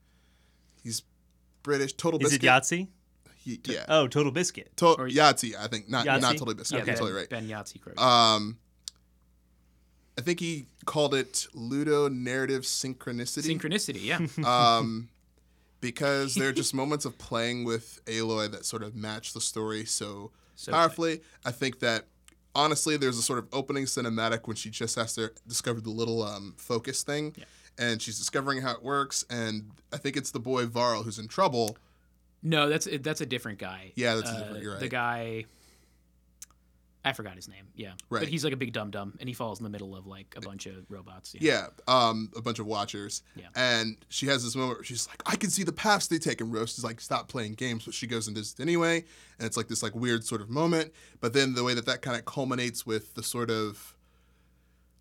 He's 0.84 1.04
British. 1.64 1.94
Total 1.94 2.20
Is 2.20 2.34
it 2.34 2.42
Biscuit. 2.42 2.50
Yahtzee? 2.50 2.88
He- 3.44 3.60
yeah. 3.66 3.86
Oh, 3.90 4.08
Total 4.08 4.32
Biscuit. 4.32 4.72
To- 4.78 4.88
or- 4.98 5.08
Yahtzee, 5.08 5.56
I 5.60 5.68
think. 5.68 5.90
Not 5.90 6.06
not 6.06 6.22
Yahtzee? 6.22 6.32
totally 6.34 6.54
biscuit. 6.56 6.80
Yeah, 6.80 6.86
You're 6.86 6.86
Ben, 6.86 6.96
totally 6.98 7.18
right. 7.20 7.30
Ben 7.30 7.48
Yahtzee 7.48 7.82
Crow. 7.82 7.96
Um, 8.04 8.58
I 10.18 10.22
think 10.22 10.40
he 10.40 10.68
called 10.86 11.16
it 11.16 11.48
Ludo 11.54 12.08
narrative 12.10 12.64
synchronicity. 12.64 13.58
Synchronicity, 13.58 14.04
yeah. 14.04 14.20
um, 14.78 15.10
because 15.80 16.36
there 16.36 16.50
are 16.50 16.54
just 16.54 16.74
moments 16.76 17.06
of 17.06 17.18
playing 17.18 17.64
with 17.64 18.02
Aloy 18.06 18.52
that 18.52 18.66
sort 18.66 18.84
of 18.84 18.96
match 18.96 19.34
the 19.34 19.42
story 19.42 19.86
so, 19.86 20.32
So 20.56 20.72
powerfully. 20.74 21.22
I 21.46 21.52
think 21.52 21.80
that 21.80 22.06
honestly, 22.54 22.98
there's 22.98 23.18
a 23.18 23.22
sort 23.24 23.40
of 23.40 23.48
opening 23.54 23.86
cinematic 23.86 24.48
when 24.48 24.56
she 24.58 24.70
just 24.70 24.96
has 24.96 25.16
to 25.16 25.32
discover 25.48 25.80
the 25.82 25.90
little 25.90 26.22
um, 26.22 26.54
focus 26.58 27.02
thing, 27.04 27.34
Yeah. 27.38 27.46
and 27.80 28.02
she's 28.02 28.18
discovering 28.20 28.62
how 28.62 28.74
it 28.74 28.84
works. 28.84 29.24
And 29.30 29.72
I 29.94 29.98
think 29.98 30.18
it's 30.18 30.32
the 30.32 30.40
boy 30.40 30.66
Varl 30.68 31.04
who's 31.04 31.18
in 31.18 31.28
trouble. 31.30 31.78
No, 32.44 32.70
that's 32.70 32.88
that's 33.02 33.22
a 33.22 33.26
different 33.26 33.60
guy. 33.60 33.92
Yeah, 33.96 34.16
that's 34.16 34.30
a 34.30 34.34
Uh, 34.34 34.40
different- 34.40 34.64
you're 34.64 34.80
The 34.80 34.88
guy. 34.90 35.46
I 37.04 37.14
forgot 37.14 37.36
his 37.36 37.48
name. 37.48 37.66
Yeah, 37.76 37.94
Right. 38.12 38.20
But 38.20 38.28
he's 38.30 38.44
like 38.44 38.54
a 38.54 38.58
big 38.58 38.74
dum 38.74 38.92
dum, 38.92 39.18
and 39.20 39.28
he 39.28 39.34
falls 39.34 39.60
in 39.60 39.64
the 39.64 39.72
middle 39.72 39.96
of 39.96 40.06
like 40.06 40.36
a 40.38 40.42
bunch 40.42 40.68
of 40.68 40.86
robots. 40.88 41.34
Yeah, 41.40 41.70
um, 41.88 42.32
a 42.36 42.44
bunch 42.44 42.60
of 42.60 42.68
watchers. 42.68 43.24
Yeah. 43.36 43.48
And 43.56 43.98
she 44.10 44.28
has 44.28 44.44
this 44.44 44.56
moment 44.56 44.78
where 44.78 44.84
she's 44.84 45.08
like, 45.08 45.20
I 45.26 45.36
can 45.36 45.50
see 45.50 45.64
the 45.64 45.72
paths 45.74 46.06
they 46.06 46.20
take. 46.20 46.42
And 46.42 46.54
Rost 46.54 46.78
is 46.78 46.84
like, 46.84 47.02
stop 47.02 47.28
playing 47.28 47.54
games. 47.56 47.86
But 47.86 47.96
she 47.96 48.06
goes 48.06 48.28
and 48.28 48.36
does 48.36 48.54
it 48.54 48.60
anyway. 48.62 48.98
And 49.40 49.48
it's 49.48 49.58
like 49.58 49.68
this 49.68 49.82
like 49.82 49.96
weird 49.96 50.24
sort 50.24 50.42
of 50.42 50.52
moment. 50.52 50.94
But 51.22 51.34
then 51.34 51.56
the 51.56 51.64
way 51.64 51.74
that 51.74 51.88
that 51.88 52.04
kind 52.04 52.16
of 52.20 52.26
culminates 52.26 52.86
with 52.86 53.16
the 53.16 53.24
sort 53.24 53.50
of 53.50 53.96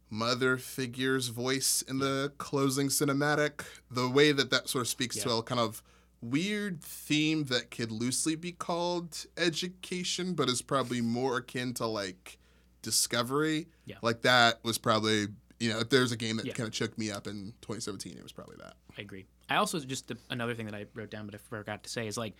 mother 0.08 0.56
figure's 0.56 1.28
voice 1.28 1.82
in 1.86 1.98
the 1.98 2.32
closing 2.38 2.88
cinematic, 2.88 3.62
the 3.90 4.08
way 4.08 4.32
that 4.32 4.48
that 4.50 4.70
sort 4.70 4.80
of 4.82 4.88
speaks 4.88 5.16
to 5.16 5.28
Yeah. 5.28 5.38
a 5.40 5.42
kind 5.42 5.60
of 5.60 5.82
weird 6.22 6.82
theme 6.82 7.44
that 7.44 7.70
could 7.70 7.90
loosely 7.90 8.36
be 8.36 8.52
called 8.52 9.26
education, 9.36 10.34
but 10.34 10.48
is 10.48 10.62
probably 10.62 11.00
more 11.00 11.38
akin 11.38 11.74
to 11.74 11.86
like 11.86 12.38
discovery. 12.82 13.68
Yeah. 13.86 13.96
Like 14.02 14.22
that 14.22 14.62
was 14.62 14.78
probably, 14.78 15.28
you 15.58 15.70
know, 15.70 15.78
if 15.80 15.88
there's 15.88 16.12
a 16.12 16.16
game 16.16 16.36
that 16.36 16.46
Yeah. 16.46 16.52
kind 16.52 16.66
of 16.66 16.72
choked 16.72 16.98
me 16.98 17.10
up 17.10 17.26
in 17.26 17.54
2017, 17.62 18.16
it 18.16 18.22
was 18.22 18.32
probably 18.32 18.56
that. 18.58 18.74
I 18.96 19.00
agree. 19.02 19.26
I 19.48 19.56
also 19.56 19.80
just 19.80 20.12
another 20.28 20.54
thing 20.54 20.66
that 20.66 20.74
I 20.74 20.86
wrote 20.94 21.10
down 21.10 21.26
but 21.26 21.34
I 21.34 21.38
forgot 21.38 21.82
to 21.84 21.90
say 21.90 22.06
is 22.06 22.16
like 22.16 22.34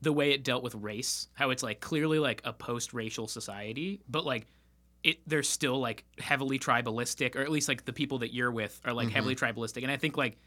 the 0.00 0.12
way 0.12 0.30
it 0.32 0.44
dealt 0.44 0.62
with 0.62 0.74
race, 0.74 1.28
how 1.34 1.50
it's 1.50 1.62
like 1.62 1.80
clearly 1.80 2.18
like 2.18 2.40
a 2.44 2.52
post-racial 2.52 3.28
society, 3.28 4.00
but 4.08 4.24
like 4.24 4.46
it 5.04 5.18
they're 5.26 5.42
still 5.42 5.78
like 5.78 6.04
heavily 6.18 6.58
tribalistic, 6.58 7.36
or 7.36 7.40
at 7.40 7.50
least 7.50 7.68
like 7.68 7.84
the 7.84 7.92
people 7.92 8.18
that 8.18 8.32
you're 8.34 8.50
with 8.50 8.80
are 8.84 8.92
like 8.92 9.08
mm-hmm. 9.08 9.14
heavily 9.14 9.36
tribalistic. 9.36 9.82
And 9.82 9.92
I 9.92 9.96
think 9.96 10.16
like 10.16 10.38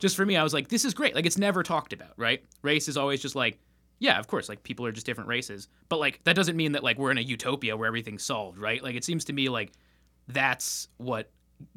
just 0.00 0.16
for 0.16 0.26
me, 0.26 0.36
I 0.36 0.42
was 0.42 0.52
like, 0.52 0.68
this 0.68 0.84
is 0.84 0.92
great. 0.94 1.14
Like 1.14 1.26
it's 1.26 1.38
never 1.38 1.62
talked 1.62 1.92
about, 1.92 2.12
right? 2.16 2.42
Race 2.62 2.88
is 2.88 2.96
always 2.96 3.20
just 3.22 3.36
like, 3.36 3.60
yeah, 4.00 4.18
of 4.18 4.26
course, 4.26 4.48
like 4.48 4.62
people 4.64 4.84
are 4.86 4.92
just 4.92 5.06
different 5.06 5.28
races, 5.28 5.68
but 5.88 5.98
like 6.00 6.20
that 6.24 6.34
doesn't 6.34 6.56
mean 6.56 6.72
that 6.72 6.82
like 6.82 6.98
we're 6.98 7.10
in 7.12 7.18
a 7.18 7.22
utopia 7.22 7.76
where 7.76 7.86
everything's 7.86 8.24
solved, 8.24 8.58
right? 8.58 8.82
Like 8.82 8.96
it 8.96 9.04
seems 9.04 9.24
to 9.26 9.32
me 9.32 9.48
like 9.48 9.72
that's 10.28 10.88
what 10.96 11.30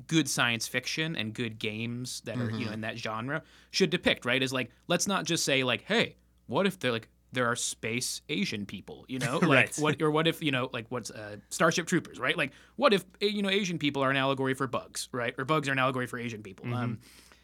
good 0.08 0.30
science 0.30 0.66
fiction 0.68 1.16
and 1.16 1.34
good 1.34 1.60
games 1.60 2.22
that 2.26 2.40
are 2.40 2.50
you 2.52 2.66
know 2.66 2.72
in 2.72 2.82
that 2.82 2.98
genre 2.98 3.44
should 3.72 3.90
depict 3.90 4.24
right 4.24 4.42
is 4.42 4.54
like 4.54 4.72
let's 4.88 5.08
not 5.08 5.26
just 5.26 5.44
say 5.44 5.62
like 5.66 5.82
hey 5.82 6.16
what 6.48 6.66
if 6.66 6.80
they're 6.80 6.94
like 6.94 7.10
there 7.34 7.48
are 7.48 7.56
space 7.58 8.22
asian 8.30 8.66
people 8.66 9.04
you 9.10 9.20
know 9.20 9.40
like 9.42 9.50
Right. 9.50 9.76
what 9.80 10.02
or 10.02 10.10
what 10.10 10.26
if 10.26 10.42
you 10.42 10.52
know 10.52 10.70
like 10.72 10.86
what's 10.88 11.12
uh, 11.12 11.36
starship 11.50 11.86
troopers 11.86 12.18
right 12.18 12.38
like 12.38 12.54
what 12.78 12.94
if 12.94 13.04
eh, 13.22 13.26
you 13.26 13.42
know 13.42 13.50
asian 13.50 13.78
people 13.78 14.02
are 14.02 14.10
an 14.10 14.16
allegory 14.16 14.54
for 14.54 14.68
bugs 14.68 15.10
right 15.12 15.36
or 15.38 15.44
bugs 15.44 15.68
are 15.68 15.74
an 15.74 15.80
allegory 15.80 16.08
for 16.08 16.18
asian 16.18 16.42
people 16.44 16.74
um 16.74 17.00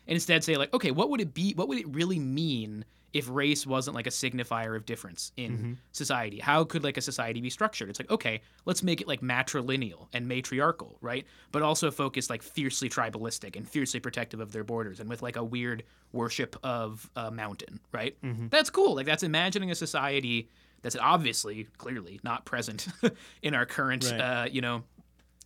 and 0.10 0.16
instead 0.16 0.44
say 0.44 0.58
like 0.58 0.74
okay 0.74 0.92
what 0.92 1.10
would 1.10 1.22
it 1.22 1.34
be 1.34 1.54
what 1.54 1.68
would 1.70 1.78
it 1.78 1.88
really 1.88 2.20
mean 2.20 2.84
if 3.12 3.28
race 3.28 3.66
wasn't 3.66 3.96
like 3.96 4.06
a 4.06 4.12
signifier 4.12 4.76
of 4.76 4.86
difference 4.86 5.32
in 5.36 5.80
society? 5.94 6.38
How 6.40 6.64
could 6.64 6.84
like 6.84 6.96
a 6.96 7.02
society 7.02 7.42
be 7.42 7.50
structured? 7.50 7.90
It's 7.90 8.00
like 8.00 8.12
okay 8.12 8.42
let's 8.66 8.84
make 8.84 9.00
it 9.02 9.08
like 9.08 9.22
matrilineal 9.22 10.08
and 10.14 10.28
matriarchal 10.28 10.98
right? 11.02 11.26
But 11.52 11.62
also 11.62 11.90
focus 11.92 12.30
like 12.30 12.44
fiercely 12.44 12.90
tribalistic 12.90 13.56
and 13.56 13.68
fiercely 13.68 14.00
protective 14.00 14.40
of 14.42 14.52
their 14.52 14.64
borders 14.64 15.00
and 15.00 15.10
with 15.10 15.22
like 15.22 15.38
a 15.38 15.44
weird 15.44 15.84
worship 16.12 16.56
of 16.64 17.10
a 17.16 17.32
mountain 17.32 17.80
right? 17.92 18.16
That's 18.50 18.70
cool. 18.70 18.96
Like 18.96 19.06
that's 19.06 19.24
imagining 19.24 19.72
a 19.72 19.76
society 19.76 20.50
that's 20.82 20.96
obviously 21.00 21.68
clearly 21.78 22.20
not 22.24 22.46
present 22.46 22.88
in 23.42 23.54
our 23.56 23.66
current 23.66 24.04
Right. 24.12 24.22
uh, 24.22 24.48
you 24.52 24.62
know 24.62 24.84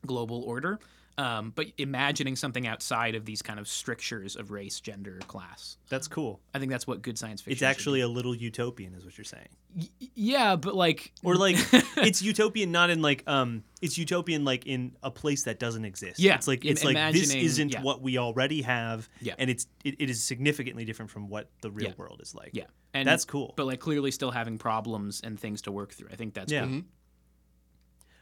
global 0.06 0.44
order 0.44 0.80
um, 1.18 1.52
but 1.56 1.68
imagining 1.78 2.36
something 2.36 2.66
outside 2.66 3.14
of 3.16 3.26
these 3.26 3.42
kind 3.42 3.60
of 3.60 3.68
strictures 3.68 4.36
of 4.36 4.50
race 4.52 4.80
gender 4.80 5.20
class 5.28 5.78
That's 5.90 6.08
cool. 6.08 6.40
I 6.54 6.60
think 6.60 6.72
that's 6.72 6.88
what 6.88 7.02
good 7.02 7.18
science 7.18 7.42
fiction. 7.42 7.52
Is. 7.52 7.56
It's 7.56 7.60
should 7.60 7.68
actually 7.70 8.02
a 8.02 8.08
little 8.08 8.34
utopian, 8.36 8.96
is 8.96 9.06
what 9.06 9.18
you're 9.18 9.26
saying. 9.26 9.50
Y- 9.76 9.88
yeah, 10.16 10.56
but 10.56 10.76
like, 10.76 11.12
Or 11.24 11.36
like 11.36 11.56
it's 11.98 12.22
utopian 12.22 12.72
not 12.72 12.90
in 12.90 13.02
like 13.02 13.24
um 13.28 13.64
it's 13.82 13.98
utopian 13.98 14.44
like 14.46 14.66
in 14.66 14.96
a 15.04 15.12
place 15.12 15.44
that 15.44 15.60
doesn't 15.60 15.86
exist. 15.86 16.20
Yeah, 16.20 16.36
It's 16.36 16.48
like 16.48 16.66
im- 16.66 16.72
it's 16.72 16.84
like 16.84 16.96
this 17.14 17.34
isn't 17.34 17.74
yeah. 17.74 17.82
what 17.82 18.02
we 18.02 18.18
already 18.18 18.62
have. 18.64 19.08
Yeah. 19.22 19.36
And 19.38 19.50
it's 19.50 19.68
it, 19.84 19.96
it 20.00 20.10
is 20.10 20.24
significantly 20.24 20.86
different 20.86 21.12
from 21.12 21.28
what 21.30 21.50
the 21.62 21.70
real 21.70 21.90
Yeah. 21.90 21.94
world 21.98 22.22
is 22.24 22.34
like. 22.34 22.52
yeah, 22.54 22.66
and 22.94 23.08
That's 23.08 23.26
cool. 23.26 23.54
But 23.56 23.66
like, 23.68 23.80
clearly 23.80 24.12
still 24.12 24.32
having 24.32 24.58
problems 24.58 25.22
and 25.24 25.40
things 25.40 25.62
to 25.64 25.72
work 25.72 25.92
through. 25.94 26.10
I 26.12 26.16
think 26.16 26.34
that's 26.34 26.52
Yeah. 26.52 26.66
cool. 26.66 26.82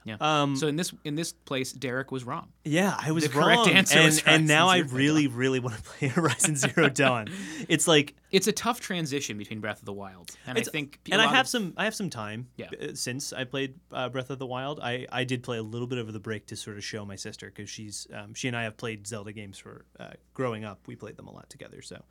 Yeah. 0.03 0.15
Um 0.19 0.55
So 0.55 0.67
in 0.67 0.75
this 0.77 0.93
in 1.03 1.15
this 1.15 1.31
place, 1.31 1.71
Derek 1.71 2.11
was 2.11 2.23
wrong. 2.23 2.49
yeah, 2.65 2.95
I 2.99 3.11
was 3.11 3.23
the 3.25 3.29
correct 3.29 3.59
wrong. 3.59 3.69
answer 3.69 3.99
and, 3.99 4.07
and 4.07 4.19
Horizon 4.25 4.45
now 4.47 4.67
I 4.67 4.77
really, 4.79 5.27
really 5.27 5.59
want 5.59 5.75
to 5.75 5.81
play 5.83 6.07
Horizon 6.17 6.55
Zero 6.55 6.89
Dawn. 6.89 7.27
It's 7.69 7.87
like 7.87 8.15
It's 8.31 8.47
a 8.47 8.51
tough 8.51 8.79
transition 8.79 9.37
between 9.37 9.59
Breath 9.59 9.79
of 9.79 9.85
the 9.85 9.93
Wild, 9.93 10.31
and 10.47 10.57
I 10.57 10.61
think 10.63 10.99
and 11.11 11.21
I 11.21 11.27
have 11.27 11.41
of- 11.45 11.49
some 11.49 11.73
I 11.77 11.83
have 11.83 11.93
some 11.95 12.09
time 12.09 12.47
Yeah. 12.57 12.67
uh, 12.81 12.95
since 12.95 13.31
I 13.31 13.43
played 13.43 13.75
uh, 13.91 14.09
Breath 14.09 14.29
of 14.31 14.39
the 14.39 14.47
Wild. 14.47 14.79
I, 14.81 15.05
I 15.11 15.23
did 15.23 15.43
play 15.43 15.57
a 15.59 15.63
little 15.63 15.87
bit 15.87 15.99
over 15.99 16.11
the 16.11 16.19
break 16.19 16.47
to 16.47 16.55
sort 16.55 16.77
of 16.77 16.83
show 16.83 17.05
my 17.05 17.15
sister 17.15 17.45
because 17.47 17.69
she's 17.69 18.07
um, 18.13 18.33
she 18.33 18.47
and 18.47 18.57
I 18.57 18.63
have 18.63 18.77
played 18.77 19.05
Zelda 19.05 19.31
games 19.33 19.57
for 19.59 19.85
uh, 19.99 20.13
growing 20.33 20.63
up. 20.65 20.79
We 20.87 20.95
played 20.95 21.15
them 21.17 21.27
a 21.27 21.31
lot 21.31 21.49
together. 21.49 21.81
So, 21.83 22.01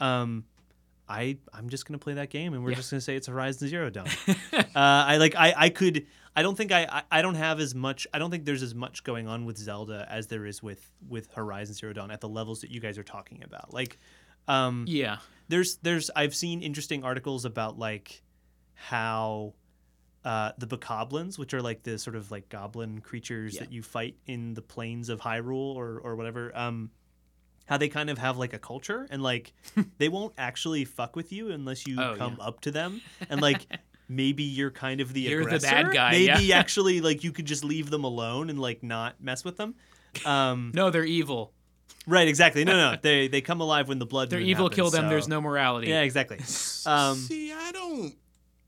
um, 0.00 0.44
I 1.08 1.38
I'm 1.52 1.68
just 1.68 1.86
gonna 1.86 1.98
play 1.98 2.14
that 2.14 2.30
game 2.30 2.54
and 2.54 2.62
we're 2.62 2.70
Yeah. 2.70 2.76
just 2.76 2.90
gonna 2.90 3.00
say 3.00 3.16
it's 3.16 3.26
Horizon 3.26 3.68
Zero 3.68 3.90
Dawn. 3.90 4.06
uh, 4.52 4.62
I 4.74 5.16
like 5.18 5.34
I 5.36 5.52
I 5.56 5.68
could 5.68 6.06
I 6.34 6.42
don't 6.42 6.56
think 6.56 6.72
I, 6.72 6.86
I 6.90 7.18
I 7.18 7.22
don't 7.22 7.34
have 7.34 7.60
as 7.60 7.74
much 7.74 8.06
I 8.14 8.18
don't 8.18 8.30
think 8.30 8.44
there's 8.44 8.62
as 8.62 8.74
much 8.74 9.04
going 9.04 9.26
on 9.28 9.44
with 9.44 9.58
Zelda 9.58 10.06
as 10.10 10.28
there 10.28 10.46
is 10.46 10.62
with 10.62 10.90
with 11.08 11.30
Horizon 11.32 11.74
Zero 11.74 11.92
Dawn 11.92 12.10
at 12.10 12.20
the 12.20 12.28
levels 12.28 12.60
that 12.62 12.70
you 12.70 12.80
guys 12.80 12.96
are 12.98 13.02
talking 13.02 13.42
about. 13.44 13.74
Like, 13.74 13.98
um, 14.48 14.84
yeah, 14.88 15.18
there's 15.48 15.76
there's 15.76 16.10
I've 16.16 16.34
seen 16.34 16.62
interesting 16.62 17.04
articles 17.04 17.44
about 17.44 17.78
like 17.78 18.22
how 18.74 19.54
uh, 20.24 20.52
the 20.58 20.66
bokoblins, 20.66 21.36
which 21.38 21.52
are 21.52 21.60
like 21.62 21.82
the 21.82 21.98
sort 21.98 22.14
of 22.16 22.30
like 22.30 22.48
goblin 22.48 23.00
creatures 23.00 23.54
Yeah. 23.54 23.60
that 23.62 23.72
you 23.72 23.82
fight 23.82 24.16
in 24.26 24.54
the 24.54 24.62
plains 24.62 25.08
of 25.08 25.20
Hyrule 25.20 25.74
or 25.74 25.98
or 25.98 26.16
whatever, 26.16 26.56
um, 26.56 26.90
how 27.66 27.76
they 27.76 27.88
kind 27.88 28.10
of 28.10 28.18
have 28.18 28.36
like 28.38 28.52
a 28.52 28.58
culture 28.58 29.06
and 29.10 29.22
like 29.22 29.52
they 29.98 30.08
won't 30.08 30.34
actually 30.38 30.84
fuck 30.84 31.16
with 31.16 31.32
you 31.32 31.50
unless 31.50 31.86
you 31.86 32.00
Oh, 32.00 32.14
come 32.16 32.36
yeah. 32.38 32.46
up 32.46 32.60
to 32.62 32.70
them 32.70 33.00
and 33.30 33.40
like. 33.48 33.66
Maybe 34.08 34.42
you're 34.42 34.70
kind 34.72 35.00
of 35.00 35.14
the 35.14 35.20
You're 35.22 35.48
the 35.48 35.58
bad 35.58 35.90
guy, 35.90 36.10
Maybe 36.10 36.42
yeah. 36.44 36.58
actually 36.62 37.00
like 37.00 37.24
you 37.24 37.32
could 37.32 37.46
just 37.46 37.64
leave 37.64 37.88
them 37.88 38.04
alone 38.04 38.50
and 38.50 38.58
like 38.58 38.82
not 38.82 39.22
mess 39.22 39.42
with 39.42 39.56
them. 39.56 39.74
Um, 40.26 40.70
no, 40.74 40.90
they're 40.90 41.04
evil. 41.04 41.54
right, 42.06 42.28
exactly. 42.28 42.64
No, 42.64 42.72
no, 42.92 42.98
they 43.00 43.28
they 43.28 43.40
come 43.40 43.62
alive 43.62 43.88
when 43.88 43.98
the 43.98 44.04
blood. 44.04 44.28
They're 44.28 44.38
evil. 44.40 44.66
happens, 44.66 44.76
Kill 44.76 44.90
them. 44.90 45.04
so- 45.04 45.08
There's 45.08 45.28
no 45.28 45.40
morality. 45.40 45.86
Yeah, 45.88 46.02
exactly. 46.02 46.38
Um, 46.84 47.16
See, 47.16 47.52
I 47.54 47.70
don't. 47.72 48.14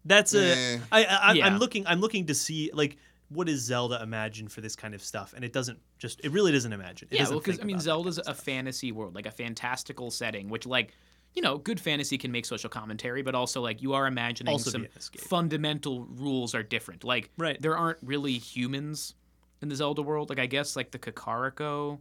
That's 0.06 0.32
a. 0.34 0.56
Eh. 0.56 0.78
I, 0.90 1.04
I, 1.04 1.32
Yeah. 1.34 1.46
I'm 1.46 1.58
looking. 1.58 1.86
I'm 1.86 2.00
looking 2.00 2.26
to 2.26 2.34
see 2.34 2.70
like 2.72 2.96
what 3.34 3.46
does 3.48 3.60
Zelda 3.60 4.02
imagine 4.02 4.48
for 4.48 4.60
this 4.60 4.74
kind 4.76 4.94
of 4.94 5.02
stuff, 5.02 5.32
and 5.34 5.44
it 5.44 5.52
doesn't 5.52 5.78
just. 5.98 6.20
It 6.24 6.30
really 6.30 6.52
doesn't 6.52 6.72
imagine. 6.72 7.08
It 7.10 7.14
Yeah, 7.16 7.20
doesn't 7.22 7.34
well, 7.36 7.40
because 7.42 7.60
I 7.60 7.64
mean, 7.64 7.74
about 7.76 7.78
that 7.80 7.84
Zelda's 7.84 8.16
kind 8.16 8.28
a 8.28 8.34
stuff. 8.34 8.44
fantasy 8.44 8.92
world, 8.92 9.14
like 9.14 9.26
a 9.26 9.30
fantastical 9.30 10.10
setting, 10.10 10.48
which, 10.48 10.66
like, 10.66 10.92
you 11.34 11.42
know, 11.42 11.58
good 11.58 11.80
fantasy 11.80 12.16
can 12.16 12.30
make 12.32 12.46
social 12.46 12.70
commentary, 12.70 13.22
but 13.22 13.34
also 13.34 13.60
like 13.60 13.82
you 13.82 13.92
are 13.94 14.06
imagining 14.06 14.52
Also 14.52 14.70
some 14.70 14.82
be 14.82 14.86
an 14.86 14.92
escape. 14.96 15.22
fundamental 15.22 16.06
rules 16.06 16.54
are 16.54 16.62
different. 16.62 17.02
Like, 17.04 17.30
Right. 17.36 17.60
there 17.60 17.76
aren't 17.76 17.98
really 18.02 18.38
humans 18.38 19.14
in 19.60 19.68
the 19.68 19.74
Zelda 19.76 20.00
world. 20.02 20.30
Like, 20.30 20.38
I 20.38 20.46
guess 20.46 20.76
like 20.76 20.92
the 20.92 20.98
Kakariko 20.98 21.98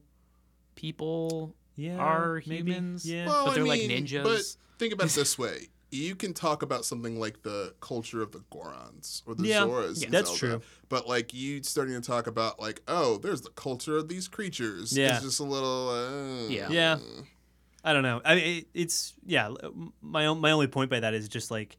people 0.76 1.56
yeah, 1.76 1.98
are 1.98 2.42
maybe. 2.46 2.72
humans. 2.72 3.06
Yeah. 3.10 3.28
Well, 3.28 3.46
But 3.46 3.56
they're 3.56 3.64
I 3.64 3.68
like 3.68 3.88
mean, 3.88 4.06
ninjas. 4.06 4.24
But 4.24 4.42
think 4.80 4.94
about 4.94 5.08
it 5.08 5.14
this 5.14 5.38
way: 5.38 5.70
you 5.94 6.16
can 6.16 6.34
talk 6.34 6.64
about 6.64 6.86
something 6.86 7.20
like 7.20 7.44
the 7.44 7.74
culture 7.80 8.22
of 8.22 8.32
the 8.32 8.40
Gorons 8.52 9.22
or 9.26 9.36
the 9.36 9.48
Yeah, 9.48 9.62
Zoras. 9.62 10.00
yeah. 10.02 10.06
in 10.08 10.12
That's 10.12 10.28
Zelda, 10.38 10.40
true. 10.58 10.62
But 10.90 11.08
like 11.08 11.34
you 11.34 11.62
starting 11.64 11.94
to 11.94 12.02
talk 12.02 12.28
about 12.28 12.60
like, 12.60 12.82
oh, 12.88 13.18
there's 13.18 13.42
the 13.42 13.50
culture 13.52 13.98
of 13.98 14.08
these 14.10 14.28
creatures. 14.28 14.98
Yeah. 14.98 15.16
It's 15.16 15.24
just 15.24 15.40
a 15.40 15.44
little. 15.44 15.90
Uh, 15.90 16.50
Yeah. 16.50 16.70
Yeah. 16.70 16.98
I 17.84 17.92
don't 17.94 18.04
know. 18.04 18.22
I 18.24 18.36
mean, 18.36 18.58
it, 18.60 18.68
it's 18.74 19.14
yeah. 19.26 19.54
My 20.02 20.26
own, 20.28 20.40
my 20.40 20.52
only 20.52 20.68
point 20.68 20.90
by 20.90 21.02
that 21.02 21.14
is 21.14 21.28
just 21.28 21.52
like 21.52 21.78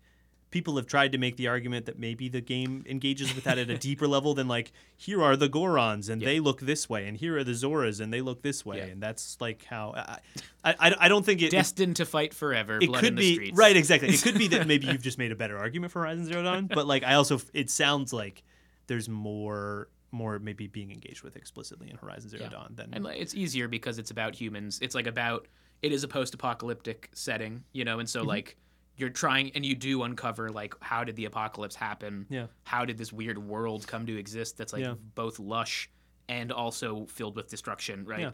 people 0.54 0.76
have 0.76 0.86
tried 0.86 1.10
to 1.12 1.18
make 1.18 1.36
the 1.36 1.48
argument 1.48 1.84
that 1.86 1.98
maybe 1.98 2.28
the 2.28 2.40
game 2.40 2.84
engages 2.88 3.34
with 3.34 3.42
that 3.42 3.58
at 3.58 3.68
a 3.68 3.76
deeper 3.76 4.06
level 4.06 4.34
than 4.34 4.46
like 4.46 4.70
here 4.96 5.20
are 5.20 5.36
the 5.36 5.48
Gorons 5.48 6.08
and 6.08 6.22
Yeah. 6.22 6.26
they 6.26 6.38
look 6.40 6.60
this 6.60 6.88
way 6.88 7.08
and 7.08 7.16
here 7.16 7.36
are 7.36 7.42
the 7.44 7.52
Zoras 7.52 8.00
and 8.00 8.12
they 8.12 8.20
look 8.20 8.40
this 8.42 8.64
way 8.64 8.78
Yeah. 8.78 8.84
and 8.84 9.02
that's 9.02 9.36
like 9.40 9.64
how 9.64 9.92
I 9.96 10.18
I, 10.64 10.94
I, 11.00 11.08
don't 11.08 11.26
think 11.26 11.42
it, 11.42 11.46
it 11.46 11.50
destined 11.50 11.96
to 11.96 12.06
fight 12.06 12.32
forever. 12.32 12.78
it 12.80 12.86
blood 12.86 13.00
could 13.00 13.08
in 13.08 13.14
the 13.16 13.20
be 13.22 13.34
streets. 13.34 13.58
right 13.58 13.76
exactly 13.76 14.08
it 14.10 14.22
could 14.22 14.38
be 14.38 14.46
that 14.48 14.66
maybe 14.72 14.86
you've 14.86 15.02
just 15.02 15.18
made 15.18 15.32
a 15.32 15.36
better 15.36 15.58
argument 15.58 15.92
for 15.92 15.98
horizon 16.02 16.24
zero 16.24 16.42
dawn 16.44 16.68
but 16.68 16.86
like 16.86 17.02
i 17.02 17.14
also 17.14 17.40
it 17.52 17.68
sounds 17.68 18.12
like 18.12 18.44
there's 18.86 19.08
more 19.08 19.88
more 20.12 20.38
maybe 20.38 20.68
being 20.68 20.92
engaged 20.92 21.22
with 21.24 21.34
explicitly 21.36 21.90
in 21.90 21.96
horizon 21.96 22.30
zero 22.30 22.44
Yeah. 22.44 22.48
dawn 22.50 22.72
than 22.76 22.94
And 22.94 23.04
it's 23.08 23.34
easier 23.34 23.66
because 23.66 23.98
it's 23.98 24.12
about 24.12 24.36
humans. 24.36 24.78
It's 24.80 24.94
like 24.94 25.08
about 25.08 25.48
it 25.82 25.90
is 25.92 26.04
a 26.04 26.08
post-apocalyptic 26.08 27.10
setting, 27.12 27.64
you 27.72 27.84
know, 27.84 27.98
and 27.98 28.08
Mm-hmm. 28.08 28.20
so 28.20 28.34
like 28.36 28.56
you're 28.96 29.10
trying 29.10 29.50
and 29.54 29.64
you 29.66 29.74
do 29.74 30.02
uncover 30.02 30.50
like 30.50 30.74
how 30.80 31.02
did 31.04 31.16
the 31.16 31.24
apocalypse 31.24 31.74
happen? 31.74 32.26
Yeah. 32.30 32.46
How 32.64 32.84
did 32.84 32.96
this 32.98 33.12
weird 33.12 33.38
world 33.38 33.86
come 33.86 34.06
to 34.06 34.16
exist 34.16 34.56
that's 34.56 34.72
like 34.72 34.82
Yeah. 34.82 34.94
both 35.14 35.38
lush 35.38 35.90
and 36.28 36.52
also 36.52 37.06
filled 37.06 37.36
with 37.36 37.48
destruction, 37.48 38.04
right? 38.04 38.20
Yeah. 38.20 38.30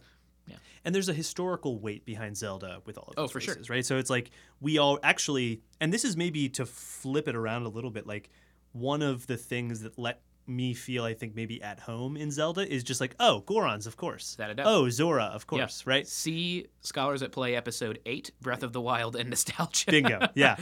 Yeah. 0.46 0.56
And 0.84 0.94
there's 0.94 1.08
a 1.08 1.14
historical 1.14 1.78
weight 1.78 2.04
behind 2.04 2.36
Zelda 2.36 2.80
with 2.84 2.98
all 2.98 3.08
of 3.08 3.14
Oh, 3.16 3.28
for 3.28 3.40
sure. 3.40 3.56
right? 3.68 3.84
So 3.86 3.98
it's 3.98 4.10
like 4.10 4.30
we 4.60 4.78
all 4.78 4.98
actually, 5.02 5.62
and 5.80 5.92
this 5.92 6.04
is 6.04 6.16
maybe 6.16 6.48
to 6.50 6.66
flip 6.66 7.28
it 7.28 7.34
around 7.36 7.62
a 7.64 7.68
little 7.68 7.90
bit. 7.90 8.06
Like 8.06 8.30
one 8.72 9.02
of 9.02 9.26
the 9.26 9.36
things 9.36 9.80
that 9.80 9.98
let 9.98 10.20
me 10.50 10.74
feel, 10.74 11.04
I 11.04 11.14
think, 11.14 11.34
maybe 11.34 11.62
at 11.62 11.80
home 11.80 12.16
in 12.16 12.30
Zelda 12.30 12.70
is 12.70 12.82
just 12.84 13.00
like, 13.00 13.14
oh, 13.20 13.42
Gorons, 13.46 13.86
of 13.86 13.96
course. 13.96 14.34
Without 14.36 14.50
a 14.50 14.54
doubt. 14.54 14.66
Oh, 14.66 14.88
Zora, 14.90 15.24
of 15.24 15.46
course, 15.46 15.86
right? 15.86 16.06
See 16.06 16.66
Scholars 16.80 17.22
at 17.22 17.32
Play 17.32 17.54
episode 17.54 18.00
8, 18.04 18.32
Breath 18.42 18.62
of 18.62 18.72
the 18.72 18.80
Wild 18.80 19.16
and 19.16 19.30
Nostalgia. 19.30 19.90
Bingo. 19.90 20.18
Yeah. 20.34 20.56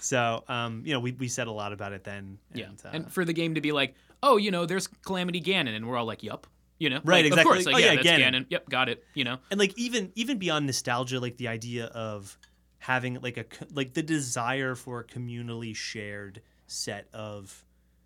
So, 0.00 0.44
um, 0.48 0.82
you 0.84 0.92
know, 0.92 1.00
we, 1.00 1.12
we 1.12 1.28
said 1.28 1.46
a 1.46 1.52
lot 1.52 1.72
about 1.72 1.92
it 1.92 2.04
then. 2.04 2.38
And, 2.52 2.58
Yeah. 2.58 2.66
uh, 2.84 2.90
and 2.92 3.12
for 3.12 3.24
the 3.24 3.32
game 3.32 3.54
to 3.54 3.60
be 3.60 3.72
like, 3.72 3.94
oh, 4.22 4.36
you 4.36 4.50
know, 4.50 4.66
there's 4.66 4.86
Calamity 4.86 5.40
Ganon, 5.40 5.76
and 5.76 5.86
we're 5.86 5.96
all 5.96 6.06
like, 6.06 6.22
yup. 6.22 6.46
You 6.78 6.90
know, 6.90 7.00
Right, 7.04 7.24
Like, 7.24 7.26
exactly. 7.26 7.40
Of 7.40 7.44
course, 7.64 7.66
like, 7.66 7.74
Oh, 7.76 7.78
yeah, 7.78 7.92
yeah, 7.92 7.94
that's 8.02 8.08
Ganon. 8.08 8.32
Ganon. 8.42 8.46
Yep, 8.50 8.68
got 8.68 8.88
it. 8.88 9.04
You 9.14 9.22
know, 9.24 9.38
and 9.50 9.60
like 9.60 9.78
even 9.78 10.10
even 10.16 10.38
beyond 10.38 10.66
nostalgia 10.66 11.20
like 11.20 11.36
the 11.36 11.46
idea 11.48 11.84
of 11.86 12.36
having 12.78 13.20
like 13.22 13.36
a 13.36 13.44
like 13.72 13.94
the 13.94 14.02
desire 14.02 14.74
for 14.74 14.98
a 15.00 15.04
communally 15.04 15.74
shared 15.74 16.42
set 16.66 17.06
of 17.14 17.64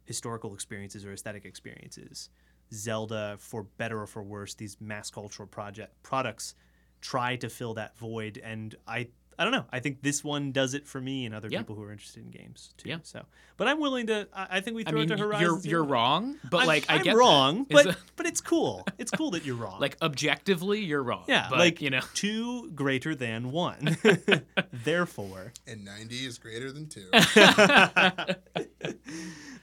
historical 0.09 0.55
experiences 0.55 1.05
or 1.05 1.13
aesthetic 1.13 1.45
experiences. 1.45 2.31
Zelda 2.73 3.37
for 3.39 3.65
better 3.77 4.01
or 4.01 4.07
for 4.07 4.23
worse 4.23 4.55
these 4.55 4.77
mass 4.81 5.11
cultural 5.11 5.47
project 5.47 5.93
products 6.03 6.55
try 7.01 7.37
to 7.37 7.49
fill 7.49 7.75
that 7.75 7.97
void 7.97 8.41
and 8.43 8.75
i 8.87 9.07
i 9.39 9.45
don't 9.45 9.53
know 9.53 9.65
i 9.73 9.79
think 9.81 10.03
this 10.03 10.23
one 10.25 10.53
does 10.53 10.75
it 10.75 10.87
for 10.87 11.01
me 11.01 11.25
and 11.27 11.35
other 11.35 11.49
Yeah. 11.51 11.59
people 11.59 11.75
who 11.77 11.83
are 11.85 11.93
interested 11.93 12.25
in 12.25 12.31
games 12.31 12.75
too 12.77 12.89
Yeah. 12.89 12.99
so 13.03 13.25
but 13.57 13.69
i'm 13.69 13.81
willing 13.81 14.07
to 14.09 14.27
i, 14.35 14.47
I 14.59 14.61
think 14.61 14.77
we 14.77 14.85
I 14.85 14.91
throw 14.91 15.01
mean, 15.01 15.13
it 15.13 15.17
to 15.17 15.23
horizon 15.23 15.47
you're 15.47 15.61
Zero 15.61 15.71
you're 15.79 15.85
wrong, 15.85 16.37
but 16.51 16.59
I'm- 16.59 16.67
like 16.67 16.87
I 16.89 16.97
I'm 16.97 17.03
get 17.03 17.15
wrong 17.17 17.67
that. 17.71 17.79
Is 17.79 17.85
but 17.85 17.95
that- 17.95 18.03
but 18.17 18.27
it's 18.27 18.41
cool 18.41 18.85
it's 18.99 19.11
cool 19.11 19.31
that 19.33 19.45
you're 19.45 19.57
wrong 19.65 19.81
like 19.81 19.97
objectively, 20.03 20.81
you're 20.81 21.03
wrong. 21.03 21.25
yeah, 21.29 21.47
but, 21.51 21.59
like 21.59 21.81
you 21.81 21.91
know, 21.91 22.01
two 22.15 22.71
greater 22.73 23.15
than 23.15 23.53
one. 23.53 23.97
Therefore, 24.73 25.53
And 25.67 25.85
90 25.85 26.27
is 26.27 26.39
greater 26.39 26.73
than 26.73 26.89
2. 26.89 27.11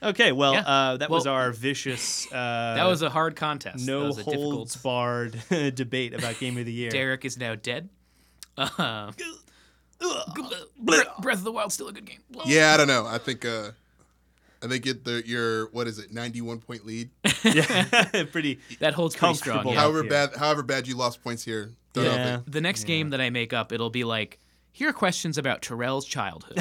okay. 0.02 0.32
Well, 0.32 0.54
Yeah. 0.54 0.60
uh, 0.60 0.96
that 0.98 1.10
was 1.10 1.26
our 1.26 1.52
vicious. 1.52 2.26
Uh, 2.32 2.74
that 2.76 2.84
was 2.84 3.02
a 3.02 3.10
hard 3.10 3.36
contest. 3.36 3.84
that 3.84 3.92
no 3.92 4.04
was 4.06 4.18
a 4.18 4.24
difficult. 4.24 4.54
holds 4.54 4.76
barred 4.76 5.40
debate 5.74 6.14
about 6.14 6.38
game 6.38 6.56
of 6.58 6.66
the 6.66 6.72
year. 6.72 6.90
Derek 6.90 7.24
is 7.24 7.36
now 7.38 7.54
dead. 7.54 7.88
Uh, 8.56 9.12
Breath 9.98 11.38
of 11.38 11.44
the 11.44 11.52
Wild 11.52 11.72
still 11.72 11.88
a 11.88 11.92
good 11.92 12.04
game. 12.04 12.20
yeah, 12.44 12.72
I 12.74 12.76
don't 12.76 12.88
know. 12.88 13.06
I 13.06 13.18
think 13.18 13.44
uh 13.44 13.70
I 14.62 14.68
think 14.68 14.86
it 14.86 15.04
the 15.04 15.22
your 15.26 15.66
what 15.70 15.86
is 15.86 15.98
it, 15.98 16.12
91 16.12 16.60
point 16.60 16.84
lead? 16.86 17.10
yeah, 17.44 17.84
pretty. 18.32 18.58
That 18.80 18.94
holds 18.94 19.14
pretty 19.16 19.34
strong. 19.34 19.66
Yeah. 19.68 19.74
however 19.80 20.02
here. 20.02 20.10
bad 20.10 20.36
however 20.36 20.62
bad 20.62 20.86
you 20.88 20.96
lost 20.96 21.22
points 21.22 21.44
here. 21.44 21.72
Don't 21.92 22.04
Yeah. 22.04 22.36
it- 22.38 22.52
The 22.52 22.60
next 22.60 22.84
game 22.84 23.10
that 23.10 23.20
I 23.20 23.30
make 23.30 23.52
up, 23.52 23.72
it'll 23.72 23.90
be 23.90 24.04
like, 24.04 24.38
here 24.72 24.90
are 24.90 24.92
questions 24.92 25.38
about 25.38 25.62
Terrell's 25.62 26.04
childhood. 26.06 26.56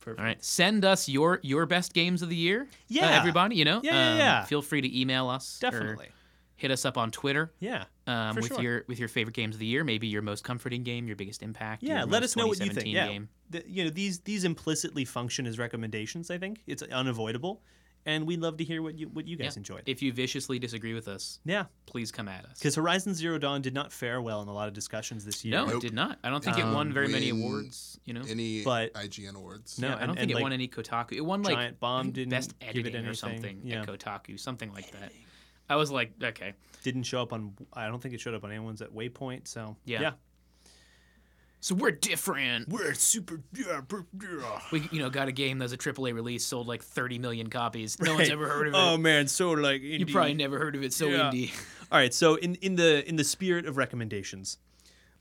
Perfect. 0.00 0.18
All 0.18 0.24
right, 0.24 0.42
send 0.44 0.84
us 0.84 1.08
your 1.08 1.40
your 1.42 1.64
best 1.66 1.94
games 1.94 2.20
of 2.22 2.28
the 2.28 2.36
year. 2.36 2.62
uh, 2.64 2.66
Yeah. 2.88 3.18
everybody, 3.18 3.56
you 3.56 3.64
know, 3.64 3.80
Yeah, 3.82 3.92
yeah, 3.94 4.12
Um, 4.12 4.18
yeah. 4.18 4.44
Feel 4.44 4.60
free 4.62 4.80
to 4.82 5.00
email 5.00 5.28
us. 5.28 5.58
or 5.62 5.70
Definitely. 5.70 6.08
Hit 6.64 6.70
us 6.70 6.86
up 6.86 6.96
on 6.96 7.10
Twitter 7.10 7.52
Yeah. 7.60 7.84
um, 8.06 8.36
with 8.36 8.46
sure. 8.48 8.62
your 8.62 8.84
with 8.88 8.98
your 8.98 9.08
favorite 9.08 9.34
games 9.36 9.54
of 9.54 9.58
the 9.58 9.66
year. 9.66 9.84
Maybe 9.84 10.06
your 10.06 10.22
most 10.22 10.44
comforting 10.44 10.82
game, 10.82 11.06
your 11.06 11.16
biggest 11.16 11.42
impact. 11.42 11.82
Yeah. 11.82 12.04
Let 12.04 12.22
us 12.22 12.36
know 12.36 12.46
what 12.46 12.58
you 12.58 12.70
think. 12.70 12.86
Yeah. 12.86 13.06
Game. 13.08 13.28
The- 13.50 13.64
you 13.68 13.84
know 13.84 13.90
these 13.90 14.20
these 14.20 14.44
implicitly 14.44 15.04
function 15.04 15.46
as 15.46 15.58
recommendations. 15.58 16.30
I 16.30 16.38
think 16.38 16.62
it's 16.66 16.82
unavoidable, 16.82 17.62
and 18.06 18.26
we'd 18.26 18.40
love 18.40 18.56
to 18.56 18.64
hear 18.64 18.80
what 18.80 18.96
you 18.98 19.08
what 19.08 19.28
you 19.28 19.36
guys 19.36 19.56
Yeah. 19.56 19.60
enjoyed. 19.60 19.82
If 19.84 20.00
you 20.00 20.10
viciously 20.10 20.58
disagree 20.58 20.94
with 20.94 21.06
us, 21.06 21.38
yeah. 21.44 21.66
please 21.84 22.10
come 22.10 22.28
at 22.28 22.46
us. 22.46 22.58
Because 22.58 22.74
Horizon 22.76 23.12
Zero 23.14 23.36
Dawn 23.36 23.60
did 23.60 23.74
not 23.74 23.92
fare 23.92 24.22
well 24.22 24.40
in 24.40 24.48
a 24.48 24.54
lot 24.54 24.66
of 24.68 24.72
discussions 24.74 25.26
this 25.26 25.44
year. 25.44 25.54
No, 25.56 25.66
Nope. 25.66 25.74
it 25.76 25.80
did 25.82 25.92
not. 25.94 26.18
I 26.24 26.30
don't 26.30 26.42
think 26.42 26.56
it 26.58 26.64
won 26.64 26.86
Um, 26.88 26.92
very 26.94 27.08
many 27.08 27.28
awards. 27.28 28.00
You 28.06 28.14
know, 28.14 28.22
any 28.26 28.64
But- 28.64 28.94
IGN 28.94 29.34
awards. 29.36 29.78
No, 29.78 29.88
Yeah, 29.88 29.94
I 29.96 29.98
don't 30.00 30.08
and- 30.10 30.18
think 30.18 30.22
and, 30.22 30.30
it 30.30 30.34
like, 30.34 30.42
won 30.42 30.52
any 30.54 30.68
Kotaku. 30.68 31.12
It 31.12 31.20
won 31.24 31.42
like 31.42 31.54
Giant 31.56 31.80
Bomb 31.80 32.10
didn't 32.12 32.30
best 32.30 32.58
give 32.58 32.68
editing 32.70 33.04
it 33.04 33.08
or 33.08 33.14
something 33.14 33.60
Yeah. 33.64 33.82
at 33.82 33.88
Kotaku, 33.88 34.40
something 34.40 34.72
like 34.72 34.90
that. 34.92 35.12
I 35.68 35.76
was 35.76 35.90
like, 35.90 36.12
okay, 36.22 36.52
didn't 36.82 37.04
show 37.04 37.22
up 37.22 37.32
on 37.32 37.54
I 37.72 37.86
don't 37.86 38.00
think 38.02 38.14
it 38.14 38.20
showed 38.20 38.34
up 38.34 38.44
on 38.44 38.50
anyone's 38.50 38.82
at 38.82 38.92
Waypoint, 38.94 39.48
so 39.48 39.76
Yeah. 39.84 40.00
yeah. 40.00 40.12
so 41.60 41.74
we're 41.74 41.90
different. 41.92 42.68
We're 42.68 42.92
super 42.94 43.40
yeah, 43.54 43.80
br- 43.80 44.00
yeah. 44.22 44.60
We 44.70 44.86
you 44.92 44.98
know 45.00 45.08
got 45.10 45.28
a 45.28 45.32
game 45.32 45.58
that's 45.58 45.72
a 45.72 45.78
AAA 45.78 46.14
release, 46.14 46.44
sold 46.44 46.66
like 46.66 46.82
30 46.82 47.18
million 47.18 47.48
copies. 47.48 47.98
No 48.00 48.12
one's 48.14 48.28
Right. 48.28 48.32
ever 48.32 48.48
heard 48.48 48.68
of 48.68 48.74
it. 48.74 48.76
Oh 48.76 48.96
man, 48.98 49.26
so 49.28 49.52
like 49.52 49.80
you 49.80 50.04
probably 50.06 50.34
never 50.34 50.58
heard 50.58 50.76
of 50.76 50.82
it. 50.82 50.92
So 50.92 51.06
Yeah. 51.06 51.30
indie. 51.30 51.50
All 51.92 51.98
right, 51.98 52.12
so 52.12 52.34
in 52.36 52.56
in 52.56 52.76
the 52.76 53.08
in 53.08 53.16
the 53.16 53.24
spirit 53.24 53.64
of 53.66 53.76
recommendations, 53.78 54.58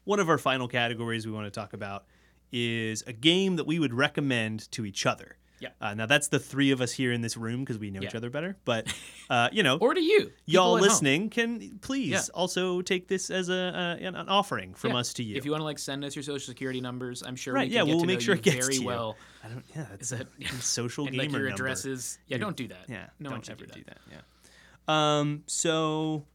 one 0.04 0.20
of 0.20 0.28
our 0.30 0.38
final 0.38 0.68
categories 0.68 1.26
we 1.26 1.32
want 1.32 1.46
to 1.46 1.52
talk 1.52 1.72
about 1.74 2.06
is 2.52 3.04
a 3.08 3.14
game 3.14 3.56
that 3.56 3.66
we 3.66 3.80
would 3.80 3.94
recommend 3.94 4.70
to 4.72 4.86
each 4.86 5.06
other. 5.06 5.38
Yeah. 5.64 5.70
Uh, 5.82 5.94
now 5.94 6.06
that's 6.06 6.28
the 6.28 6.40
three 6.40 6.72
of 6.72 6.82
us 6.82 6.92
here 6.92 7.12
in 7.14 7.22
this 7.22 7.38
room 7.38 7.62
because 7.62 7.78
we 7.80 7.90
know 7.90 8.02
each 8.02 8.16
other 8.16 8.30
better. 8.30 8.58
But 8.66 8.94
uh, 9.30 9.50
you 9.52 9.64
know, 9.64 9.78
Or 9.78 9.94
to 9.94 10.02
you, 10.02 10.32
y'all 10.46 10.76
at 10.76 10.80
home. 10.80 10.82
listening 10.82 11.30
can 11.30 11.80
please 11.82 12.10
Yeah. 12.12 12.22
also 12.34 12.82
take 12.82 13.08
this 13.08 13.30
as 13.30 13.50
a, 13.50 13.98
an 14.02 14.16
offering 14.30 14.74
from 14.74 14.92
Yeah. 14.92 14.98
us 14.98 15.14
to 15.14 15.24
you. 15.24 15.36
If 15.38 15.46
you 15.46 15.52
want 15.52 15.62
to 15.62 15.66
like 15.66 15.80
send 15.80 16.04
us 16.04 16.16
your 16.16 16.24
social 16.24 16.46
security 16.52 16.82
numbers, 16.82 17.24
I'm 17.24 17.36
sure 17.36 17.54
Right, 17.54 17.70
we 17.70 17.76
can 17.76 17.88
yeah, 17.88 17.94
we'll 17.96 18.04
make 18.06 18.22
sure 18.22 18.36
it 18.36 18.42
gets 18.42 18.58
very 18.58 18.74
to 18.76 18.82
you. 18.82 18.86
well. 18.88 19.16
I 19.44 19.48
don't. 19.50 19.64
Yeah, 19.76 19.86
that 19.98 20.28
a 20.42 20.62
social 20.62 21.06
and 21.08 21.14
gamer 21.16 21.24
like 21.24 21.32
your 21.32 21.50
number. 21.50 21.54
addresses? 21.64 22.18
Yeah, 22.28 22.38
don't 22.38 22.56
do 22.58 22.68
that. 22.68 22.86
Yeah, 22.90 23.08
no 23.20 23.30
one 23.30 23.38
don't 23.40 23.46
should 23.46 23.52
ever 23.54 23.66
do 23.66 23.72
that. 23.72 23.76
do 23.76 23.84
that. 23.86 23.98
Yeah. 24.12 25.20
Um. 25.20 25.44
So, 25.48 26.26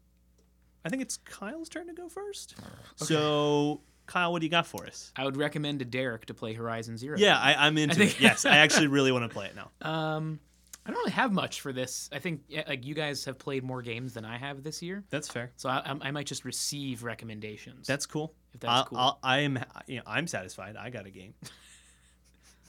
I 0.85 0.89
think 0.89 1.03
it's 1.03 1.19
Kyle's 1.19 1.69
turn 1.69 1.87
to 1.89 1.93
go 1.93 2.09
first. 2.09 2.55
So, 2.97 3.83
Kyle, 4.09 4.33
what 4.33 4.41
do 4.41 4.47
you 4.47 4.51
got 4.51 4.67
for 4.67 4.85
us? 4.87 5.13
I 5.17 5.25
would 5.25 5.37
recommend 5.37 5.79
to 5.79 5.85
Derek 5.85 6.27
to 6.27 6.35
play 6.35 6.53
Horizon 6.55 6.97
Zero. 6.99 7.17
Yeah, 7.19 7.39
I, 7.39 7.55
I'm 7.67 7.79
into 7.79 7.95
think- 7.95 8.17
it. 8.17 8.21
Yes, 8.21 8.45
I 8.45 8.57
actually 8.57 8.87
really 8.97 9.13
want 9.13 9.23
to 9.25 9.29
play 9.33 9.47
it 9.47 9.55
now. 9.55 9.71
Um, 9.89 10.41
I 10.85 10.91
don't 10.91 10.99
really 10.99 11.13
have 11.13 11.33
much 11.33 11.61
for 11.61 11.73
this. 11.73 12.09
I 12.13 12.19
think 12.19 12.43
like 12.67 12.85
you 12.87 12.95
guys 12.95 13.27
have 13.27 13.39
played 13.39 13.63
more 13.63 13.83
games 13.83 14.15
than 14.15 14.25
I 14.25 14.39
have 14.39 14.63
this 14.63 14.83
year, 14.83 15.05
That's 15.11 15.29
fair. 15.29 15.53
so 15.57 15.69
I, 15.69 15.83
I- 15.85 16.09
I 16.09 16.11
might 16.11 16.27
just 16.27 16.45
receive 16.45 17.05
recommendations. 17.05 17.87
That's 17.87 18.07
cool. 18.07 18.35
If 18.55 18.61
that's 18.61 18.73
I'll, 18.73 18.85
cool. 18.87 18.99
I'll, 18.99 19.19
I 19.23 19.41
am. 19.41 19.59
You 19.87 19.97
know, 19.99 20.03
I'm 20.07 20.27
satisfied. 20.27 20.77
I 20.77 20.89
got 20.91 21.05
a 21.07 21.11
game. 21.11 21.35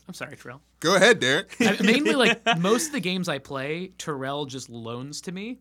I'm 0.10 0.16
sorry, 0.16 0.36
Terrell. 0.38 0.60
Go 0.80 0.96
ahead, 0.96 1.20
Derek. 1.20 1.56
I, 1.60 1.78
mainly, 1.84 2.16
like 2.16 2.42
most 2.58 2.88
of 2.88 2.94
the 2.94 3.00
games 3.00 3.30
I 3.30 3.38
play, 3.38 3.92
Terrell 4.00 4.48
just 4.48 4.68
loans 4.68 5.22
to 5.22 5.32
me, 5.32 5.60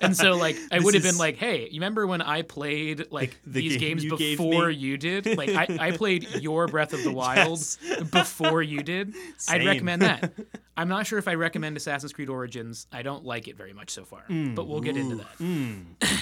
and 0.00 0.16
so 0.16 0.32
like 0.34 0.56
I 0.72 0.80
would 0.80 0.94
have 0.94 1.04
been 1.04 1.16
like, 1.16 1.36
"Hey, 1.36 1.66
you 1.70 1.74
remember 1.74 2.04
when 2.08 2.20
I 2.20 2.42
played 2.42 3.12
like 3.12 3.38
The 3.46 3.60
these 3.60 3.76
game 3.76 3.90
games 3.98 4.04
you 4.04 4.16
before 4.16 4.68
you 4.68 4.96
did? 4.96 5.26
Like 5.38 5.50
I, 5.50 5.66
I 5.78 5.90
played 5.92 6.28
your 6.40 6.66
Breath 6.66 6.92
of 6.92 7.04
the 7.04 7.12
Wild 7.12 7.60
Yes. 7.60 7.78
before 8.10 8.60
you 8.62 8.82
did. 8.82 9.14
I'd 9.48 9.64
recommend 9.64 10.02
that. 10.02 10.32
I'm 10.76 10.88
not 10.88 11.06
sure 11.06 11.20
if 11.20 11.28
I 11.28 11.34
recommend 11.34 11.76
Assassin's 11.76 12.12
Creed 12.12 12.28
Origins. 12.28 12.88
I 12.90 13.02
don't 13.02 13.24
like 13.24 13.46
it 13.46 13.56
very 13.56 13.72
much 13.72 13.90
so 13.90 14.04
far, 14.04 14.24
but 14.28 14.66
we'll 14.66 14.80
get 14.80 14.96
into 14.96 15.14
that. 15.16 15.38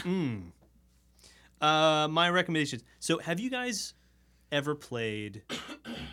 Mm. 0.07 0.51
Uh, 1.59 2.07
my 2.09 2.29
recommendations. 2.29 2.85
So, 3.01 3.19
have 3.19 3.41
you 3.41 3.49
guys 3.51 3.95
ever 4.53 4.75
played? 4.75 5.43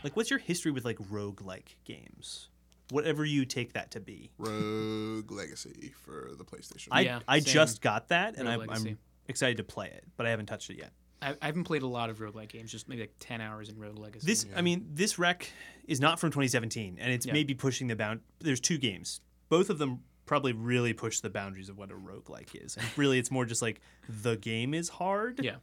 Like, 0.03 0.15
what's 0.15 0.29
your 0.29 0.39
history 0.39 0.71
with 0.71 0.85
like 0.85 0.97
roguelike 0.97 1.75
games? 1.85 2.49
Whatever 2.91 3.25
you 3.25 3.45
take 3.45 3.73
that 3.73 3.91
to 3.91 3.99
be. 3.99 4.31
Rogue 4.37 5.31
Legacy 5.31 5.93
for 6.03 6.31
the 6.37 6.43
PlayStation. 6.43 6.89
I 6.91 7.01
Yeah, 7.01 7.19
I 7.27 7.39
same. 7.39 7.53
just 7.53 7.81
got 7.81 8.09
that, 8.09 8.35
and 8.37 8.47
Rogue 8.47 8.67
I, 8.69 8.75
i'm 8.75 8.97
excited 9.27 9.57
to 9.57 9.63
play 9.63 9.87
it, 9.87 10.03
but 10.17 10.25
I 10.25 10.29
haven't 10.29 10.47
touched 10.47 10.69
it 10.69 10.77
yet. 10.77 10.91
I, 11.21 11.35
I 11.41 11.45
haven't 11.45 11.63
played 11.63 11.83
a 11.83 11.87
lot 11.87 12.09
of 12.09 12.19
roguelike 12.19 12.49
games, 12.49 12.69
just 12.71 12.89
maybe 12.89 13.01
like 13.03 13.13
10 13.19 13.39
hours 13.39 13.69
in 13.69 13.79
Rogue 13.79 13.97
Legacy. 13.97 14.27
This, 14.27 14.45
I 14.55 14.61
mean, 14.61 14.85
this 14.93 15.17
rec 15.17 15.49
is 15.87 16.01
not 16.01 16.19
from 16.19 16.29
2017, 16.31 16.97
and 16.99 17.11
it's 17.13 17.25
Yeah. 17.25 17.33
maybe 17.33 17.53
pushing 17.53 17.87
the 17.87 17.95
bound. 17.95 18.19
There's 18.39 18.59
two 18.59 18.77
games. 18.77 19.21
Both 19.47 19.69
of 19.69 19.77
them 19.77 20.01
probably 20.25 20.51
really 20.51 20.93
push 20.93 21.21
the 21.21 21.29
boundaries 21.29 21.69
of 21.69 21.77
what 21.77 21.89
a 21.91 21.95
roguelike 21.95 22.49
is. 22.61 22.75
And 22.77 22.85
really, 22.97 23.17
it's 23.19 23.31
more 23.31 23.45
just 23.45 23.61
like 23.61 23.79
the 24.09 24.35
game 24.35 24.73
is 24.73 24.89
hard. 24.89 25.39
yeah. 25.43 25.55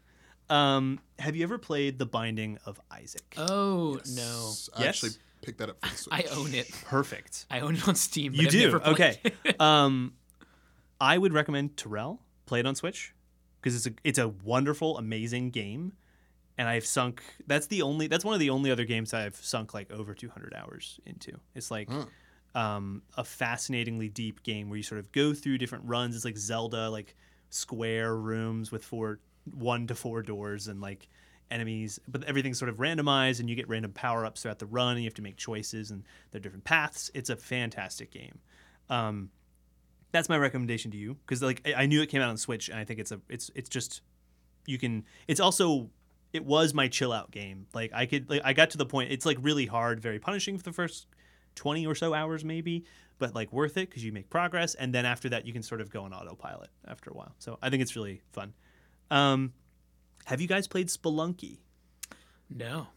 Um, 0.51 0.99
have 1.19 1.37
you 1.37 1.43
ever 1.45 1.59
played 1.59 1.99
The 1.99 2.07
Binding 2.07 2.59
of 2.67 2.81
Isaac? 2.91 3.35
Oh, 3.37 3.99
no. 4.15 4.53
I 4.77 4.81
Yes? 4.85 4.89
actually 4.89 5.11
picked 5.43 5.59
that 5.59 5.71
up 5.71 5.81
for 5.81 5.89
the 5.91 5.97
Switch. 5.97 6.15
I 6.33 6.35
own 6.37 6.53
it. 6.55 6.71
Perfect. 6.85 7.47
I 7.51 7.61
own 7.61 7.77
it 7.77 7.87
on 7.89 7.95
Steam. 7.95 8.33
But 8.33 8.41
You 8.41 8.47
I've 8.47 8.53
do. 8.53 8.61
Never 8.63 8.81
played 8.81 8.93
Okay. 8.95 9.55
um, 9.61 10.15
I 11.01 11.17
would 11.17 11.33
recommend 11.33 11.77
Terrell 11.77 12.21
play 12.47 12.61
it 12.61 12.67
on 12.67 12.75
Switch 12.75 13.15
because 13.63 13.75
it's 13.77 13.87
a 13.87 13.99
it's 14.05 14.19
a 14.19 14.29
wonderful, 14.29 14.99
amazing 14.99 15.51
game, 15.51 15.93
and 16.59 16.69
I've 16.69 16.85
sunk. 16.85 17.23
That's 17.47 17.69
the 17.69 17.83
only. 17.83 18.07
That's 18.09 18.25
one 18.25 18.35
of 18.35 18.41
the 18.41 18.51
only 18.51 18.71
other 18.71 18.85
games 18.85 19.15
I've 19.15 19.37
sunk 19.37 19.73
like 19.73 19.91
over 19.93 20.15
200 20.15 20.53
hours 20.55 20.99
into. 21.07 21.39
It's 21.55 21.71
like. 21.71 21.89
Um, 22.53 23.03
a 23.17 23.23
fascinatingly 23.23 24.09
deep 24.09 24.43
game 24.43 24.69
where 24.71 24.77
you 24.77 24.83
sort 24.83 24.99
of 24.99 25.13
go 25.13 25.33
through 25.33 25.59
different 25.59 25.85
runs. 25.85 26.17
It's 26.17 26.25
like 26.25 26.37
Zelda, 26.37 26.91
like 26.91 27.15
square 27.49 28.17
rooms 28.17 28.73
with 28.73 28.85
four, 28.85 29.21
one 29.55 29.87
to 29.89 29.95
four 29.95 30.23
doors, 30.23 30.69
and 30.69 30.81
like 30.81 31.09
enemies, 31.51 31.99
but 32.07 32.23
everything's 32.25 32.59
sort 32.59 32.69
of 32.69 32.77
randomized, 32.77 33.41
and 33.41 33.51
you 33.51 33.57
get 33.57 33.69
random 33.69 33.93
power 33.93 34.25
ups 34.25 34.43
throughout 34.43 34.59
the 34.59 34.67
run, 34.67 34.93
and 34.93 35.01
you 35.01 35.07
have 35.07 35.15
to 35.15 35.23
make 35.23 35.37
choices, 35.37 35.91
and 35.91 36.05
there 36.31 36.39
are 36.39 36.43
different 36.43 36.65
paths. 36.65 37.11
It's 37.15 37.31
a 37.31 37.37
fantastic 37.37 38.11
game. 38.11 38.39
Um, 38.89 39.31
that's 40.13 40.29
my 40.29 40.37
recommendation 40.39 40.91
to 40.91 40.97
you 40.97 41.15
because 41.25 41.43
like 41.43 41.63
I- 41.67 41.83
I 41.83 41.87
knew 41.87 42.03
it 42.03 42.09
came 42.09 42.21
out 42.21 42.29
on 42.31 42.37
Switch 42.37 42.69
and 42.69 42.79
I 42.79 42.85
think 42.85 42.99
it's 42.99 43.13
a 43.13 43.21
it's 43.29 43.51
it's 43.55 43.69
just 43.69 44.03
you 44.67 44.77
can 44.79 45.05
it's 45.29 45.39
also 45.39 45.89
it 46.33 46.45
was 46.45 46.75
my 46.75 46.89
chill 46.89 47.13
out 47.13 47.31
game 47.31 47.67
like 47.75 47.93
I 47.95 48.07
could 48.07 48.29
like 48.29 48.43
I 48.45 48.53
got 48.53 48.71
to 48.71 48.79
the 48.79 48.87
point 48.87 49.13
it's 49.13 49.25
like 49.25 49.39
really 49.41 49.67
hard 49.67 50.01
very 50.01 50.19
punishing 50.19 50.59
for 50.59 50.65
the 50.65 50.73
first 50.73 51.07
20 51.55 51.87
or 51.87 51.95
so 51.95 52.13
hours 52.13 52.45
maybe 52.45 52.85
but 53.21 53.37
like 53.37 53.53
worth 53.53 53.77
it 53.77 53.89
because 53.89 54.05
you 54.05 54.11
make 54.11 54.29
progress 54.31 54.75
and 54.75 54.93
then 54.93 55.07
after 55.07 55.29
that 55.29 55.47
you 55.47 55.53
can 55.53 55.63
sort 55.63 55.81
of 55.81 55.91
go 55.91 56.03
on 56.03 56.13
autopilot 56.13 56.71
after 56.89 57.11
a 57.11 57.15
while 57.15 57.35
so 57.39 57.57
I 57.63 57.71
think 57.71 57.81
it's 57.81 57.95
really 57.95 58.21
fun 58.33 58.53
um 59.11 59.53
have 60.27 60.41
you 60.41 60.47
guys 60.47 60.69
played 60.69 60.89
Spelunky 60.89 61.59
No. 62.49 62.89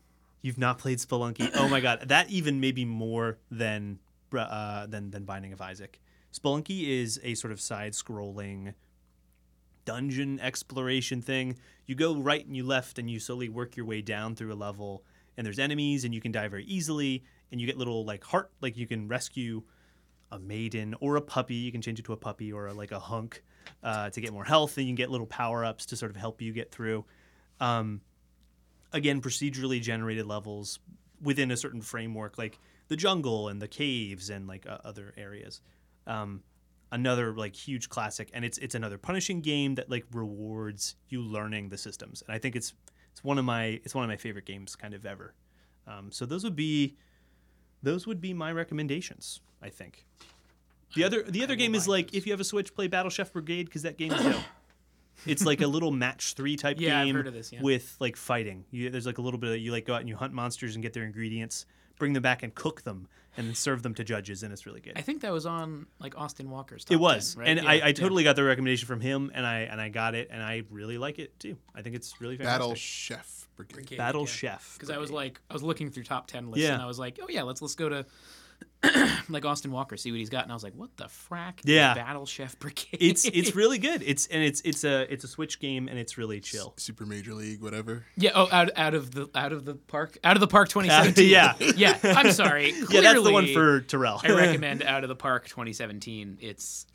You've 0.42 0.58
not 0.58 0.78
played 0.78 0.98
Spelunky. 0.98 1.50
Oh 1.56 1.70
my 1.70 1.80
god, 1.80 2.10
that 2.10 2.30
even 2.30 2.60
maybe 2.60 2.84
more 2.84 3.38
than 3.50 4.00
uh, 4.34 4.88
than 4.88 5.12
than 5.12 5.24
Binding 5.24 5.54
of 5.54 5.62
Isaac. 5.62 6.02
Spelunky 6.34 7.02
is 7.02 7.20
a 7.24 7.36
sort 7.36 7.54
of 7.54 7.62
side-scrolling 7.62 8.74
dungeon 9.86 10.40
exploration 10.40 11.22
thing. 11.22 11.58
You 11.86 11.96
go 11.96 12.16
right 12.16 12.46
and 12.46 12.58
you 12.58 12.66
left, 12.66 13.00
and 13.00 13.10
you 13.10 13.20
slowly 13.20 13.48
work 13.48 13.78
your 13.78 13.86
way 13.86 14.02
down 14.02 14.36
through 14.36 14.52
a 14.52 14.56
level. 14.56 15.06
And 15.38 15.46
there's 15.46 15.60
enemies, 15.60 16.04
and 16.04 16.14
you 16.14 16.20
can 16.20 16.32
die 16.32 16.48
very 16.48 16.66
easily. 16.66 17.24
And 17.52 17.62
you 17.62 17.68
get 17.68 17.78
little 17.78 18.04
like 18.04 18.24
heart, 18.24 18.52
like 18.62 18.76
you 18.76 18.88
can 18.88 19.08
rescue 19.08 19.64
a 20.32 20.40
maiden 20.40 20.96
or 21.00 21.16
a 21.16 21.22
puppy. 21.22 21.56
You 21.56 21.72
can 21.72 21.82
change 21.82 22.00
it 22.00 22.06
to 22.06 22.14
a 22.14 22.18
puppy 22.18 22.52
or 22.52 22.68
a, 22.68 22.74
like 22.74 22.92
a 22.92 23.00
hunk 23.00 23.44
uh, 23.84 24.10
to 24.10 24.22
get 24.22 24.34
more 24.34 24.44
health, 24.44 24.78
and 24.78 24.86
you 24.88 24.92
can 24.92 24.96
get 24.96 25.10
little 25.12 25.28
power 25.28 25.64
ups 25.64 25.86
to 25.88 25.96
sort 25.96 26.12
of 26.12 26.18
help 26.18 26.42
you 26.42 26.54
get 26.54 26.72
through. 26.72 27.06
Um, 27.60 28.02
again 28.94 29.22
procedurally 29.22 29.82
generated 29.82 30.26
levels 30.26 30.80
within 31.22 31.52
a 31.52 31.58
certain 31.58 31.82
framework 31.82 32.38
like 32.38 32.60
the 32.88 32.96
jungle 32.96 33.50
and 33.50 33.62
the 33.62 33.68
caves 33.68 34.30
and 34.30 34.48
like 34.48 34.66
uh, 34.68 34.78
other 34.86 35.14
areas 35.18 35.62
um, 36.08 36.42
another 36.92 37.34
like 37.34 37.56
huge 37.56 37.90
classic 37.90 38.30
and 38.34 38.46
it's 38.46 38.58
it's 38.60 38.76
another 38.76 38.98
punishing 38.98 39.42
game 39.42 39.76
that 39.76 39.90
like 39.90 40.06
rewards 40.14 40.96
you 41.10 41.22
learning 41.22 41.70
the 41.70 41.78
systems 41.78 42.22
and 42.26 42.34
i 42.34 42.38
think 42.38 42.56
it's 42.56 42.74
it's 43.12 43.24
one 43.24 43.38
of 43.38 43.46
my 43.46 43.80
it's 43.84 43.96
one 43.96 44.04
of 44.04 44.10
my 44.10 44.18
favorite 44.18 44.46
games 44.46 44.76
kind 44.76 44.94
of 44.94 45.06
ever 45.06 45.34
um, 45.86 46.12
so 46.12 46.26
those 46.26 46.46
would 46.46 46.56
be 46.56 46.96
those 47.84 48.08
would 48.08 48.20
be 48.22 48.34
my 48.34 48.52
recommendations 48.52 49.42
i 49.62 49.70
think 49.70 50.06
the 50.96 51.04
other 51.04 51.24
the 51.24 51.44
other 51.44 51.56
game 51.56 51.76
is 51.76 51.88
like 51.88 52.12
those. 52.12 52.18
if 52.18 52.26
you 52.26 52.34
have 52.34 52.40
a 52.40 52.46
switch 52.46 52.74
play 52.74 52.88
battle 52.88 53.12
chef 53.12 53.32
brigade 53.32 53.66
because 53.66 53.84
that 53.84 53.98
game 53.98 54.12
is 54.12 54.24
dope 54.24 54.44
it's 55.26 55.46
like 55.46 55.62
a 55.62 55.68
little 55.68 55.92
match 55.92 56.34
three 56.34 56.56
type 56.56 56.78
Yeah, 56.80 57.00
I've 57.00 57.06
game 57.06 57.16
heard 57.16 57.28
of 57.28 57.34
this, 57.34 57.52
yeah. 57.52 57.62
with 57.62 57.96
like 58.00 58.16
fighting. 58.18 58.66
You, 58.72 58.90
there's 58.90 59.06
like 59.06 59.18
a 59.18 59.22
little 59.22 59.40
bit 59.40 59.52
of 59.52 59.58
you 59.60 59.72
like 59.72 59.86
go 59.86 59.94
out 59.94 60.02
and 60.02 60.10
you 60.10 60.16
hunt 60.16 60.34
monsters 60.34 60.76
and 60.76 60.84
get 60.84 60.94
their 60.94 61.04
ingredients, 61.04 61.66
bring 62.00 62.14
them 62.14 62.24
back 62.24 62.44
and 62.44 62.54
cook 62.54 62.84
them, 62.84 63.08
and 63.38 63.48
then 63.48 63.56
serve 63.56 63.84
them 63.84 63.94
to 63.96 64.04
judges, 64.04 64.44
and 64.44 64.52
it's 64.52 64.66
really 64.66 64.82
good. 64.82 64.94
I 64.96 65.02
think 65.02 65.22
that 65.22 65.32
was 65.32 65.46
on 65.46 65.88
like 66.00 66.18
Austin 66.18 66.50
Walker's. 66.50 66.86
Top 66.86 66.94
it 66.94 67.00
was, 67.00 67.36
10, 67.36 67.42
right? 67.42 67.50
and 67.50 67.62
Yeah, 67.62 67.70
I, 67.70 67.74
yeah. 67.76 67.92
Totally 67.94 68.24
got 68.24 68.36
the 68.36 68.44
recommendation 68.44 68.88
from 68.88 69.02
him, 69.02 69.32
and 69.34 69.46
I 69.46 69.60
and 69.62 69.80
I 69.80 69.90
got 69.90 70.16
it, 70.16 70.30
and 70.32 70.42
I 70.42 70.64
really 70.70 70.98
like 70.98 71.20
it 71.20 71.40
too. 71.40 71.58
I 71.76 71.82
think 71.82 71.96
it's 71.96 72.20
really 72.20 72.38
fantastic. 72.38 72.60
Battle 72.60 72.76
Chef 72.76 73.43
Brigade. 73.56 73.74
Brigade, 73.76 73.98
Battle 73.98 74.22
yeah. 74.22 74.28
Chef. 74.28 74.74
because 74.78 74.90
I 74.90 74.98
was 74.98 75.12
like, 75.12 75.40
I 75.50 75.54
was 75.54 75.64
looking 75.64 75.90
through 75.90 76.04
top 76.04 76.28
ten 76.28 76.50
lists, 76.52 76.64
Yeah. 76.68 76.74
and 76.74 76.82
I 76.82 76.86
was 76.86 77.00
like, 77.00 77.20
oh 77.22 77.28
yeah, 77.30 77.44
let's 77.44 77.62
let's 77.62 77.76
go 77.76 77.90
to 77.90 78.06
like 79.30 79.46
Austin 79.46 79.72
Walker, 79.72 79.96
see 79.98 80.12
what 80.12 80.20
he's 80.20 80.30
got, 80.30 80.44
and 80.44 80.52
I 80.52 80.56
was 80.56 80.64
like, 80.64 80.74
what 80.76 80.96
the 80.98 81.06
frack? 81.06 81.60
Yeah. 81.64 81.94
Battle 81.94 82.26
Chef 82.26 82.58
Brigade. 82.60 82.98
it's 83.00 83.26
it's 83.26 83.56
really 83.56 83.78
good. 83.78 84.04
It's 84.06 84.28
and 84.28 84.44
it's 84.44 84.62
it's 84.62 84.84
a 84.84 85.12
it's 85.12 85.24
a 85.24 85.28
Switch 85.28 85.60
game, 85.60 85.88
and 85.88 85.98
it's 85.98 86.18
really 86.18 86.40
chill. 86.40 86.74
Super 86.78 87.06
Major 87.06 87.34
League, 87.34 87.62
whatever. 87.62 88.06
yeah. 88.18 88.32
Oh, 88.36 88.48
out 88.52 88.70
out 88.76 88.94
of 88.94 89.12
the 89.12 89.30
out 89.36 89.54
of 89.54 89.66
the 89.66 89.76
park, 89.76 90.18
out 90.24 90.36
of 90.36 90.42
the 90.42 90.48
park 90.48 90.68
uh, 90.70 90.82
2017. 90.82 91.30
yeah, 91.30 91.54
yeah. 91.76 91.98
I'm 92.04 92.32
sorry. 92.32 92.72
yeah, 92.90 93.02
that's 93.02 93.24
the 93.24 93.32
one 93.32 93.48
for 93.54 93.82
Terrell. 93.82 94.20
I 94.24 94.32
recommend 94.32 94.84
Out 94.84 95.04
of 95.04 95.10
the 95.10 95.16
Park 95.16 95.48
2017. 95.48 96.38
It's 96.42 96.86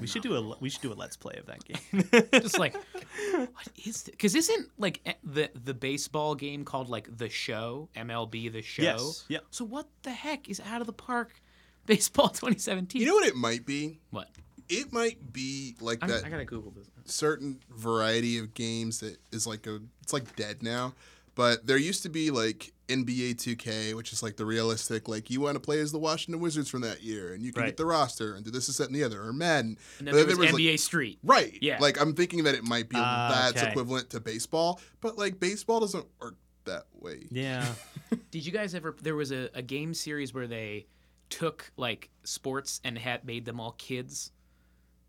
we 0.00 0.06
should 0.06 0.22
do 0.22 0.34
a 0.34 0.56
we 0.60 0.68
should 0.68 0.82
do 0.82 0.92
a 0.92 0.94
let's 0.94 1.16
play 1.16 1.34
of 1.38 1.46
that 1.46 1.64
game. 1.64 2.30
just 2.42 2.58
like 2.58 2.74
what 3.32 3.68
is 3.84 4.02
this? 4.02 4.10
because 4.10 4.34
isn't 4.34 4.70
like 4.78 5.00
eh, 5.06 5.14
the 5.24 5.50
the 5.64 5.74
baseball 5.74 6.34
game 6.34 6.64
called 6.64 6.88
like 6.88 7.16
the 7.16 7.28
show 7.28 7.88
MLB 7.96 8.52
the 8.52 8.62
show? 8.62 8.82
Yes, 8.82 9.24
yeah. 9.28 9.38
So 9.50 9.64
what 9.64 9.88
the 10.02 10.10
heck 10.10 10.48
is 10.48 10.60
out 10.60 10.80
of 10.80 10.86
the 10.86 10.92
park 10.92 11.40
baseball 11.86 12.28
2017? 12.28 13.00
You 13.00 13.08
know 13.08 13.14
what 13.14 13.26
it 13.26 13.36
might 13.36 13.66
be? 13.66 14.00
what? 14.10 14.28
It 14.68 14.92
might 14.92 15.32
be 15.32 15.76
like 15.80 15.98
I'm, 16.02 16.10
that 16.10 16.24
I 16.24 16.28
gotta 16.28 16.44
Google 16.44 16.72
this. 16.72 16.90
certain 17.06 17.60
variety 17.70 18.36
of 18.38 18.52
games 18.52 19.00
that 19.00 19.16
is 19.32 19.46
like 19.46 19.66
a 19.66 19.80
it's 20.02 20.12
like 20.12 20.36
dead 20.36 20.62
now. 20.62 20.94
But 21.38 21.68
there 21.68 21.76
used 21.76 22.02
to 22.02 22.08
be 22.08 22.32
like 22.32 22.72
NBA 22.88 23.36
2K, 23.36 23.94
which 23.94 24.12
is 24.12 24.24
like 24.24 24.34
the 24.36 24.44
realistic, 24.44 25.06
like 25.06 25.30
you 25.30 25.40
want 25.40 25.54
to 25.54 25.60
play 25.60 25.78
as 25.78 25.92
the 25.92 25.98
Washington 26.00 26.40
Wizards 26.40 26.68
from 26.68 26.80
that 26.80 27.00
year, 27.04 27.32
and 27.32 27.44
you 27.44 27.52
can 27.52 27.60
Right. 27.62 27.68
get 27.68 27.76
the 27.76 27.86
roster 27.86 28.34
and 28.34 28.44
do 28.44 28.50
this, 28.50 28.66
this, 28.66 28.78
that, 28.78 28.88
and 28.88 28.96
the 28.96 29.04
other, 29.04 29.22
or 29.22 29.32
Madden. 29.32 29.78
And 30.00 30.08
then 30.08 30.14
But 30.14 30.26
there 30.26 30.36
was, 30.36 30.50
like- 30.52 30.60
NBA 30.60 30.76
Street. 30.80 31.20
Right. 31.22 31.56
Yeah. 31.62 31.78
Like 31.78 32.00
I'm 32.00 32.14
thinking 32.14 32.42
that 32.42 32.56
it 32.56 32.64
might 32.64 32.88
be 32.88 32.96
Ah, 32.98 33.28
that's 33.52 33.62
okay. 33.62 33.70
equivalent 33.70 34.10
to 34.10 34.18
baseball, 34.20 34.80
but 35.00 35.16
like 35.16 35.38
baseball 35.38 35.78
doesn't 35.78 36.06
work 36.20 36.34
that 36.64 36.86
way. 36.92 37.28
yeah, 37.30 37.72
Did 38.32 38.44
you 38.44 38.50
guys 38.50 38.74
ever? 38.74 38.96
There 39.00 39.14
was 39.14 39.30
a, 39.30 39.48
a 39.54 39.62
game 39.62 39.94
series 39.94 40.34
where 40.34 40.48
they 40.48 40.86
took 41.30 41.70
like 41.76 42.10
sports 42.24 42.80
and 42.82 42.98
had 42.98 43.24
made 43.24 43.44
them 43.44 43.60
all 43.60 43.72
kids. 43.78 44.32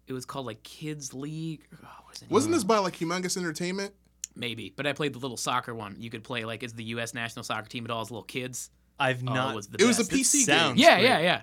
It 0.06 0.14
was 0.14 0.26
called 0.26 0.46
like 0.46 0.62
Kids 0.62 1.12
League. 1.12 1.66
Oh, 1.84 1.88
what 2.06 2.16
is 2.18 2.22
it? 2.22 2.30
Wasn't 2.30 2.54
this 2.54 2.64
by 2.64 2.78
like 2.78 2.98
Humongous 3.00 3.36
Entertainment? 3.36 3.94
Maybe, 4.36 4.74
but 4.76 4.88
I 4.88 4.94
played 4.94 5.14
the 5.14 5.20
little 5.20 5.38
soccer 5.38 5.74
one. 5.76 5.96
You 6.00 6.10
could 6.10 6.24
play 6.24 6.46
like 6.46 6.64
as 6.64 6.74
the 6.74 6.84
U.S. 6.86 7.14
national 7.14 7.44
soccer 7.44 7.68
team 7.68 7.84
at 7.86 7.92
all 7.92 8.02
as 8.02 8.10
little 8.12 8.24
kids. 8.24 8.70
I've 9.00 9.22
Oh, 9.28 9.34
not. 9.34 9.52
it 9.54 9.56
was 9.56 9.68
the 9.68 9.82
It 9.82 9.86
was 9.88 9.98
a 10.00 10.04
best. 10.04 10.12
That 10.12 10.18
PC 10.18 10.46
game. 10.48 10.74
Yeah, 10.78 10.96
great. 10.96 11.04
yeah, 11.06 11.20
yeah. 11.20 11.42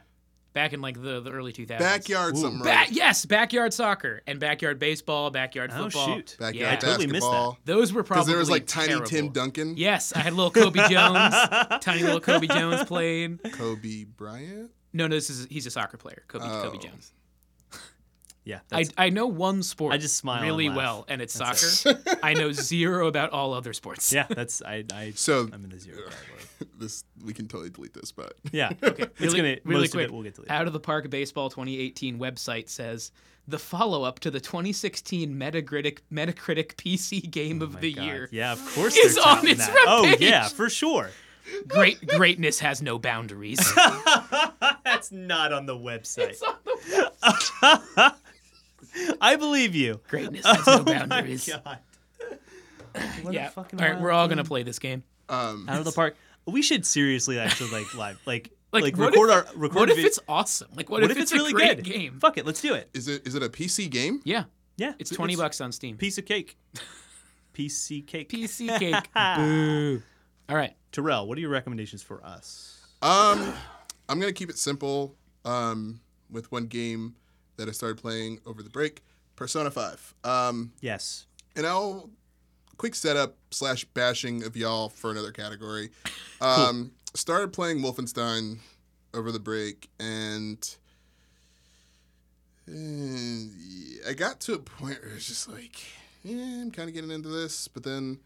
Back 0.53 0.73
in 0.73 0.81
like 0.81 1.01
the, 1.03 1.21
the 1.21 1.31
early 1.31 1.53
2000s. 1.53 1.79
Backyard 1.79 2.35
Ooh. 2.35 2.41
something 2.41 2.61
Ba- 2.63 2.69
right. 2.71 2.91
yes, 2.91 3.27
backyard 3.27 3.75
soccer 3.75 4.23
and 4.27 4.41
backyard 4.41 4.79
baseball, 4.79 5.31
backyard 5.31 5.71
Oh 5.75 5.85
football. 5.85 6.07
shoot! 6.17 6.37
Backyard 6.39 6.55
Yeah. 6.57 6.73
I 6.73 6.77
totally 6.77 7.07
missed 7.09 7.31
that. 7.31 7.57
Those 7.67 7.93
were 7.93 8.03
Because 8.03 8.17
probably 8.17 8.33
there 8.33 8.39
was 8.39 8.49
like 8.49 8.67
Tiny 8.67 8.89
terrible. 8.89 9.07
Tim 9.07 9.29
Duncan, 9.33 9.77
Yes, 9.77 10.15
I 10.15 10.21
had 10.21 10.33
little 10.33 10.51
Kobe 10.51 10.79
Jones. 10.89 11.35
Tiny 11.83 12.03
little 12.05 12.21
Kobe 12.21 12.47
Jones 12.47 12.85
played. 12.85 13.41
Kobe 13.53 14.05
Bryant. 14.05 14.71
No, 14.95 15.07
no, 15.07 15.15
this 15.15 15.29
is 15.29 15.47
he's 15.51 15.67
a 15.67 15.71
soccer 15.71 15.99
player. 15.99 16.23
Kobe 16.29 16.47
Kobe 16.47 16.79
Oh. 16.79 16.81
Jones. 16.81 17.13
Yeah, 18.47 18.61
I, 18.71 18.85
I 18.97 19.11
know 19.11 19.27
one 19.27 19.63
sport. 19.65 19.93
I 19.93 19.99
just 19.99 20.17
smile 20.17 20.37
and 20.39 20.47
really 20.47 20.69
laugh. 20.69 20.77
well, 20.77 21.05
and 21.09 21.21
it's 21.21 21.35
That's 21.35 21.81
soccer. 21.81 22.01
I 22.23 22.33
know 22.35 22.53
zero 22.53 23.09
about 23.09 23.31
all 23.31 23.53
other 23.53 23.73
sports. 23.73 24.13
yeah, 24.13 24.27
that's 24.31 24.63
I. 24.63 24.85
I 24.95 25.13
So 25.17 25.49
I'm 25.53 25.65
in 25.65 25.71
the 25.71 25.79
zero 25.81 25.97
category. 26.05 26.71
this 26.79 27.03
we 27.25 27.33
can 27.35 27.49
totally 27.49 27.71
delete 27.71 27.93
this, 27.93 28.13
but 28.13 28.35
Yeah. 28.53 28.71
Okay. 28.83 29.03
It's 29.03 29.21
Really, 29.21 29.37
gonna 29.37 29.57
really 29.65 29.81
most 29.83 29.91
quick. 29.91 30.05
of 30.05 30.11
it 30.11 30.15
we'll 30.15 30.23
get 30.23 30.37
to 30.37 30.43
later. 30.43 30.53
Out 30.53 30.67
of 30.69 30.73
the 30.73 30.81
Park 30.81 31.11
Baseball 31.11 31.51
2018 31.51 32.19
website 32.21 32.69
says 32.69 33.11
the 33.49 33.59
follow-up 33.59 34.21
to 34.21 34.31
the 34.31 34.41
2016 34.41 35.35
Metacritic 35.35 35.99
Metacritic 36.13 36.75
PC 36.77 37.29
Game 37.31 37.63
of 37.63 37.71
Oh 37.71 37.75
My 37.75 37.81
the 37.81 37.93
God. 37.95 38.05
Year. 38.05 38.29
Yeah, 38.31 38.53
of 38.53 38.75
course. 38.75 38.97
Is 38.97 39.19
on 39.19 39.47
its 39.47 39.67
that. 39.67 39.73
front 39.73 39.89
Oh 39.89 40.15
yeah, 40.21 40.47
for 40.49 40.71
sure. 40.71 41.11
Great 41.69 42.05
greatness 42.07 42.59
has 42.61 42.81
no 42.83 42.99
boundaries. 42.99 43.59
That's 44.85 45.11
not 45.13 45.53
on 45.53 45.67
the 45.67 45.77
website. 45.77 46.31
It's 46.31 46.43
on 46.43 46.57
the- 48.05 48.15
I 49.21 49.37
believe 49.37 49.75
you. 49.75 50.01
greatness 50.09 50.45
has 50.47 50.67
no 50.67 50.73
Oh 50.81 50.83
my 50.85 51.07
boundaries. 51.07 51.49
god. 51.49 51.79
What 53.23 53.33
a 53.33 53.35
Yeah. 53.35 53.49
fucking 53.51 53.81
All 53.81 53.89
right, 53.89 54.01
we're 54.01 54.11
all 54.11 54.27
game. 54.27 54.37
gonna 54.39 54.49
play 54.49 54.63
this 54.63 54.79
game. 54.79 55.03
um, 55.29 55.69
out 55.69 55.79
of 55.79 55.85
the 55.85 55.93
park. 55.93 56.17
We 56.47 56.63
should 56.63 56.87
seriously 56.87 57.39
actually 57.39 57.71
like 57.71 57.95
live 57.95 58.21
like 58.27 58.51
Like, 58.73 58.83
like, 58.83 58.97
what 58.97 59.11
record 59.13 59.31
if- 59.31 59.35
our 59.35 59.47
record. 59.55 59.75
What 59.77 59.91
if 59.91 59.99
it's 59.99 60.19
awesome? 60.29 60.69
Like, 60.75 60.91
what, 60.91 61.01
what 61.01 61.11
if, 61.11 61.17
if 61.17 61.23
it's, 61.23 61.33
it's 61.33 61.39
really 61.41 61.53
a 61.53 61.55
great 61.55 61.77
good? 61.77 61.85
game? 61.85 62.19
Fuck 62.21 62.37
it, 62.37 62.45
let's 62.45 62.61
do 62.61 62.75
it. 62.75 62.91
is 62.95 63.09
it 63.09 63.27
is 63.27 63.35
it 63.35 63.43
a 63.43 63.49
PC 63.49 63.89
game? 63.89 64.21
Yeah, 64.25 64.45
Yeah, 64.77 64.93
it's 64.99 65.11
20 65.11 65.37
bucks 65.37 65.61
on 65.61 65.73
Steam. 65.73 65.97
Piece 65.97 66.19
of 66.19 66.27
cake. 66.27 66.57
PC 67.55 68.07
cake. 68.07 68.29
PC 68.29 68.79
cake. 68.79 69.09
Boo. 69.37 70.03
All 70.49 70.57
right. 70.57 70.75
Terrell, 70.93 71.27
what 71.27 71.39
are 71.39 71.41
your 71.41 71.51
recommendations 71.51 72.03
for 72.03 72.25
us? 72.25 72.87
Um, 73.03 73.53
I'm 74.09 74.19
gonna 74.21 74.33
keep 74.33 74.51
it 74.51 74.59
simple. 74.59 75.15
Um, 75.45 76.01
with 76.31 76.51
one 76.51 76.67
game 76.67 77.15
that 77.57 77.69
I 77.69 77.73
started 77.73 77.99
playing 77.99 78.41
over 78.47 78.63
the 78.63 78.71
break, 78.71 79.03
Persona 79.37 79.71
Five. 79.71 80.15
Um, 80.25 80.73
Yes. 80.81 81.27
and 81.55 81.67
I'll 81.67 82.11
quick 82.77 82.95
setup 82.95 83.37
slash 83.51 83.85
bashing 83.85 84.45
of 84.45 84.57
y'all 84.57 84.89
for 84.91 85.11
another 85.11 85.33
category. 85.33 85.91
Um, 86.41 86.93
started 87.15 87.53
playing 87.53 87.79
Wolfenstein 87.81 88.59
over 89.15 89.33
the 89.33 89.39
break, 89.41 89.89
and, 89.99 90.59
and 92.67 93.51
I 94.09 94.13
got 94.13 94.41
to 94.41 94.55
a 94.55 94.59
point 94.59 95.01
where 95.03 95.15
it's 95.15 95.27
just 95.29 95.51
like, 95.51 95.81
yeah, 96.25 96.43
I'm 96.61 96.71
kind 96.71 96.89
of 96.89 96.95
getting 96.95 97.11
into 97.11 97.29
this. 97.29 97.69
But 97.69 97.85
then 97.85 98.19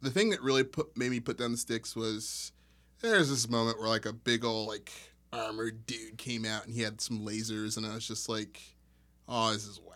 the 0.00 0.10
thing 0.10 0.30
that 0.30 0.40
really 0.42 0.64
put 0.64 0.96
made 0.96 1.10
me 1.10 1.20
put 1.20 1.38
down 1.38 1.52
the 1.52 1.58
sticks 1.58 1.94
was 1.94 2.52
there's 3.00 3.28
this 3.30 3.48
moment 3.48 3.78
where 3.78 3.88
like 3.88 4.06
a 4.06 4.12
big 4.12 4.44
old 4.44 4.68
like 4.68 4.90
armored 5.32 5.86
dude 5.86 6.18
came 6.18 6.44
out 6.44 6.64
and 6.66 6.74
he 6.74 6.82
had 6.82 7.00
some 7.00 7.20
lasers, 7.26 7.76
and 7.76 7.86
I 7.86 7.94
was 7.94 8.06
just 8.06 8.28
like, 8.28 8.60
oh, 9.28 9.52
this 9.52 9.66
is 9.66 9.80
whack. 9.80 9.88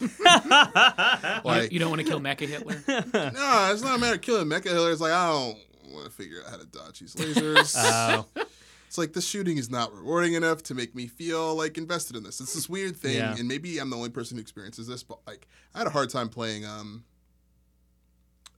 You- 0.00 1.40
Like- 1.44 1.72
you, 1.72 1.78
don't 1.78 1.90
want 1.90 2.00
to 2.02 2.06
kill 2.08 2.20
Mecha 2.20 2.46
Hitler? 2.48 2.76
No, 2.88 3.70
it's 3.72 3.82
not 3.82 3.96
a 3.96 3.98
matter 3.98 4.14
of 4.14 4.20
killing 4.22 4.46
Mecha 4.48 4.64
Hitler. 4.64 4.90
It's 4.92 5.00
like 5.00 5.12
I 5.12 5.28
don't 5.30 5.58
want 5.92 6.06
to 6.06 6.10
figure 6.10 6.38
out 6.44 6.50
how 6.50 6.56
to 6.56 6.66
dodge 6.66 7.00
these 7.00 7.14
lasers. 7.14 7.74
Oh, 8.36 8.46
It's 8.86 8.96
like 8.98 9.12
the 9.12 9.20
shooting 9.20 9.58
is 9.58 9.68
not 9.68 9.92
rewarding 9.94 10.34
enough 10.34 10.62
to 10.64 10.74
make 10.74 10.94
me 10.94 11.06
feel 11.08 11.54
like 11.56 11.76
invested 11.76 12.16
in 12.16 12.22
this. 12.22 12.40
It's 12.40 12.54
this 12.54 12.68
weird 12.68 12.96
thing, 12.96 13.16
Yeah. 13.16 13.34
and 13.36 13.48
maybe 13.48 13.78
I'm 13.78 13.90
the 13.90 13.96
only 13.96 14.10
person 14.10 14.36
who 14.36 14.40
experiences 14.40 14.86
this, 14.86 15.02
but 15.02 15.18
like 15.26 15.46
I 15.74 15.78
had 15.78 15.86
a 15.86 15.90
hard 15.90 16.08
time 16.10 16.28
playing 16.28 16.64
um 16.64 17.04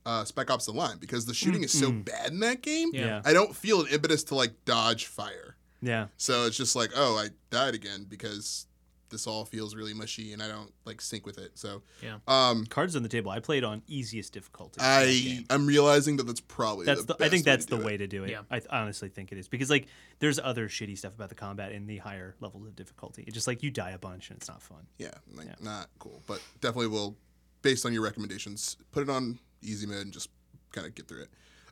uh 0.05 0.23
Spec 0.25 0.49
Ops 0.49 0.65
the 0.67 0.71
Line 0.71 0.97
because 0.99 1.25
the 1.25 1.33
shooting 1.33 1.63
is 1.63 1.77
so 1.77 1.91
bad 1.91 2.31
in 2.31 2.39
that 2.41 2.61
game. 2.61 2.91
Yeah. 2.93 3.05
Yeah. 3.05 3.21
I 3.25 3.33
don't 3.33 3.55
feel 3.55 3.81
an 3.81 3.87
impetus 3.87 4.23
to 4.25 4.35
like 4.35 4.53
dodge 4.65 5.05
fire. 5.07 5.55
Yeah. 5.81 6.07
So 6.17 6.45
it's 6.45 6.57
just 6.57 6.75
like, 6.75 6.91
oh, 6.95 7.17
I 7.17 7.29
died 7.49 7.73
again 7.75 8.05
because 8.09 8.65
this 9.09 9.25
all 9.25 9.43
feels 9.43 9.73
really 9.73 9.93
mushy 9.95 10.33
and 10.33 10.43
I 10.43 10.47
don't 10.47 10.71
like 10.85 11.01
sync 11.01 11.25
with 11.25 11.39
it. 11.39 11.57
So 11.57 11.81
Yeah. 12.03 12.19
um 12.27 12.65
Cards 12.67 12.95
on 12.95 13.01
the 13.01 13.09
table. 13.09 13.31
I 13.31 13.39
played 13.39 13.63
on 13.63 13.81
easiest 13.87 14.33
difficulty. 14.33 14.79
I 14.79 15.43
I'm 15.49 15.65
realizing 15.65 16.17
that 16.17 16.27
that's 16.27 16.41
probably 16.41 16.85
That's 16.85 17.05
the 17.05 17.15
the, 17.15 17.25
I 17.25 17.29
think 17.29 17.43
best 17.43 17.47
way 17.47 17.51
that's 17.53 17.65
the 17.65 17.75
do 17.77 17.81
it. 17.81 17.85
way 17.85 17.97
to 17.97 18.05
do 18.07 18.23
it. 18.25 18.29
Yeah. 18.29 18.41
I 18.51 18.59
th- 18.59 18.69
honestly 18.71 19.09
think 19.09 19.31
it 19.31 19.39
is 19.39 19.47
because 19.47 19.69
like 19.71 19.87
there's 20.19 20.37
other 20.37 20.69
shitty 20.69 20.95
stuff 20.95 21.15
about 21.15 21.29
the 21.29 21.35
combat 21.35 21.71
in 21.71 21.87
the 21.87 21.97
higher 21.97 22.35
levels 22.39 22.67
of 22.67 22.75
difficulty. 22.75 23.23
It's 23.25 23.33
just 23.33 23.47
like 23.47 23.63
you 23.63 23.71
die 23.71 23.91
a 23.91 23.97
bunch 23.97 24.29
and 24.29 24.37
it's 24.37 24.47
not 24.47 24.61
fun. 24.61 24.85
Yeah, 24.99 25.09
like 25.33 25.47
Yeah. 25.47 25.55
not 25.59 25.89
cool, 25.97 26.21
but 26.27 26.39
definitely 26.61 26.87
will, 26.87 27.17
based 27.63 27.87
on 27.87 27.93
your 27.93 28.03
recommendations, 28.03 28.77
put 28.91 29.01
it 29.01 29.09
on 29.09 29.39
easy 29.63 29.87
mode 29.87 29.97
and 30.03 30.13
just 30.13 30.29
kind 30.71 30.85
of 30.85 30.93
get 30.93 31.07
through 31.07 31.23
it. 31.23 31.29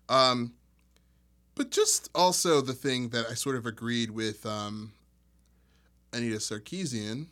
Um, 0.10 0.54
but 1.58 1.72
just 1.72 2.10
also 2.16 2.62
the 2.62 2.74
thing 2.74 3.10
that 3.10 3.26
I 3.30 3.34
sort 3.34 3.56
of 3.56 3.66
agreed 3.66 4.12
with 4.12 4.46
um, 4.46 4.94
Anita 6.14 6.38
Sarkeesian. 6.38 7.28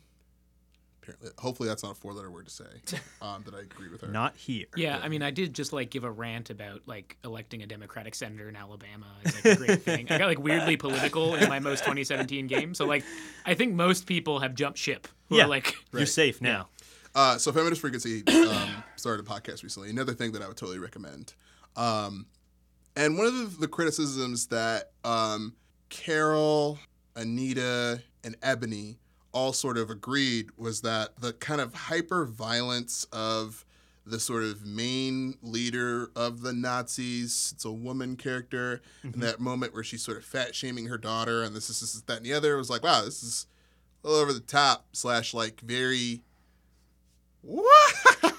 Apparently, 1.02 1.30
hopefully 1.38 1.68
that's 1.68 1.84
not 1.84 1.92
a 1.92 1.94
four-letter 1.94 2.30
word 2.30 2.46
to 2.46 2.52
say. 2.52 2.64
Um, 3.22 3.42
that 3.46 3.54
I 3.54 3.60
agree 3.60 3.88
with 3.88 4.02
her. 4.02 4.08
Not 4.08 4.36
here. 4.36 4.66
Yeah, 4.76 5.00
I 5.02 5.08
mean, 5.08 5.22
I 5.22 5.30
did 5.30 5.54
just 5.54 5.72
like 5.72 5.90
give 5.90 6.04
a 6.04 6.10
rant 6.10 6.50
about 6.50 6.82
like 6.86 7.16
electing 7.24 7.62
a 7.62 7.66
Democratic 7.66 8.14
senator 8.14 8.48
in 8.48 8.54
Alabama 8.56 9.06
is 9.24 9.34
like 9.34 9.44
a 9.44 9.56
great 9.56 9.82
thing. 9.84 10.06
I 10.10 10.18
got 10.18 10.26
like 10.28 10.38
weirdly 10.38 10.76
political 10.76 11.34
in 11.34 11.48
my 11.48 11.58
most 11.58 11.80
2017 11.80 12.46
game, 12.46 12.74
so 12.74 12.84
like 12.86 13.04
I 13.46 13.54
think 13.54 13.74
most 13.74 14.06
people 14.06 14.40
have 14.40 14.54
jumped 14.54 14.78
ship. 14.78 15.08
Who 15.28 15.36
Yeah. 15.38 15.44
are 15.44 15.48
like 15.48 15.74
You're 15.92 16.06
safe 16.06 16.40
now. 16.42 16.68
Uh, 17.14 17.38
so 17.38 17.50
Feminist 17.50 17.80
Frequency 17.80 18.22
um, 18.28 18.84
started 18.96 19.26
a 19.26 19.28
podcast 19.28 19.62
recently. 19.64 19.88
Another 19.90 20.12
thing 20.12 20.32
that 20.32 20.42
I 20.42 20.46
would 20.48 20.56
totally 20.58 20.78
recommend. 20.78 21.32
Um, 21.74 22.26
and 22.96 23.18
one 23.18 23.26
of 23.26 23.34
the, 23.34 23.60
the 23.60 23.68
criticisms 23.68 24.46
that 24.46 24.90
um, 25.04 25.54
Carol, 25.88 26.78
Anita, 27.14 28.02
and 28.24 28.36
Ebony 28.42 28.98
all 29.32 29.52
sort 29.52 29.76
of 29.76 29.90
agreed 29.90 30.48
was 30.56 30.80
that 30.80 31.20
the 31.20 31.34
kind 31.34 31.60
of 31.60 31.74
hyper 31.74 32.24
violence 32.24 33.06
of 33.12 33.66
the 34.06 34.18
sort 34.18 34.44
of 34.44 34.64
main 34.64 35.36
leader 35.42 36.10
of 36.16 36.40
the 36.40 36.52
Nazis, 36.52 37.52
it's 37.54 37.64
a 37.64 37.70
woman 37.70 38.16
character, 38.16 38.80
and 39.02 39.14
that 39.14 39.40
moment 39.40 39.74
where 39.74 39.82
she's 39.82 40.02
sort 40.02 40.16
of 40.16 40.24
fat 40.24 40.54
shaming 40.54 40.86
her 40.86 40.96
daughter, 40.96 41.42
and 41.42 41.54
this 41.54 41.68
is 41.68 41.80
this, 41.80 41.94
is 41.96 42.02
that, 42.02 42.18
and 42.18 42.26
the 42.26 42.32
other 42.32 42.56
was 42.56 42.70
like, 42.70 42.82
wow, 42.82 43.04
this 43.04 43.22
is 43.22 43.46
a 44.04 44.08
little 44.08 44.22
over 44.22 44.32
the 44.32 44.40
top 44.40 44.86
slash 44.92 45.34
like 45.34 45.60
very 45.60 46.22
what? 47.42 47.96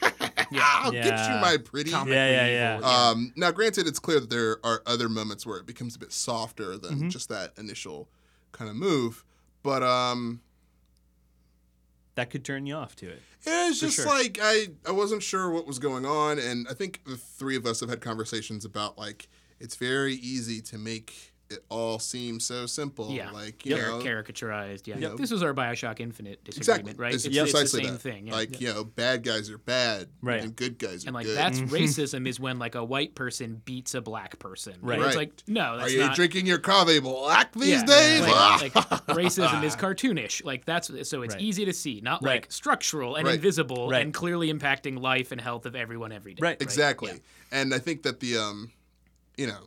I'll 0.61 0.91
get 0.91 1.05
you 1.29 1.35
my 1.41 1.57
pretty. 1.63 1.91
Comic 1.91 2.13
Yeah, 2.13 2.45
yeah, 2.47 2.79
yeah. 2.79 2.85
Um, 3.09 3.33
now, 3.35 3.51
granted, 3.51 3.87
it's 3.87 3.99
clear 3.99 4.19
that 4.19 4.29
there 4.29 4.57
are 4.65 4.81
other 4.85 5.09
moments 5.09 5.45
where 5.45 5.57
it 5.57 5.65
becomes 5.65 5.95
a 5.95 5.99
bit 5.99 6.11
softer 6.11 6.77
than 6.77 6.95
Mm-hmm. 6.95 7.09
just 7.09 7.29
that 7.29 7.53
initial 7.57 8.07
kind 8.51 8.69
of 8.69 8.75
move, 8.75 9.23
but 9.63 9.83
um, 9.83 10.41
That 12.15 12.29
could 12.29 12.43
turn 12.43 12.65
you 12.65 12.75
off 12.75 12.95
to 12.97 13.07
it. 13.09 13.21
yeah, 13.45 13.69
it's 13.69 13.79
just 13.79 13.97
sure. 13.97 14.05
like 14.05 14.39
I 14.41 14.69
I 14.85 14.91
wasn't 14.91 15.21
sure 15.21 15.49
what 15.51 15.67
was 15.67 15.77
going 15.79 16.05
on, 16.05 16.39
and 16.39 16.67
I 16.69 16.73
think 16.73 17.01
the 17.05 17.17
three 17.17 17.55
of 17.55 17.65
us 17.65 17.79
have 17.81 17.89
had 17.89 18.01
conversations 18.01 18.65
about 18.65 18.97
like 18.97 19.27
it's 19.59 19.75
very 19.75 20.15
easy 20.15 20.61
to 20.61 20.77
make 20.77 21.33
it 21.49 21.63
all 21.69 21.97
seems 21.97 22.43
so 22.43 22.65
simple, 22.65 23.09
Yeah. 23.11 23.31
like 23.31 23.65
you 23.65 23.75
Car- 23.77 23.85
know, 23.87 23.99
caricaturized. 23.99 24.85
Yeah, 24.85 24.97
Yep. 24.97 25.15
this 25.17 25.31
was 25.31 25.41
our 25.43 25.53
Bioshock 25.53 25.99
Infinite 26.01 26.39
exactly, 26.45 26.59
disagreement, 26.91 26.99
right? 26.99 27.13
It's, 27.13 27.25
It's, 27.25 27.37
it's 27.37 27.53
the 27.53 27.67
same 27.67 27.93
that. 27.93 28.01
thing. 28.01 28.27
Yeah. 28.27 28.33
Like 28.33 28.59
you 28.59 28.73
know, 28.73 28.83
bad 28.83 29.23
guys 29.23 29.49
are 29.49 29.57
bad, 29.57 30.09
Right. 30.21 30.41
and 30.43 30.53
good 30.55 30.77
guys 30.77 30.89
are 30.89 30.97
good. 30.97 31.07
and 31.07 31.13
like 31.15 31.25
good. 31.25 31.37
that's 31.37 31.59
racism 31.71 32.27
is 32.27 32.39
when 32.39 32.59
like 32.59 32.75
a 32.75 32.83
white 32.83 33.15
person 33.15 33.61
beats 33.63 33.95
a 33.95 34.01
black 34.01 34.39
person. 34.39 34.73
Right. 34.81 34.99
It's 35.01 35.15
like 35.15 35.31
no, 35.47 35.61
are 35.79 35.89
you 35.89 35.99
not. 35.99 36.15
drinking 36.15 36.47
your 36.47 36.57
coffee 36.57 36.99
black 36.99 37.53
these 37.53 37.67
Yeah, 37.69 37.85
days? 37.85 38.21
Like, 38.21 38.75
like, 38.75 39.05
racism 39.07 39.63
is 39.63 39.75
cartoonish. 39.77 40.43
Like 40.43 40.65
that's 40.65 40.87
so 41.07 41.21
it's 41.21 41.33
Right. 41.35 41.41
easy 41.41 41.63
to 41.63 41.73
see, 41.73 42.01
not 42.01 42.21
Right. 42.23 42.41
like 42.41 42.51
structural 42.51 43.15
and 43.15 43.25
Right. 43.25 43.35
invisible 43.35 43.89
Right. 43.89 44.01
and 44.01 44.13
clearly 44.13 44.51
impacting 44.51 44.99
life 44.99 45.31
and 45.31 45.39
health 45.39 45.65
of 45.65 45.75
everyone 45.77 46.11
every 46.11 46.33
day. 46.33 46.39
Right. 46.41 46.61
Exactly. 46.61 47.11
Yeah. 47.13 47.17
And 47.61 47.73
I 47.73 47.79
think 47.79 48.03
that 48.03 48.19
the 48.19 48.37
um, 48.37 48.71
you 49.37 49.47
know, 49.47 49.61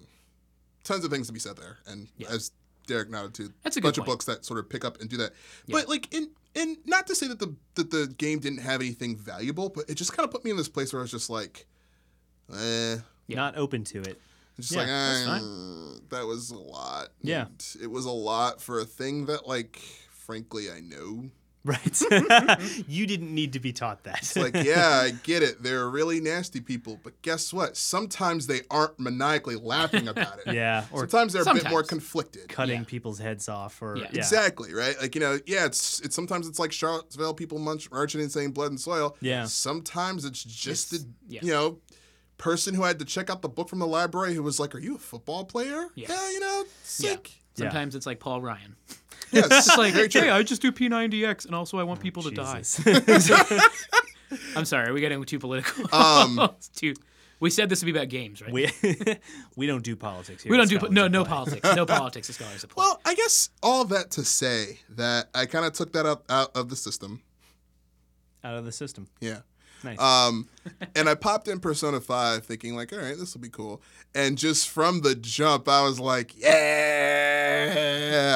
tons 0.85 1.05
of 1.05 1.11
things 1.11 1.27
to 1.27 1.33
be 1.33 1.39
said 1.41 1.57
there. 1.57 1.79
And 1.87 2.09
Yeah. 2.17 2.29
as 2.31 2.53
Derek 2.87 3.11
nodded 3.11 3.35
to, 3.35 3.53
That's 3.63 3.77
a 3.77 3.79
a 3.79 3.83
good 3.83 3.89
bunch 3.89 3.99
of 3.99 4.05
books 4.07 4.25
that 4.27 4.45
sort 4.45 4.59
of 4.59 4.69
pick 4.69 4.85
up 4.85 5.01
and 5.01 5.09
do 5.09 5.17
that. 5.19 5.33
Yeah. 5.67 5.79
But 5.79 5.89
like 5.89 6.13
in 6.15 6.31
and 6.57 6.79
not 6.85 7.07
to 7.07 7.15
say 7.15 7.29
that 7.29 7.39
the 7.39 7.55
that 7.77 7.91
the 7.91 8.07
game 8.19 8.41
didn't 8.41 8.59
have 8.61 8.81
anything 8.81 9.17
valuable, 9.17 9.69
but 9.69 9.89
it 9.89 9.95
just 9.95 10.13
kind 10.13 10.25
of 10.25 10.33
put 10.33 10.45
me 10.45 10.51
in 10.51 10.57
this 10.57 10.69
place 10.69 10.93
where 10.93 11.01
I 11.01 11.05
was 11.05 11.11
just 11.11 11.31
like, 11.31 11.67
eh. 12.53 12.97
Yeah. 13.29 13.37
Not 13.37 13.57
open 13.57 13.85
to 13.85 14.01
it. 14.01 14.21
Just 14.57 14.73
Yeah, 14.73 14.81
like 15.29 15.43
eh, 15.43 15.99
that 16.11 16.27
was 16.27 16.51
a 16.51 16.57
lot. 16.59 17.09
Yeah. 17.23 17.47
And 17.47 17.67
it 17.81 17.87
was 17.91 18.05
a 18.05 18.11
lot 18.11 18.61
for 18.61 18.81
a 18.81 18.85
thing 18.85 19.27
that 19.27 19.47
like 19.47 19.77
frankly 20.11 20.71
I 20.71 20.81
know. 20.81 21.31
Right. 21.63 22.03
you 22.89 23.07
didn't 23.07 23.35
need 23.35 23.53
to 23.53 23.61
be 23.61 23.73
taught 23.73 24.05
that. 24.05 24.19
It's 24.19 24.37
like, 24.37 24.55
yeah, 24.55 24.89
I 25.05 25.11
get 25.25 25.43
it. 25.43 25.63
They're 25.63 25.89
really 25.91 26.19
nasty 26.21 26.61
people, 26.61 26.99
but 27.03 27.21
guess 27.23 27.53
what? 27.53 27.77
Sometimes 27.77 28.47
they 28.47 28.63
aren't 28.71 28.99
maniacally 28.99 29.57
laughing 29.57 30.09
about 30.09 30.39
it. 30.47 30.53
yeah. 30.55 30.87
Or 30.91 31.01
Sometimes 31.01 31.35
they're 31.35 31.43
a 31.43 31.55
bit 31.55 31.69
more 31.69 31.83
conflicted. 31.83 32.49
cutting 32.49 32.79
Yeah. 32.81 32.85
people's 32.87 33.19
heads 33.19 33.49
off 33.49 33.83
or 33.83 33.97
Yeah. 33.97 34.05
yeah. 34.05 34.19
Exactly, 34.19 34.73
right? 34.73 34.99
Like, 35.01 35.15
you 35.15 35.21
know, 35.21 35.39
yeah, 35.47 35.67
it's 35.67 36.01
it's 36.01 36.17
sometimes 36.17 36.49
it's 36.49 36.59
like 36.59 36.73
Charlottesville 36.73 37.35
people 37.35 37.59
munch, 37.59 37.91
marching 37.91 38.23
and 38.23 38.33
saying 38.33 38.53
blood 38.53 38.71
and 38.71 38.81
soil. 38.81 39.17
Yeah. 39.21 39.45
Sometimes 39.45 40.25
it's 40.25 40.43
just 40.43 40.93
It's- 40.95 41.05
the 41.29 41.35
yeah. 41.35 41.41
you 41.43 41.53
know, 41.53 41.79
person 42.39 42.75
who 42.75 42.85
had 42.85 42.99
to 43.01 43.05
check 43.05 43.29
out 43.29 43.43
the 43.43 43.49
book 43.51 43.69
from 43.69 43.81
the 43.81 43.87
library 43.87 44.33
who 44.35 44.43
was 44.43 44.59
like, 44.59 44.75
Are 44.75 44.79
you 44.79 44.95
a 44.97 44.99
football 44.99 45.45
player? 45.45 45.89
Yeah. 45.95 46.31
you 46.31 46.41
know, 46.41 46.65
sick. 46.83 47.33
Yeah. 47.57 47.67
Sometimes 47.67 47.95
it's 47.95 48.07
like 48.07 48.19
Paul 48.19 48.41
Ryan. 48.41 48.77
Yes. 49.33 49.69
It's 49.69 49.77
like, 49.79 49.95
very 49.95 50.09
true. 50.09 50.23
hey, 50.23 50.31
I 50.31 50.43
just 50.43 50.63
do 50.63 50.73
P90X, 50.73 51.47
and 51.47 51.55
also 51.55 51.79
I 51.79 51.83
want 51.83 52.01
people 52.01 52.23
to 52.25 52.31
die. 52.31 52.63
I'm 54.57 54.65
sorry, 54.65 54.89
are 54.89 54.93
we 54.93 55.01
getting 55.01 55.23
too 55.25 55.39
political? 55.39 55.93
Um, 55.95 56.51
too. 56.75 56.95
We 57.41 57.49
said 57.49 57.69
this 57.71 57.83
would 57.83 57.87
be 57.93 57.99
about 57.99 58.11
games, 58.11 58.43
right? 58.43 58.53
we 58.53 58.71
we 59.57 59.67
don't 59.67 59.83
do 59.83 59.97
politics 59.97 60.43
here. 60.43 60.51
We 60.51 60.59
don't 60.59 60.69
do 60.69 60.77
Scholars 60.77 60.95
no 60.95 61.09
no 61.09 61.25
politics, 61.25 61.75
no 61.75 61.87
politics. 61.87 62.27
The 62.27 62.35
scholars 62.35 62.63
of 62.65 62.71
play. 62.71 62.83
Well, 62.83 63.01
I 63.05 63.15
guess 63.15 63.49
all 63.63 63.85
that 63.87 64.11
to 64.13 64.25
say 64.25 64.81
that 64.91 65.31
I 65.35 65.47
kind 65.47 65.65
of 65.65 65.73
took 65.73 65.93
that 65.95 66.05
out, 66.05 66.23
out 66.29 66.55
of 66.55 66.69
the 66.69 66.77
system. 66.77 67.23
out 68.45 68.57
of 68.57 68.67
the 68.67 68.73
system. 68.73 69.09
Yeah. 69.21 69.39
Nice. 69.83 69.99
Um, 69.99 70.49
and 70.95 71.09
I 71.09 71.15
popped 71.15 71.49
in 71.49 71.59
Persona 71.59 72.01
5 72.01 72.45
thinking, 72.45 72.77
like, 72.77 72.93
all 72.93 72.99
right, 72.99 73.17
this 73.17 73.35
will 73.35 73.41
be 73.41 73.49
cool. 73.49 73.81
And 74.15 74.37
just 74.37 74.69
from 74.69 75.01
the 75.01 75.15
jump, 75.15 75.69
I 75.69 75.83
was 75.83 75.99
like, 75.99 76.39
yeah. 76.39 77.90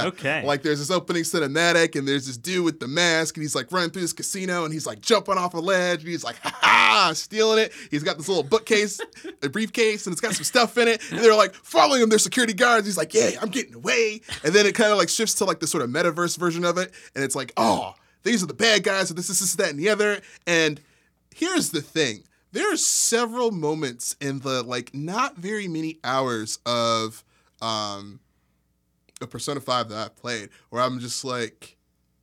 Okay. 0.06 0.44
Like, 0.44 0.62
there's 0.62 0.78
this 0.78 0.90
opening 0.90 1.22
cinematic, 1.22 1.96
and 1.96 2.06
there's 2.06 2.26
this 2.26 2.36
dude 2.36 2.64
with 2.64 2.80
the 2.80 2.88
mask, 2.88 3.36
and 3.36 3.42
he's 3.42 3.54
like 3.54 3.70
running 3.72 3.90
through 3.90 4.02
this 4.02 4.12
casino, 4.12 4.64
and 4.64 4.72
he's 4.72 4.86
like 4.86 5.00
jumping 5.00 5.38
off 5.38 5.54
a 5.54 5.58
ledge, 5.58 6.00
and 6.00 6.08
he's 6.08 6.24
like, 6.24 6.36
ha 6.40 6.58
ha, 6.60 7.12
stealing 7.14 7.58
it. 7.58 7.72
He's 7.90 8.02
got 8.02 8.16
this 8.16 8.28
little 8.28 8.42
bookcase, 8.42 9.00
a 9.42 9.48
briefcase, 9.48 10.06
and 10.06 10.12
it's 10.12 10.20
got 10.20 10.34
some 10.34 10.44
stuff 10.44 10.78
in 10.78 10.88
it. 10.88 11.02
And 11.10 11.20
they're 11.20 11.34
like 11.34 11.54
following 11.54 12.02
him, 12.02 12.08
they're 12.08 12.18
security 12.18 12.54
guards. 12.54 12.86
He's 12.86 12.96
like, 12.96 13.14
yeah, 13.14 13.30
I'm 13.40 13.48
getting 13.48 13.74
away. 13.74 14.20
And 14.42 14.54
then 14.54 14.66
it 14.66 14.74
kind 14.74 14.92
of 14.92 14.98
like 14.98 15.08
shifts 15.08 15.34
to 15.36 15.44
like 15.44 15.60
the 15.60 15.66
sort 15.66 15.82
of 15.82 15.90
metaverse 15.90 16.38
version 16.38 16.64
of 16.64 16.78
it, 16.78 16.92
and 17.14 17.24
it's 17.24 17.36
like, 17.36 17.52
oh, 17.56 17.94
these 18.22 18.42
are 18.42 18.46
the 18.46 18.54
bad 18.54 18.82
guys, 18.82 19.10
and 19.10 19.18
this, 19.18 19.28
this, 19.28 19.40
this, 19.40 19.54
that, 19.56 19.70
and 19.70 19.78
the 19.78 19.88
other. 19.88 20.20
And 20.46 20.80
here's 21.34 21.70
the 21.70 21.82
thing 21.82 22.24
there 22.52 22.72
are 22.72 22.76
several 22.76 23.50
moments 23.50 24.16
in 24.20 24.38
the 24.38 24.62
like 24.62 24.94
not 24.94 25.36
very 25.36 25.68
many 25.68 25.98
hours 26.04 26.58
of 26.64 27.24
um 27.60 28.20
of 29.24 29.30
persona 29.30 29.60
5 29.60 29.88
that 29.88 29.98
i've 29.98 30.16
played 30.16 30.50
where 30.70 30.82
i'm 30.82 31.00
just 31.00 31.24
like 31.24 31.76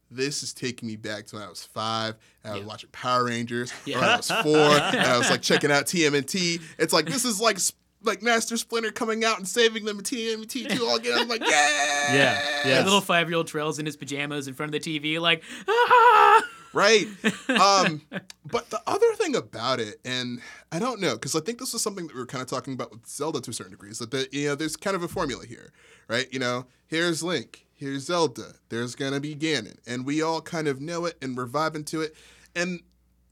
this 0.10 0.43
is 0.43 0.54
taking 0.54 0.88
me 0.88 0.95
back 0.95 1.26
to 1.28 1.36
when 1.36 1.43
i 1.45 1.49
was 1.49 1.66
five 1.66 2.16
and 2.43 2.52
i 2.52 2.56
was 2.56 2.62
Yeah. 2.62 2.68
watching 2.68 2.89
power 2.91 3.26
rangers 3.26 3.74
Yeah. 3.86 3.99
or 3.99 4.04
i 4.04 4.16
was 4.18 4.28
four 4.28 4.58
and 4.58 4.99
i 5.02 5.18
was 5.18 5.30
like 5.30 5.41
checking 5.41 5.72
out 5.72 5.86
tmnt 5.86 6.62
it's 6.78 6.93
like 6.93 7.06
this 7.06 7.26
is 7.26 7.39
like 7.41 7.58
like 8.04 8.22
master 8.24 8.58
splinter 8.58 8.91
coming 8.91 9.24
out 9.24 9.38
and 9.38 9.47
saving 9.47 9.86
them 9.86 9.97
in 9.99 10.04
tmnt 10.04 10.76
2 10.78 10.86
all 10.86 10.95
again 10.97 11.18
i'm 11.20 11.28
like 11.28 11.41
yeah 11.47 12.14
Yeah, 12.14 12.41
yeah. 12.66 12.76
That 12.76 12.86
little 12.86 12.99
five 13.02 13.30
year 13.30 13.38
old 13.38 13.47
trails 13.47 13.80
in 13.80 13.86
his 13.86 13.95
pajamas 13.95 14.47
in 14.47 14.54
front 14.56 14.74
of 14.76 14.84
the 14.84 14.99
TV, 14.99 15.20
like, 15.20 15.43
ah! 15.70 16.43
Right 16.74 17.07
um 17.49 18.01
but 18.45 18.69
the 18.69 18.82
other 18.88 19.13
thing 19.15 19.36
about 19.36 19.80
it 19.80 19.99
and 20.05 20.41
i 20.72 20.80
don't 20.80 20.99
know 20.99 21.13
because 21.13 21.36
i 21.36 21.39
think 21.39 21.59
this 21.59 21.74
is 21.74 21.82
something 21.82 22.07
that 22.07 22.13
we 22.13 22.19
were 22.19 22.26
kind 22.26 22.41
of 22.41 22.47
talking 22.47 22.74
about 22.74 22.91
with 22.91 23.05
zelda 23.07 23.41
to 23.41 23.51
a 23.51 23.53
certain 23.53 23.72
degree 23.72 23.89
is 23.89 23.99
that 23.99 24.11
the, 24.11 24.28
you 24.32 24.47
know 24.47 24.55
there's 24.55 24.76
kind 24.76 24.95
of 24.95 25.03
a 25.03 25.07
formula 25.07 25.45
here 25.45 25.72
right 26.07 26.28
you 26.32 26.39
know 26.39 26.65
here's 26.88 27.22
link 27.22 27.65
here's 27.74 28.03
zelda 28.03 28.53
there's 28.69 28.95
gonna 28.95 29.19
be 29.19 29.36
ganon 29.36 29.78
and 29.86 30.05
we 30.05 30.22
all 30.22 30.41
kind 30.41 30.67
of 30.67 30.80
know 30.80 31.05
it 31.05 31.17
and 31.22 31.36
we're 31.36 31.47
vibing 31.47 31.86
to 31.86 32.01
it 32.01 32.15
and 32.55 32.82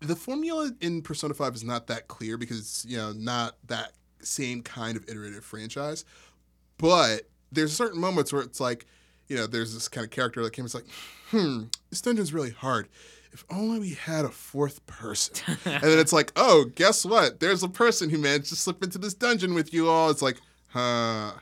the 0.01 0.15
formula 0.15 0.71
in 0.81 1.01
persona 1.01 1.33
5 1.33 1.55
is 1.55 1.63
not 1.63 1.87
that 1.87 2.07
clear 2.07 2.37
because 2.37 2.59
it's 2.59 2.85
you 2.85 2.97
know 2.97 3.11
not 3.13 3.55
that 3.67 3.93
same 4.21 4.61
kind 4.61 4.97
of 4.97 5.07
iterative 5.07 5.45
franchise 5.45 6.03
but 6.77 7.23
there's 7.51 7.73
certain 7.73 7.99
moments 7.99 8.31
where 8.31 8.41
it's 8.41 8.59
like 8.59 8.85
you 9.29 9.37
know, 9.37 9.47
there's 9.47 9.73
this 9.73 9.87
kind 9.87 10.03
of 10.03 10.11
character 10.11 10.43
that 10.43 10.51
came. 10.51 10.65
It's 10.65 10.75
like, 10.75 10.87
hmm, 11.29 11.65
this 11.89 12.01
dungeon's 12.01 12.33
really 12.33 12.49
hard. 12.49 12.89
If 13.31 13.45
only 13.49 13.79
we 13.79 13.91
had 13.93 14.25
a 14.25 14.29
fourth 14.29 14.85
person. 14.87 15.35
and 15.65 15.83
then 15.83 15.99
it's 15.99 16.13
like, 16.13 16.31
oh, 16.35 16.65
guess 16.75 17.05
what? 17.05 17.39
There's 17.39 17.63
a 17.63 17.69
person 17.69 18.09
who 18.09 18.17
managed 18.17 18.49
to 18.49 18.55
slip 18.55 18.83
into 18.83 18.97
this 18.97 19.13
dungeon 19.13 19.53
with 19.53 19.73
you 19.73 19.87
all. 19.89 20.09
It's 20.09 20.21
like, 20.21 20.37
huh. 20.69 21.33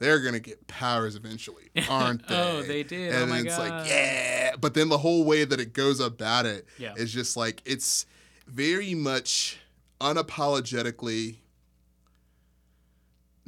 They're 0.00 0.20
gonna 0.20 0.38
get 0.38 0.64
powers 0.68 1.16
eventually, 1.16 1.70
aren't 1.90 2.22
oh, 2.28 2.34
they? 2.34 2.58
Oh, 2.58 2.62
they 2.62 2.82
did. 2.84 3.12
And 3.14 3.24
Oh 3.24 3.26
my 3.26 3.40
it's 3.40 3.56
God. 3.56 3.68
like, 3.68 3.88
yeah. 3.88 4.52
But 4.60 4.74
then 4.74 4.88
the 4.88 4.98
whole 4.98 5.24
way 5.24 5.44
that 5.44 5.58
it 5.58 5.72
goes 5.72 5.98
about 5.98 6.46
it 6.46 6.66
is 6.78 6.78
Yeah. 6.78 6.94
just 7.20 7.36
like 7.36 7.60
it's 7.64 8.06
very 8.46 8.94
much 8.94 9.58
unapologetically 10.00 11.38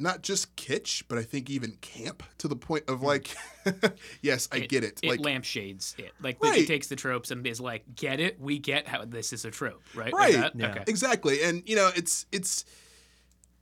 not 0.01 0.23
just 0.23 0.55
kitsch, 0.55 1.03
but 1.07 1.17
I 1.17 1.23
think 1.23 1.49
even 1.49 1.77
camp 1.81 2.23
to 2.39 2.47
the 2.47 2.55
point 2.55 2.83
of 2.89 3.01
like, 3.01 3.35
yes, 4.21 4.49
I 4.51 4.59
get 4.59 4.83
it. 4.83 4.99
It 5.03 5.09
like, 5.09 5.19
lampshades 5.19 5.95
it. 5.97 6.11
Like, 6.21 6.41
Right. 6.43 6.61
it 6.61 6.67
takes 6.67 6.87
the 6.87 6.95
tropes 6.95 7.31
and 7.31 7.45
is 7.45 7.61
like, 7.61 7.83
get 7.95 8.19
it? 8.19 8.39
We 8.39 8.57
get 8.59 8.87
how 8.87 9.05
this 9.05 9.31
is 9.31 9.45
a 9.45 9.51
trope, 9.51 9.81
right? 9.93 10.11
Right. 10.11 10.33
that? 10.33 10.55
Yeah. 10.55 10.71
Okay. 10.71 10.83
exactly. 10.87 11.43
And 11.43 11.63
you 11.65 11.75
know, 11.75 11.91
it's 11.95 12.25
it's. 12.31 12.65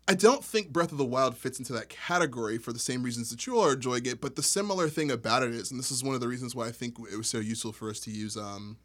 I 0.07 0.15
don't 0.15 0.43
think 0.43 0.69
Breath 0.69 0.91
of 0.91 0.97
the 0.97 1.05
Wild 1.05 1.37
fits 1.37 1.59
into 1.59 1.71
that 1.73 1.89
category 1.89 2.57
for 2.57 2.73
the 2.73 2.79
same 2.79 3.03
reasons 3.03 3.29
that 3.29 3.45
you 3.45 3.59
all 3.59 3.65
are 3.65 3.73
enjoying 3.73 4.07
it. 4.07 4.19
But 4.19 4.35
the 4.35 4.41
similar 4.41 4.89
thing 4.89 5.11
about 5.11 5.43
it 5.43 5.51
is, 5.51 5.69
and 5.69 5.79
this 5.79 5.91
is 5.91 6.03
one 6.03 6.15
of 6.15 6.21
the 6.21 6.27
reasons 6.27 6.55
why 6.55 6.65
I 6.65 6.71
think 6.71 6.97
it 7.11 7.15
was 7.15 7.29
so 7.29 7.37
useful 7.37 7.71
for 7.73 7.91
us 7.91 7.99
to 8.01 8.11
use 8.11 8.35
um, 8.35 8.77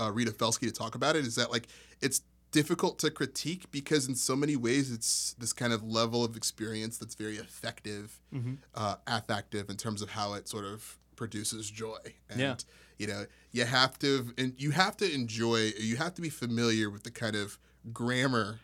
uh, 0.00 0.10
Rita 0.10 0.30
Felski 0.30 0.60
to 0.60 0.72
talk 0.72 0.94
about 0.94 1.14
it, 1.14 1.26
is 1.26 1.34
that 1.34 1.50
like 1.50 1.68
it's 2.00 2.22
difficult 2.60 2.98
to 3.00 3.10
critique 3.10 3.64
because 3.70 4.08
in 4.08 4.14
so 4.14 4.34
many 4.34 4.56
ways 4.56 4.90
it's 4.96 5.34
this 5.38 5.52
kind 5.52 5.72
of 5.76 5.80
level 6.00 6.24
of 6.24 6.36
experience 6.36 6.96
that's 6.98 7.14
very 7.14 7.36
effective, 7.36 8.18
uh, 8.74 8.96
affective 9.06 9.68
in 9.70 9.76
terms 9.76 10.00
of 10.02 10.08
how 10.10 10.28
it 10.38 10.48
sort 10.48 10.64
of 10.64 10.96
produces 11.16 11.70
joy. 11.70 11.98
And 12.30 12.40
Yeah. 12.40 12.56
you 12.98 13.06
know, 13.10 13.22
you 13.52 13.64
have 13.66 13.98
to 14.04 14.10
and 14.38 14.54
you 14.64 14.70
have 14.72 14.96
to 15.02 15.06
enjoy 15.20 15.72
you 15.90 15.96
have 15.96 16.14
to 16.14 16.22
be 16.22 16.30
familiar 16.30 16.86
with 16.94 17.02
the 17.08 17.10
kind 17.10 17.36
of 17.36 17.58
grammar 17.92 18.60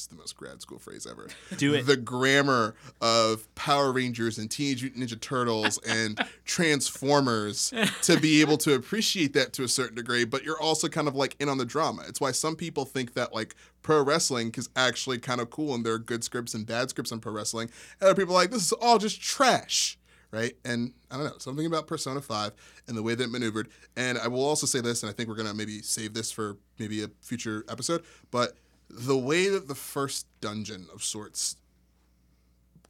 is 0.00 0.06
the 0.06 0.16
most 0.16 0.36
grad 0.36 0.60
school 0.60 0.78
phrase 0.78 1.06
ever. 1.08 1.28
Do 1.56 1.74
it. 1.74 1.86
The 1.86 1.96
grammar 1.96 2.74
of 3.00 3.52
Power 3.54 3.92
Rangers 3.92 4.38
and 4.38 4.50
Teenage 4.50 4.82
Mutant 4.82 5.04
Ninja 5.04 5.20
Turtles 5.20 5.78
and 5.86 6.20
Transformers 6.44 7.72
to 8.02 8.18
be 8.18 8.40
able 8.40 8.56
to 8.58 8.74
appreciate 8.74 9.32
that 9.34 9.52
to 9.54 9.64
a 9.64 9.68
certain 9.68 9.96
degree, 9.96 10.24
but 10.24 10.42
you're 10.42 10.60
also 10.60 10.88
kind 10.88 11.08
of 11.08 11.14
like 11.14 11.36
in 11.40 11.48
on 11.48 11.58
the 11.58 11.64
drama. 11.64 12.02
It's 12.08 12.20
why 12.20 12.32
some 12.32 12.56
people 12.56 12.84
think 12.84 13.14
that 13.14 13.34
like 13.34 13.54
pro 13.82 14.02
wrestling 14.02 14.52
is 14.56 14.68
actually 14.76 15.18
kind 15.18 15.40
of 15.40 15.50
cool 15.50 15.74
and 15.74 15.84
there 15.84 15.94
are 15.94 15.98
good 15.98 16.24
scripts 16.24 16.54
and 16.54 16.66
bad 16.66 16.90
scripts 16.90 17.12
in 17.12 17.20
pro 17.20 17.32
wrestling. 17.32 17.70
And 18.00 18.08
other 18.08 18.20
people 18.20 18.34
are 18.34 18.40
like, 18.40 18.50
this 18.50 18.64
is 18.64 18.72
all 18.72 18.98
just 18.98 19.20
trash. 19.20 19.98
Right. 20.32 20.56
And 20.64 20.92
I 21.10 21.16
don't 21.16 21.24
know, 21.24 21.38
something 21.38 21.66
about 21.66 21.88
Persona 21.88 22.20
5 22.20 22.52
and 22.86 22.96
the 22.96 23.02
way 23.02 23.16
that 23.16 23.24
it 23.24 23.30
maneuvered. 23.30 23.68
And 23.96 24.16
I 24.16 24.28
will 24.28 24.44
also 24.44 24.64
say 24.64 24.80
this, 24.80 25.02
and 25.02 25.10
I 25.10 25.12
think 25.12 25.28
we're 25.28 25.34
going 25.34 25.48
to 25.48 25.54
maybe 25.54 25.82
save 25.82 26.14
this 26.14 26.30
for 26.30 26.56
maybe 26.78 27.02
a 27.02 27.08
future 27.20 27.64
episode, 27.68 28.04
but 28.30 28.52
the 28.90 29.16
way 29.16 29.48
that 29.48 29.68
the 29.68 29.74
first 29.74 30.26
dungeon 30.40 30.86
of 30.92 31.02
sorts 31.02 31.56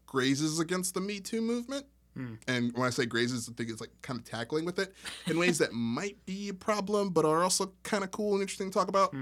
grazes 0.07 0.59
against 0.59 0.95
the 0.95 1.01
Me 1.01 1.21
Too 1.21 1.41
movement. 1.41 1.87
And 2.47 2.73
when 2.75 2.87
I 2.87 2.91
say 2.91 3.07
grazes, 3.07 3.49
I 3.49 3.55
think 3.55 3.71
it's 3.71 3.81
like 3.81 3.93
kind 4.03 4.19
of 4.21 4.27
tackling 4.27 4.67
with 4.67 4.79
it 4.79 4.93
in 5.27 5.39
ways 5.39 5.57
that 5.59 5.73
might 5.73 6.19
be 6.27 6.51
a 6.51 6.55
problem, 6.55 7.11
but 7.11 7.25
are 7.25 7.43
also 7.43 7.73
kind 7.83 8.05
of 8.05 8.11
cool 8.11 8.33
and 8.35 8.43
interesting 8.43 8.69
to 8.71 8.75
talk 8.79 8.89
about. 8.89 9.15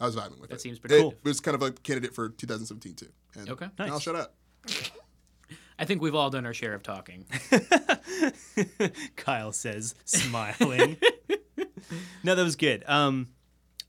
I 0.00 0.06
was 0.06 0.16
vibing 0.16 0.40
with 0.40 0.40
That 0.40 0.44
it. 0.44 0.48
That 0.50 0.60
seems 0.60 0.78
pretty 0.80 0.96
it, 0.96 1.00
cool. 1.02 1.10
It 1.12 1.24
was 1.24 1.38
kind 1.40 1.54
of 1.54 1.62
a 1.62 1.70
candidate 1.70 2.14
for 2.16 2.30
2017 2.30 2.94
too. 2.94 3.06
And 3.36 3.48
Okay. 3.50 3.68
and 3.78 3.90
I'll 3.92 4.00
shut 4.00 4.16
up. 4.16 4.34
I 5.78 5.84
think 5.84 6.02
we've 6.02 6.14
all 6.16 6.30
done 6.30 6.46
our 6.46 6.54
share 6.54 6.74
of 6.74 6.82
talking. 6.82 7.26
Kyle 9.16 9.52
says, 9.52 9.94
smiling. 10.04 10.96
no, 12.24 12.34
that 12.34 12.42
was 12.42 12.56
good. 12.56 12.82
Um, 12.88 13.28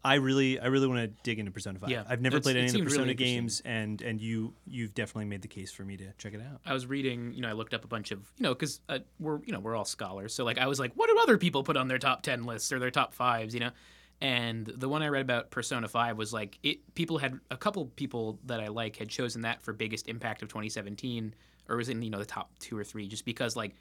I 0.03 0.15
really, 0.15 0.59
I 0.59 0.67
really 0.67 0.87
want 0.87 0.99
to 1.01 1.07
dig 1.23 1.39
into 1.39 1.51
Persona 1.51 1.79
Five. 1.79 1.89
Yeah, 1.89 2.03
I've 2.07 2.21
never 2.21 2.39
played 2.39 2.55
any 2.55 2.67
of 2.67 2.71
the 2.71 2.77
seemed 2.77 2.91
really 2.91 2.97
Persona 2.97 3.13
games, 3.13 3.61
and 3.65 4.01
and 4.01 4.21
you, 4.21 4.53
you've 4.65 4.93
definitely 4.93 5.25
made 5.25 5.41
the 5.41 5.47
case 5.47 5.71
for 5.71 5.83
me 5.83 5.97
to 5.97 6.05
check 6.17 6.33
it 6.33 6.41
out. 6.41 6.61
I 6.65 6.73
was 6.73 6.85
reading, 6.87 7.33
you 7.33 7.41
know, 7.41 7.49
I 7.49 7.53
looked 7.53 7.73
up 7.73 7.83
a 7.83 7.87
bunch 7.87 8.11
of, 8.11 8.19
you 8.37 8.43
know, 8.43 8.53
because 8.53 8.79
uh, 8.89 8.99
we're, 9.19 9.39
you 9.43 9.51
know, 9.51 9.59
we're 9.59 9.75
all 9.75 9.85
scholars. 9.85 10.33
So 10.33 10.45
like, 10.45 10.57
I 10.57 10.67
was 10.67 10.79
like, 10.79 10.93
what 10.95 11.09
do 11.09 11.19
other 11.21 11.37
people 11.37 11.63
put 11.63 11.77
on 11.77 11.87
their 11.87 11.97
top 11.97 12.21
ten 12.21 12.45
lists 12.45 12.71
or 12.71 12.79
their 12.79 12.91
top 12.91 13.13
fives, 13.13 13.53
you 13.53 13.59
know? 13.59 13.71
And 14.19 14.65
the 14.65 14.89
one 14.89 15.03
I 15.03 15.09
read 15.09 15.21
about 15.21 15.51
Persona 15.51 15.87
Five 15.87 16.17
was 16.17 16.33
like, 16.33 16.57
it. 16.63 16.95
People 16.95 17.19
had 17.19 17.39
a 17.51 17.57
couple 17.57 17.85
people 17.85 18.39
that 18.45 18.59
I 18.59 18.67
like 18.67 18.95
had 18.95 19.09
chosen 19.09 19.41
that 19.41 19.61
for 19.61 19.73
biggest 19.73 20.07
impact 20.07 20.41
of 20.41 20.49
2017, 20.49 21.35
or 21.69 21.77
was 21.77 21.89
in 21.89 22.01
you 22.01 22.09
know 22.09 22.17
the 22.17 22.25
top 22.25 22.51
two 22.59 22.77
or 22.77 22.83
three, 22.83 23.07
just 23.07 23.25
because 23.25 23.55
like, 23.55 23.75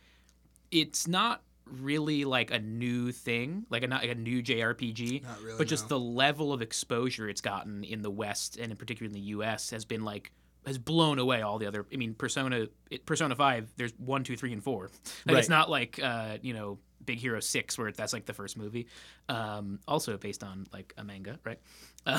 it's 0.71 1.09
not 1.09 1.43
really 1.67 2.25
like 2.25 2.51
a 2.51 2.59
new 2.59 3.13
thing, 3.13 3.67
like 3.71 3.83
a 3.83 3.87
not 3.87 4.03
like 4.03 4.11
a 4.11 4.15
new 4.15 4.43
JRPG, 4.43 5.23
Not 5.23 5.43
really, 5.43 5.59
but 5.59 5.67
just 5.67 5.85
no. 5.85 5.99
the 5.99 6.01
level 6.01 6.53
of 6.53 6.63
exposure 6.63 7.29
it's 7.29 7.41
gotten 7.41 7.85
in 7.85 8.03
the 8.03 8.11
West 8.11 8.57
and 8.57 8.71
in 8.71 8.77
particular 8.77 9.07
in 9.09 9.13
the 9.13 9.27
U.S. 9.31 9.71
has 9.71 9.85
been 9.85 10.05
like 10.05 10.33
has 10.67 10.79
blown 10.79 11.19
away 11.19 11.43
all 11.43 11.59
the 11.59 11.67
other. 11.67 11.87
I 11.93 11.97
mean, 11.97 12.15
Persona, 12.15 12.67
it, 12.91 13.07
Persona 13.07 13.35
Five. 13.37 13.73
There's 13.77 13.93
one, 13.99 14.25
two, 14.25 14.37
three, 14.37 14.53
and 14.53 14.63
four. 14.63 14.91
Like 15.27 15.39
it's 15.39 15.49
not 15.49 15.69
like 15.71 16.01
uh, 16.03 16.39
you 16.43 16.55
know 16.55 16.79
Big 17.05 17.19
Hero 17.19 17.41
Six, 17.41 17.77
where 17.79 17.91
that's 17.93 18.13
like 18.13 18.27
the 18.27 18.33
first 18.33 18.57
movie. 18.57 18.87
Um, 19.29 19.81
also 19.89 20.17
based 20.17 20.43
on 20.45 20.67
like 20.73 20.93
a 20.97 21.05
manga, 21.05 21.39
right? 21.45 21.59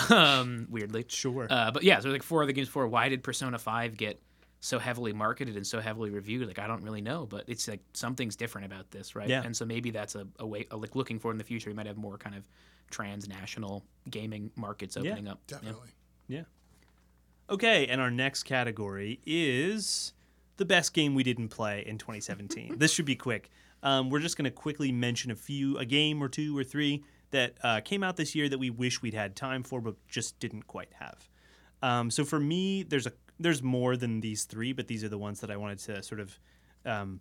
Um, 0.10 0.68
weirdly, 0.70 1.06
Sure. 1.08 1.48
uh, 1.50 1.72
but 1.72 1.84
yeah, 1.84 2.02
so 2.02 2.10
like 2.10 2.22
four 2.24 2.43
other 2.43 2.52
games. 2.52 2.68
Four. 2.68 2.88
Why 2.88 3.08
did 3.08 3.24
Persona 3.24 3.58
Five 3.58 3.95
get 3.95 4.20
so 4.60 4.80
heavily 4.80 5.14
marketed 5.14 5.55
and 5.55 5.66
so 5.66 5.80
heavily 5.80 6.10
reviewed? 6.10 6.47
Like 6.47 6.60
I 6.60 6.68
don't 6.68 6.84
really 6.84 7.01
know, 7.01 7.26
but 7.26 7.45
it's 7.47 7.68
like 7.68 7.82
something's 7.93 8.36
different 8.36 8.66
about 8.66 8.91
this, 8.91 9.16
right? 9.16 9.28
Yeah. 9.30 9.43
And 9.43 9.55
so 9.55 9.66
maybe 9.66 9.91
that's 9.91 10.16
a, 10.16 10.28
a 10.39 10.45
way, 10.45 10.66
like 10.72 10.95
looking 10.95 11.20
for 11.20 11.32
in 11.32 11.38
the 11.38 11.43
future, 11.43 11.70
you 11.70 11.76
might 11.76 11.88
have 11.88 11.97
more 11.97 12.18
kind 12.18 12.36
of 12.36 12.47
transnational 12.89 13.84
gaming 14.10 14.51
markets 14.55 14.95
Yeah, 14.95 15.12
opening 15.12 15.28
up. 15.28 15.39
Yeah. 15.49 15.58
Definitely. 15.58 15.89
yeah. 16.28 16.43
Okay, 17.49 17.88
and 17.88 18.01
our 18.01 18.12
next 18.12 18.43
category 18.43 19.22
is 19.26 20.14
the 20.58 20.66
best 20.66 20.93
game 20.93 21.16
we 21.16 21.24
didn't 21.24 21.47
play 21.49 21.84
in 21.86 21.97
2017. 21.97 22.76
this 22.78 22.91
should 22.91 23.05
be 23.05 23.16
quick. 23.16 23.49
Um, 23.84 24.10
we're 24.10 24.20
just 24.20 24.38
going 24.38 24.45
to 24.45 24.51
quickly 24.51 24.91
mention 24.91 25.32
a 25.32 25.36
few, 25.36 25.78
a 25.78 25.86
game 25.86 26.22
or 26.22 26.28
two 26.28 26.58
or 26.58 26.64
three 26.64 27.03
that 27.32 27.58
uh, 27.64 27.80
came 27.82 28.03
out 28.03 28.18
this 28.18 28.36
year 28.36 28.49
that 28.49 28.58
we 28.58 28.70
wish 28.70 29.01
we'd 29.01 29.14
had 29.14 29.36
time 29.36 29.64
for, 29.64 29.80
but 29.80 29.95
just 30.08 30.39
didn't 30.39 30.66
quite 30.68 30.89
have. 30.99 31.30
Um, 31.82 32.10
so 32.10 32.26
for 32.26 32.39
me, 32.39 32.84
there's 32.84 33.05
a 33.05 33.12
there's 33.39 33.61
more 33.61 33.97
than 33.97 34.19
these 34.19 34.45
three, 34.45 34.73
but 34.73 34.88
these 34.88 35.03
are 35.03 35.09
the 35.09 35.17
ones 35.17 35.41
that 35.41 35.51
I 35.51 35.57
wanted 35.57 35.79
to 35.79 36.03
sort 36.03 36.19
of 36.19 36.39
um, 36.85 37.19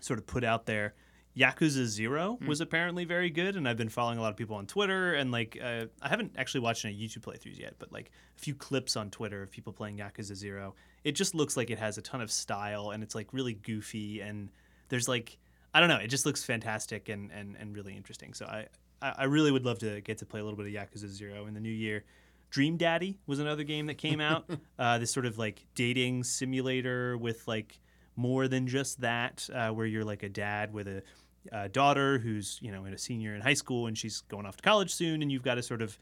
sort 0.00 0.18
of 0.18 0.26
put 0.26 0.44
out 0.44 0.66
there. 0.66 0.94
Yakuza 1.36 1.84
Zero 1.84 2.38
was 2.46 2.62
apparently 2.62 3.04
very 3.04 3.28
good, 3.28 3.56
and 3.56 3.68
I've 3.68 3.76
been 3.76 3.90
following 3.90 4.16
a 4.16 4.22
lot 4.22 4.30
of 4.30 4.38
people 4.38 4.56
on 4.56 4.66
Twitter, 4.66 5.14
and 5.14 5.30
like 5.30 5.58
uh, 5.62 5.84
I 6.00 6.08
haven't 6.08 6.32
actually 6.38 6.60
watched 6.60 6.86
any 6.86 6.96
YouTube 6.96 7.20
playthroughs 7.20 7.58
yet, 7.58 7.74
but 7.78 7.92
like 7.92 8.10
a 8.36 8.40
few 8.40 8.54
clips 8.54 8.96
on 8.96 9.10
Twitter 9.10 9.42
of 9.42 9.50
people 9.50 9.72
playing 9.72 9.98
Yakuza 9.98 10.34
Zero. 10.34 10.74
It 11.04 11.12
just 11.12 11.34
looks 11.34 11.54
like 11.54 11.70
it 11.70 11.78
has 11.78 11.98
a 11.98 12.02
ton 12.02 12.22
of 12.22 12.30
style, 12.30 12.90
and 12.90 13.02
it's 13.02 13.14
like 13.14 13.34
really 13.34 13.52
goofy, 13.52 14.22
and 14.22 14.48
there's 14.88 15.08
like 15.08 15.36
I 15.74 15.80
don't 15.80 15.90
know, 15.90 15.98
it 15.98 16.08
just 16.08 16.24
looks 16.24 16.42
fantastic 16.42 17.10
and 17.10 17.30
and, 17.30 17.54
and 17.60 17.76
really 17.76 17.94
interesting. 17.94 18.32
So 18.32 18.46
I 18.46 18.66
I 19.02 19.14
I 19.18 19.24
really 19.24 19.50
would 19.50 19.66
love 19.66 19.78
to 19.80 20.00
get 20.00 20.16
to 20.18 20.26
play 20.26 20.40
a 20.40 20.42
little 20.42 20.56
bit 20.56 20.66
of 20.66 20.72
Yakuza 20.72 21.08
Zero 21.08 21.46
in 21.46 21.52
the 21.52 21.60
new 21.60 21.68
year. 21.68 22.04
Dream 22.50 22.76
Daddy 22.76 23.18
was 23.26 23.38
another 23.38 23.64
game 23.64 23.86
that 23.86 23.98
came 23.98 24.20
out. 24.20 24.48
uh, 24.78 24.98
this 24.98 25.10
sort 25.12 25.26
of 25.26 25.38
like 25.38 25.66
dating 25.74 26.24
simulator 26.24 27.16
with 27.18 27.46
like 27.46 27.80
more 28.16 28.48
than 28.48 28.66
just 28.66 29.00
that, 29.02 29.48
uh, 29.54 29.70
where 29.70 29.86
you're 29.86 30.04
like 30.04 30.22
a 30.22 30.28
dad 30.28 30.72
with 30.72 30.88
a, 30.88 31.02
uh 31.52 31.68
daughter 31.68 32.18
who's 32.18 32.58
you 32.60 32.72
know 32.72 32.86
in 32.86 32.92
a 32.92 32.98
senior 32.98 33.32
in 33.36 33.40
high 33.40 33.54
school 33.54 33.86
and 33.86 33.96
she's 33.96 34.22
going 34.22 34.44
off 34.46 34.56
to 34.56 34.62
college 34.62 34.92
soon, 34.92 35.22
and 35.22 35.30
you've 35.30 35.44
got 35.44 35.54
to 35.56 35.62
sort 35.62 35.80
of 35.82 35.98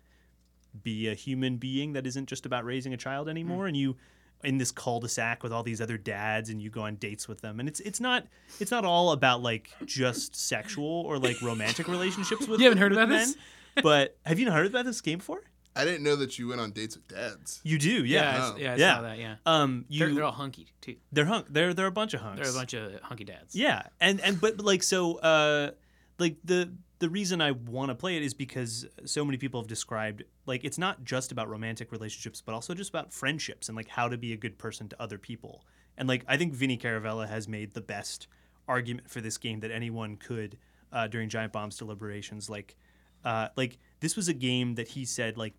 be 0.82 1.08
a 1.08 1.14
human 1.14 1.56
being 1.56 1.92
that 1.92 2.06
isn't 2.06 2.26
just 2.26 2.46
about 2.46 2.64
raising 2.64 2.94
a 2.94 2.96
child 2.96 3.28
anymore, 3.28 3.66
and 3.66 3.76
you 3.76 3.96
in 4.42 4.58
this 4.58 4.70
cul-de-sac 4.70 5.42
with 5.42 5.52
all 5.52 5.62
these 5.62 5.80
other 5.80 5.96
dads 5.96 6.50
and 6.50 6.60
you 6.60 6.68
go 6.68 6.82
on 6.82 6.96
dates 6.96 7.26
with 7.26 7.40
them 7.40 7.60
and 7.60 7.68
it's 7.68 7.80
it's 7.80 7.98
not 7.98 8.26
it's 8.60 8.70
not 8.70 8.84
all 8.84 9.12
about 9.12 9.42
like 9.42 9.70
just 9.86 10.36
sexual 10.36 10.84
or 11.06 11.18
like 11.18 11.40
romantic 11.40 11.88
relationships 11.88 12.46
with 12.48 12.60
You 12.60 12.64
haven't 12.66 12.78
heard 12.78 12.92
about 12.92 13.08
men, 13.08 13.20
this? 13.26 13.36
but 13.82 14.18
have 14.26 14.38
you 14.38 14.50
heard 14.50 14.66
about 14.66 14.84
this 14.84 15.00
game 15.00 15.18
before 15.18 15.40
I 15.76 15.84
didn't 15.84 16.02
know 16.04 16.16
that 16.16 16.38
you 16.38 16.48
went 16.48 16.60
on 16.60 16.70
dates 16.70 16.96
with 16.96 17.08
dads. 17.08 17.60
you 17.64 17.78
do 17.78 18.04
Yeah, 18.04 18.20
yeah 18.22 18.52
I, 18.54 18.56
yeah, 18.58 18.72
I 18.72 18.76
Yeah. 18.76 18.94
saw 18.96 19.02
that. 19.02 19.18
Yeah, 19.18 19.36
um 19.46 19.84
you 19.88 19.98
they're, 20.06 20.14
they're 20.14 20.24
all 20.24 20.32
hunky 20.32 20.68
too. 20.80 20.96
they're 21.12 21.24
hunk 21.24 21.46
they're 21.50 21.74
they're 21.74 21.86
a 21.86 21.92
bunch 21.92 22.14
of 22.14 22.20
hunks 22.20 22.40
They're 22.40 22.50
a 22.50 22.54
bunch 22.54 22.74
of 22.74 23.00
hunky 23.02 23.24
dads. 23.24 23.54
Yeah, 23.54 23.82
and 24.00 24.20
and 24.20 24.40
but, 24.40 24.56
but 24.56 24.64
like 24.66 24.82
so, 24.82 25.16
uh, 25.18 25.70
like 26.18 26.36
the 26.44 26.72
the 27.00 27.10
reason 27.10 27.40
I 27.42 27.50
want 27.50 27.90
to 27.90 27.94
play 27.94 28.16
it 28.16 28.22
is 28.22 28.34
because 28.34 28.86
so 29.04 29.24
many 29.24 29.36
people 29.36 29.60
have 29.60 29.66
described 29.68 30.22
like 30.46 30.64
it's 30.64 30.78
not 30.78 31.04
just 31.04 31.32
about 31.32 31.48
romantic 31.50 31.90
relationships, 31.92 32.40
but 32.40 32.54
also 32.54 32.72
just 32.72 32.90
about 32.90 33.12
friendships 33.12 33.68
and 33.68 33.76
like 33.76 33.88
how 33.88 34.08
to 34.08 34.16
be 34.16 34.32
a 34.32 34.36
good 34.36 34.56
person 34.58 34.88
to 34.90 35.02
other 35.02 35.18
people. 35.18 35.64
And 35.98 36.08
like 36.08 36.24
I 36.28 36.36
think 36.36 36.54
Vinny 36.54 36.78
Caravella 36.78 37.28
has 37.28 37.48
made 37.48 37.74
the 37.74 37.80
best 37.80 38.28
argument 38.68 39.10
for 39.10 39.20
this 39.20 39.36
game 39.38 39.60
that 39.60 39.70
anyone 39.72 40.16
could 40.16 40.56
uh, 40.92 41.08
during 41.08 41.28
Giant 41.28 41.52
Bomb's 41.52 41.76
deliberations. 41.76 42.48
Like, 42.48 42.76
uh, 43.24 43.48
like 43.56 43.78
this 44.00 44.16
was 44.16 44.28
a 44.28 44.32
game 44.32 44.76
that 44.76 44.88
he 44.88 45.04
said 45.04 45.36
like 45.36 45.52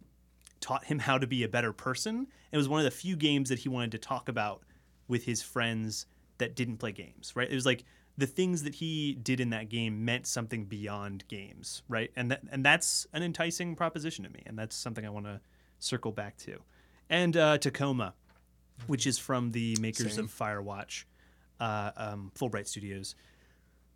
taught 0.66 0.86
him 0.86 0.98
how 0.98 1.20
to 1.20 1.28
be 1.28 1.44
a 1.44 1.48
better 1.48 1.72
person. 1.72 2.26
It 2.52 2.58
was 2.58 2.68
one 2.68 2.80
of 2.80 2.86
the 2.86 2.90
few 2.92 3.16
games 3.16 3.50
that 3.50 3.60
he 3.60 3.70
wanted 3.70 3.92
to 3.92 4.00
talk 4.00 4.30
about 4.30 4.64
with 5.08 5.24
his 5.24 5.44
friends 5.44 6.08
that 6.40 6.56
didn't 6.56 6.78
play 6.78 6.92
games, 6.92 7.34
right? 7.36 7.48
It 7.48 7.54
was 7.54 7.68
like 7.68 7.84
the 8.18 8.26
things 8.26 8.64
that 8.64 8.74
he 8.74 9.14
did 9.14 9.40
in 9.40 9.52
that 9.52 9.70
game 9.70 10.04
meant 10.04 10.26
something 10.26 10.66
beyond 10.66 11.24
games, 11.28 11.84
right? 11.88 12.10
And 12.16 12.32
that 12.32 12.42
and 12.52 12.66
that's 12.66 13.06
an 13.14 13.22
enticing 13.22 13.76
proposition 13.76 14.24
to 14.24 14.32
me, 14.32 14.42
and 14.48 14.58
that's 14.58 14.76
something 14.76 15.06
I 15.06 15.10
want 15.12 15.28
to 15.28 15.40
circle 15.78 16.12
back 16.12 16.36
to. 16.38 16.58
And 17.12 17.38
uh, 17.38 17.60
Tacoma, 17.60 18.16
which 18.88 19.06
is 19.06 19.20
from 19.20 19.52
the 19.52 19.78
makers 19.80 20.16
Same. 20.16 20.26
of 20.26 20.32
Firewatch, 20.32 21.04
uh, 21.60 21.92
um, 21.96 22.32
Fullbright 22.36 22.68
Studios. 22.68 23.14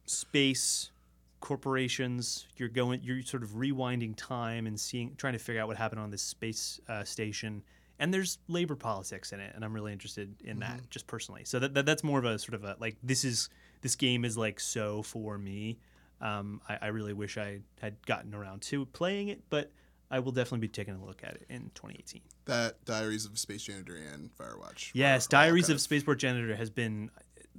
Space 0.05 0.91
corporations. 1.39 2.47
You're 2.57 2.69
going. 2.69 3.01
You're 3.03 3.21
sort 3.21 3.43
of 3.43 3.51
rewinding 3.51 4.15
time 4.15 4.67
and 4.67 4.79
seeing, 4.79 5.15
trying 5.17 5.33
to 5.33 5.39
figure 5.39 5.61
out 5.61 5.67
what 5.67 5.77
happened 5.77 6.01
on 6.01 6.11
this 6.11 6.21
space 6.21 6.79
uh, 6.87 7.03
station. 7.03 7.63
And 7.99 8.13
there's 8.13 8.37
labor 8.47 8.75
politics 8.75 9.33
in 9.33 9.39
it, 9.41 9.53
and 9.55 9.65
I'm 9.65 9.73
really 9.73 9.91
interested 9.91 10.33
in 10.45 10.59
that, 10.59 10.89
just 10.89 11.05
personally. 11.05 11.41
So 11.43 11.59
that, 11.59 11.73
that 11.73 11.85
that's 11.85 12.03
more 12.03 12.17
of 12.17 12.25
a 12.25 12.39
sort 12.39 12.53
of 12.53 12.63
a 12.63 12.77
like 12.79 12.95
this 13.03 13.25
is 13.25 13.49
this 13.81 13.95
game 13.95 14.23
is 14.23 14.37
like 14.37 14.59
so 14.59 15.01
for 15.03 15.37
me. 15.37 15.79
Um, 16.21 16.61
I, 16.67 16.77
I 16.83 16.87
really 16.87 17.13
wish 17.13 17.37
I 17.37 17.59
had 17.81 18.05
gotten 18.05 18.33
around 18.33 18.61
to 18.63 18.85
playing 18.85 19.29
it, 19.29 19.41
but 19.49 19.71
I 20.11 20.19
will 20.19 20.31
definitely 20.31 20.59
be 20.59 20.69
taking 20.69 20.95
a 20.95 21.05
look 21.05 21.21
at 21.23 21.35
it 21.35 21.45
in 21.49 21.71
2018. 21.75 22.21
That 22.45 22.83
Diaries 22.85 23.25
of 23.25 23.33
a 23.33 23.37
Space 23.37 23.63
Janitor 23.63 23.95
and 23.95 24.29
Firewatch. 24.35 24.91
Yes, 24.93 25.27
Diaries 25.27 25.69
of 25.69 25.79
Spaceport 25.79 26.19
Janitor 26.19 26.55
has 26.55 26.69
been 26.69 27.11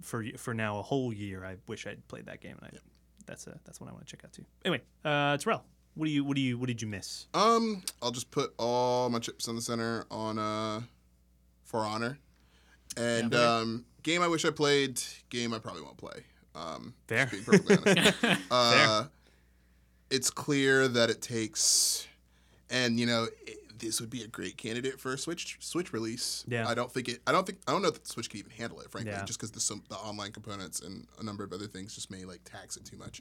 for 0.02 0.24
for 0.36 0.54
now 0.54 0.78
a 0.78 0.82
whole 0.82 1.12
year. 1.12 1.44
I 1.44 1.56
wish 1.66 1.86
I'd 1.86 2.06
played 2.08 2.26
that 2.26 2.40
game, 2.40 2.56
and 2.62 2.72
I, 2.74 2.78
that's 3.30 3.46
a 3.46 3.58
that's 3.64 3.80
what 3.80 3.88
I 3.88 3.92
want 3.92 4.04
to 4.06 4.10
check 4.10 4.24
out 4.24 4.32
too. 4.32 4.44
Anyway, 4.64 4.82
uh, 5.04 5.36
Terrell, 5.38 5.62
what 5.94 6.06
do 6.06 6.10
you 6.10 6.24
what 6.24 6.34
do 6.34 6.42
you 6.42 6.58
what 6.58 6.66
did 6.66 6.82
you 6.82 6.88
miss? 6.88 7.28
Um, 7.32 7.82
I'll 8.02 8.10
just 8.10 8.30
put 8.30 8.52
all 8.58 9.08
my 9.08 9.20
chips 9.20 9.46
in 9.46 9.54
the 9.54 9.62
center 9.62 10.04
on 10.10 10.38
uh, 10.38 10.80
For 11.64 11.80
Honor, 11.80 12.18
and 12.96 13.32
Yeah, 13.32 13.58
um, 13.58 13.84
game 14.02 14.20
I 14.20 14.28
wish 14.28 14.44
I 14.44 14.50
played, 14.50 15.00
game 15.30 15.54
I 15.54 15.60
probably 15.60 15.82
won't 15.82 15.96
play. 15.96 16.24
Um, 16.56 16.94
Fair. 17.06 17.26
being 17.26 17.44
perfectly 17.44 17.76
honest. 17.76 18.24
uh, 18.50 19.04
it's 20.10 20.30
clear 20.30 20.88
that 20.88 21.08
it 21.08 21.22
takes, 21.22 22.08
and 22.68 22.98
you 22.98 23.06
know, 23.06 23.28
it, 23.46 23.58
this 23.80 24.00
would 24.00 24.10
be 24.10 24.22
a 24.22 24.26
great 24.28 24.56
candidate 24.56 25.00
for 25.00 25.12
a 25.12 25.18
Switch 25.18 25.56
Switch 25.60 25.92
release. 25.92 26.44
Yeah. 26.48 26.68
I 26.68 26.74
don't 26.74 26.90
think 26.92 27.08
it. 27.08 27.20
I 27.26 27.32
don't 27.32 27.44
think. 27.46 27.58
I 27.66 27.72
don't 27.72 27.82
know 27.82 27.88
if 27.88 28.02
the 28.02 28.08
Switch 28.08 28.30
can 28.30 28.38
even 28.38 28.52
handle 28.52 28.80
it, 28.80 28.90
frankly, 28.90 29.12
Yeah. 29.12 29.24
just 29.24 29.38
because 29.38 29.50
the 29.50 29.60
some 29.60 29.82
the 29.88 29.96
online 29.96 30.32
components 30.32 30.80
and 30.80 31.06
a 31.18 31.22
number 31.24 31.42
of 31.44 31.52
other 31.52 31.66
things 31.66 31.94
just 31.94 32.10
may 32.10 32.24
like 32.24 32.40
tax 32.44 32.76
it 32.76 32.84
too 32.84 32.96
much. 32.96 33.20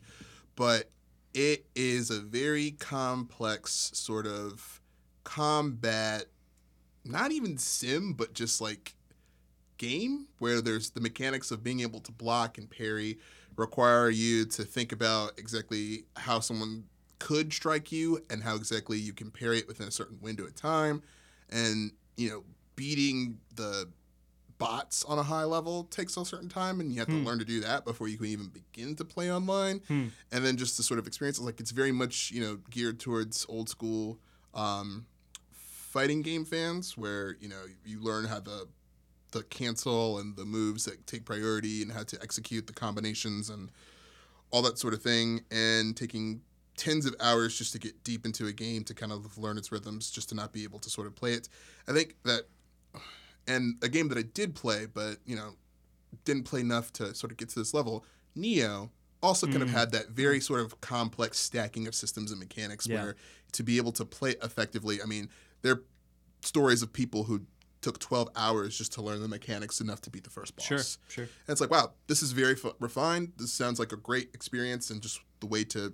But 0.56 0.92
it 1.34 1.66
is 1.76 2.10
a 2.12 2.20
very 2.20 2.72
complex 2.72 3.92
sort 3.94 4.26
of 4.28 4.82
combat, 5.24 6.26
not 7.06 7.32
even 7.32 7.58
sim, 7.58 8.14
but 8.14 8.34
just 8.34 8.60
like 8.62 8.96
game 9.78 10.28
where 10.40 10.60
there's 10.62 10.90
the 10.90 11.00
mechanics 11.02 11.52
of 11.52 11.64
being 11.64 11.80
able 11.80 12.00
to 12.02 12.12
block 12.12 12.58
and 12.58 12.70
parry 12.70 13.18
require 13.56 14.10
you 14.10 14.46
to 14.46 14.64
think 14.64 14.92
about 14.92 15.38
exactly 15.38 16.04
how 16.18 16.40
someone 16.40 16.84
could 17.20 17.52
strike 17.54 17.92
you 17.92 18.24
and 18.30 18.44
how 18.44 18.56
exactly 18.56 18.98
you 18.98 19.14
can 19.14 19.30
parry 19.32 19.60
it 19.60 19.68
within 19.68 19.88
a 19.88 19.92
certain 19.92 20.18
window 20.22 20.46
of 20.46 20.56
time 20.56 21.02
and 21.50 21.92
you 22.18 22.30
know 22.30 22.44
beating 22.76 23.38
the 23.56 23.88
bots 24.58 25.04
on 25.06 25.18
a 25.20 25.24
high 25.24 25.44
level 25.44 25.84
takes 25.86 26.18
a 26.18 26.26
certain 26.26 26.50
time 26.50 26.80
and 26.82 26.92
you 26.92 27.00
have 27.00 27.08
to 27.08 27.16
Hmm. 27.16 27.24
learn 27.26 27.40
to 27.40 27.46
do 27.46 27.62
that 27.62 27.86
before 27.86 28.08
you 28.10 28.18
can 28.18 28.26
even 28.28 28.48
begin 28.48 28.96
to 28.96 29.06
play 29.06 29.32
online 29.32 29.82
Hmm. 29.88 30.08
and 30.32 30.46
then 30.46 30.58
just 30.58 30.76
the 30.78 30.84
sort 30.84 31.00
of 31.00 31.08
experience 31.08 31.40
like 31.40 31.60
it's 31.60 31.72
very 31.72 31.92
much 31.92 32.32
you 32.32 32.42
know 32.42 32.60
geared 32.70 33.00
towards 33.00 33.46
old 33.50 33.70
school 33.70 34.20
um, 34.54 35.06
fighting 35.52 36.22
game 36.22 36.46
fans 36.46 36.98
where 36.98 37.36
you 37.40 37.48
know 37.48 37.64
you 37.86 38.02
learn 38.02 38.26
how 38.26 38.40
the 38.40 38.68
the 39.32 39.44
cancel 39.44 40.18
and 40.20 40.36
the 40.36 40.46
moves 40.46 40.86
that 40.86 41.06
take 41.06 41.24
priority 41.24 41.82
and 41.84 41.92
how 41.92 42.04
to 42.04 42.18
execute 42.22 42.66
the 42.68 42.74
combinations 42.74 43.50
and 43.50 43.72
all 44.52 44.62
that 44.64 44.80
sort 44.80 44.94
of 44.94 45.02
thing 45.04 45.42
and 45.52 45.96
taking 45.96 46.42
tens 46.80 47.06
of 47.06 47.14
hours 47.20 47.58
just 47.58 47.74
to 47.74 47.80
get 47.80 48.04
deep 48.04 48.26
into 48.26 48.48
a 48.48 48.54
game 48.54 48.84
to 48.86 48.94
kind 48.94 49.12
of 49.12 49.38
learn 49.38 49.58
its 49.58 49.70
rhythms 49.72 50.10
just 50.10 50.30
to 50.30 50.36
not 50.36 50.54
be 50.54 50.64
able 50.64 50.80
to 50.80 50.90
sort 50.90 51.06
of 51.08 51.14
play 51.16 51.34
it 51.34 51.50
i 51.88 51.92
think 51.92 52.16
that 52.24 52.44
and 53.48 53.76
a 53.84 53.90
game 53.90 54.08
that 54.10 54.18
i 54.18 54.22
did 54.22 54.56
play 54.56 54.86
but 54.86 55.18
you 55.26 55.36
know 55.36 55.56
didn't 56.26 56.44
play 56.44 56.62
enough 56.62 56.92
to 56.94 57.14
sort 57.14 57.32
of 57.32 57.38
get 57.38 57.50
to 57.50 57.60
this 57.60 57.74
level 57.74 58.04
Nioh 58.38 58.90
also 59.22 59.46
kind 59.48 59.62
of 59.62 59.70
Mm. 59.70 59.74
had 59.74 59.92
that 59.92 60.10
very 60.10 60.40
sort 60.40 60.62
of 60.62 60.80
complex 60.82 61.38
stacking 61.38 61.86
of 61.88 61.94
systems 61.94 62.32
and 62.32 62.40
mechanics 62.40 62.88
Yeah. 62.88 63.04
where 63.04 63.16
to 63.52 63.64
be 63.64 63.78
able 63.78 63.92
to 63.94 64.06
play 64.06 64.36
effectively 64.42 65.02
i 65.02 65.06
mean 65.06 65.30
there 65.62 65.74
are 65.74 65.84
stories 66.42 66.82
of 66.82 66.94
people 66.94 67.26
who 67.26 67.42
took 67.82 68.00
12 68.00 68.30
hours 68.36 68.78
just 68.78 68.92
to 68.94 69.02
learn 69.02 69.22
the 69.22 69.28
mechanics 69.28 69.80
enough 69.82 70.02
to 70.02 70.10
beat 70.10 70.24
the 70.24 70.30
first 70.30 70.56
boss 70.56 70.66
Sure, 70.66 70.80
sure. 71.08 71.24
and 71.24 71.50
it's 71.50 71.62
like, 71.62 71.70
wow, 71.72 71.92
this 72.08 72.22
is 72.22 72.34
very 72.34 72.54
fu- 72.56 72.74
refined. 72.80 73.32
This 73.38 73.54
sounds 73.54 73.80
like 73.80 73.94
a 73.94 73.98
great 73.98 74.30
experience 74.34 74.90
and 74.90 75.02
just 75.02 75.22
the 75.40 75.46
way 75.48 75.64
to 75.66 75.94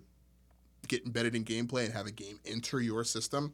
get 0.87 1.05
embedded 1.05 1.35
in 1.35 1.43
gameplay 1.43 1.85
and 1.85 1.93
have 1.93 2.05
a 2.07 2.11
game 2.11 2.39
enter 2.45 2.79
your 2.81 3.03
system. 3.03 3.53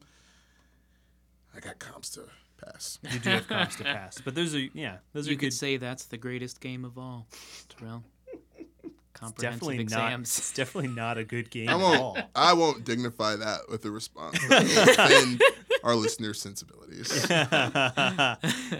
I 1.56 1.60
got 1.60 1.78
comps 1.78 2.10
to 2.10 2.22
pass. 2.64 2.98
You 3.12 3.18
do 3.18 3.30
have 3.30 3.48
comps 3.48 3.76
to 3.76 3.84
pass, 3.84 4.20
but 4.24 4.34
those 4.34 4.54
are 4.54 4.60
yeah, 4.74 4.96
those 5.12 5.26
you 5.26 5.32
are 5.32 5.36
good. 5.36 5.46
could 5.46 5.52
say 5.52 5.76
that's 5.76 6.04
the 6.06 6.16
greatest 6.18 6.60
game 6.60 6.84
of 6.84 6.96
all, 6.98 7.26
Terrell. 7.68 8.04
Comprehensive 9.14 9.60
definitely 9.60 9.76
not. 9.78 9.82
exams. 9.82 10.38
It's 10.38 10.52
definitely 10.52 10.88
not 10.90 11.18
a 11.18 11.24
good 11.24 11.50
game 11.50 11.68
I 11.68 11.72
at 11.74 11.78
won't. 11.80 12.00
all. 12.00 12.18
I 12.34 12.52
won't 12.54 12.84
dignify 12.84 13.36
that 13.36 13.60
with 13.68 13.84
a 13.84 13.90
response 13.90 14.38
that 14.48 14.62
will 14.64 15.04
offend 15.04 15.42
our 15.84 15.94
listeners' 15.94 16.40
sensibilities. 16.40 17.26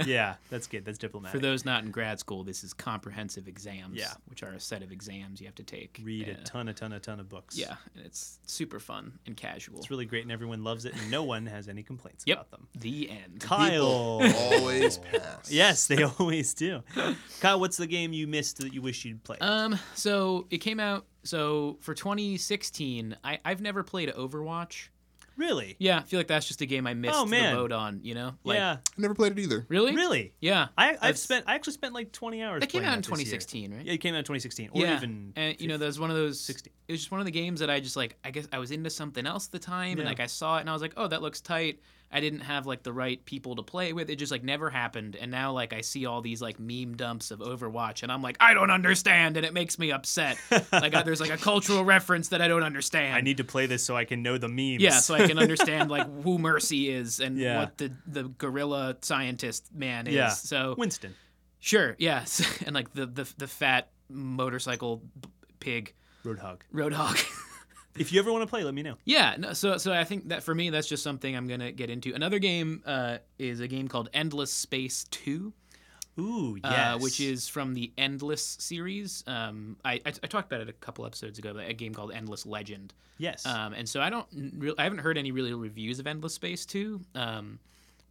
yeah, 0.07 0.35
that's 0.51 0.67
good. 0.67 0.85
That's 0.85 0.99
diplomatic. 0.99 1.33
For 1.39 1.39
those 1.45 1.65
not 1.65 1.85
in 1.85 1.91
grad 1.91 2.19
school, 2.21 2.45
this 2.45 2.65
is 2.65 2.73
comprehensive 2.73 3.49
exams, 3.49 3.97
Yeah. 3.99 4.13
which 4.27 4.43
are 4.43 4.53
a 4.53 4.61
set 4.61 4.83
of 4.83 4.93
exams 4.93 5.41
you 5.41 5.47
have 5.47 5.55
to 5.57 5.63
take. 5.63 6.01
Read 6.03 6.29
a 6.29 6.33
Uh, 6.33 6.45
ton, 6.45 6.69
a 6.69 6.75
ton, 6.75 6.93
a 6.93 7.01
ton 7.01 7.21
of 7.21 7.29
books. 7.29 7.57
Yeah, 7.57 7.77
and 7.95 8.05
it's 8.05 8.39
super 8.47 8.81
fun 8.81 9.19
and 9.27 9.37
casual. 9.37 9.79
it's 9.79 9.91
really 9.91 10.05
great, 10.07 10.23
and 10.23 10.33
everyone 10.33 10.63
loves 10.65 10.85
it, 10.85 10.95
and 10.95 11.11
no 11.11 11.23
one 11.23 11.47
has 11.47 11.69
any 11.69 11.83
complaints 11.83 12.25
Yep. 12.27 12.37
about 12.39 12.51
them. 12.51 12.69
the 12.79 13.11
end. 13.11 13.41
Kyle, 13.41 13.83
Always 13.87 14.99
pass. 15.13 15.51
Yes, 15.51 15.87
they 15.87 16.03
always 16.19 16.55
do. 16.55 16.83
Kyle, 17.41 17.61
what's 17.61 17.77
the 17.77 17.87
game 17.87 18.13
you 18.13 18.27
missed 18.27 18.59
that 18.59 18.73
you 18.73 18.83
wish 18.83 19.05
you'd 19.05 19.23
played? 19.25 19.43
Um, 19.43 19.79
so 19.95 20.47
it 20.51 20.59
came 20.59 20.81
out. 20.81 21.07
So 21.25 21.77
for 21.81 21.95
2016, 21.95 23.17
I 23.23 23.39
I've 23.45 23.61
never 23.61 23.83
played 23.85 24.09
Overwatch. 24.11 24.89
Really? 25.37 25.77
Yeah, 25.79 25.99
I 25.99 26.03
feel 26.03 26.19
like 26.21 26.27
that's 26.29 26.47
just 26.47 26.61
a 26.61 26.67
game 26.67 26.87
I 26.87 26.95
missed 26.95 27.15
Oh, 27.17 27.25
man. 27.27 27.55
the 27.55 27.61
boat 27.61 27.73
on. 27.73 28.01
You 28.03 28.15
know, 28.15 28.35
like 28.45 28.57
yeah. 28.57 28.73
I 28.75 29.01
never 29.01 29.15
played 29.15 29.33
it 29.33 29.39
either. 29.39 29.67
really, 29.69 29.95
Really? 29.95 30.33
yeah. 30.41 30.69
I, 30.77 30.97
I've 31.01 31.19
spent. 31.19 31.45
I 31.49 31.55
actually 31.55 31.73
spent 31.75 31.95
like 31.95 32.13
20 32.13 32.43
hours. 32.43 32.61
That 32.61 32.69
came 32.69 32.83
out 32.85 32.95
in 32.95 33.01
that 33.03 33.09
this 33.11 33.19
year. 33.19 33.39
2016, 33.39 33.75
right? 33.75 33.85
Yeah, 33.87 33.93
it 33.95 33.99
came 33.99 34.15
out 34.15 34.19
in 34.19 34.25
2016, 34.25 34.71
or 34.73 34.81
yeah, 34.83 34.97
even. 34.97 35.33
and 35.37 35.61
you 35.61 35.69
know, 35.69 35.79
that 35.79 35.87
was 35.87 35.99
one 36.01 36.11
of 36.11 36.17
those. 36.17 36.41
16. 36.41 36.73
It 36.89 36.93
was 36.93 37.01
just 37.01 37.11
one 37.11 37.21
of 37.21 37.27
the 37.27 37.33
games 37.33 37.61
that 37.61 37.71
I 37.71 37.81
just 37.81 37.97
like. 37.97 38.17
I 38.25 38.31
guess 38.31 38.47
I 38.53 38.59
was 38.59 38.71
into 38.71 38.91
something 38.91 39.27
else 39.27 39.47
at 39.47 39.53
the 39.53 39.59
time, 39.59 39.97
Yeah. 39.99 40.03
and 40.03 40.05
like 40.09 40.21
I 40.21 40.27
saw 40.27 40.59
it, 40.59 40.61
and 40.63 40.71
I 40.71 40.73
was 40.73 40.83
like, 40.83 40.95
oh, 40.97 41.09
that 41.09 41.23
looks 41.23 41.41
tight. 41.41 41.81
I 42.13 42.21
didn't 42.21 42.41
have 42.41 42.67
like 42.67 42.83
the 42.83 42.93
right 42.93 43.25
people 43.25 43.57
to 43.57 43.63
play 43.63 43.93
with. 43.95 44.11
It 44.11 44.17
just 44.17 44.31
like 44.31 44.45
never 44.45 44.69
happened. 44.69 45.17
And 45.17 45.31
now 45.31 45.53
like 45.53 45.73
I 45.73 45.81
see 45.81 46.05
all 46.05 46.21
these 46.21 46.43
like 46.43 46.61
meme 46.61 46.95
dumps 46.97 47.31
of 47.31 47.39
Overwatch, 47.41 48.03
and 48.03 48.13
I'm 48.13 48.21
like, 48.23 48.37
I 48.39 48.53
don't 48.55 48.71
understand, 48.71 49.37
and 49.39 49.47
it 49.47 49.55
makes 49.55 49.79
me 49.79 49.91
upset. 49.93 50.37
like 50.73 50.95
I, 50.95 51.03
there's 51.03 51.21
like 51.21 51.31
a 51.31 51.37
cultural 51.39 51.85
reference 51.85 52.29
that 52.29 52.43
I 52.43 52.49
don't 52.49 52.63
understand. 52.63 53.15
I 53.15 53.23
need 53.23 53.39
to 53.39 53.45
play 53.45 53.65
this 53.67 53.83
so 53.83 53.97
I 53.97 54.05
can 54.05 54.23
know 54.23 54.37
the 54.37 54.49
memes. 54.49 54.83
Yeah, 54.83 54.99
so 54.99 55.15
I 55.15 55.27
can 55.27 55.39
understand 55.47 55.91
like 55.91 56.07
who 56.23 56.39
Mercy 56.39 56.91
is 56.91 57.19
and 57.21 57.39
Yeah. 57.39 57.61
what 57.61 57.79
the 57.79 57.93
the 58.07 58.25
gorilla 58.25 58.97
scientist 59.01 59.75
man 59.75 60.07
is. 60.07 60.15
Yeah. 60.15 60.29
So 60.29 60.75
Winston. 60.77 61.15
sure, 61.61 61.97
yes, 61.99 62.63
and 62.67 62.75
like 62.75 62.93
the 62.93 63.07
the 63.07 63.33
the 63.39 63.47
fat 63.47 63.89
motorcycle 64.11 65.03
b- 65.21 65.29
pig 65.61 65.95
Roadhog. 66.25 66.59
roadhog. 66.75 67.19
If 67.99 68.13
you 68.13 68.21
ever 68.21 68.33
want 68.33 68.43
to 68.43 68.47
play, 68.47 68.65
let 68.65 68.75
me 68.75 68.83
know. 68.83 68.97
yeah, 69.05 69.37
no, 69.39 69.53
so 69.53 69.77
so 69.77 69.93
I 69.93 70.05
think 70.05 70.29
that 70.29 70.43
for 70.43 70.55
me 70.55 70.71
that's 70.71 70.89
just 70.89 71.03
something 71.03 71.37
I'm 71.37 71.47
gonna 71.47 71.73
get 71.73 71.91
into. 71.91 72.15
Another 72.15 72.39
game 72.39 72.83
uh, 72.87 73.19
is 73.39 73.61
a 73.61 73.69
game 73.69 73.89
called 73.89 74.09
Endless 74.15 74.53
Space 74.53 75.05
Two. 75.11 75.53
Ooh, 76.19 76.59
yes. 76.63 76.73
uh, 76.73 76.99
which 76.99 77.21
is 77.21 77.49
from 77.49 77.73
the 77.73 77.91
Endless 77.97 78.45
series. 78.61 79.25
Um, 79.27 79.77
I, 79.83 79.95
I, 79.95 80.13
I 80.23 80.27
talked 80.27 80.53
about 80.53 80.61
it 80.61 80.69
a 80.69 80.75
couple 80.75 81.07
episodes 81.07 81.39
ago, 81.39 81.57
a 81.57 81.73
game 81.73 81.95
called 81.95 82.13
Endless 82.13 82.45
Legend. 82.45 82.93
yes. 83.17 83.47
Um, 83.47 83.73
and 83.73 83.89
so 83.89 84.01
I 84.01 84.11
don't, 84.11 84.27
re- 84.59 84.75
I 84.77 84.85
haven't 84.85 84.99
heard 84.99 85.17
any 85.17 85.33
really 85.33 85.55
reviews 85.55 85.99
of 86.01 86.07
Endless 86.07 86.35
Space 86.35 86.67
2. 86.67 87.01
Um, 87.15 87.59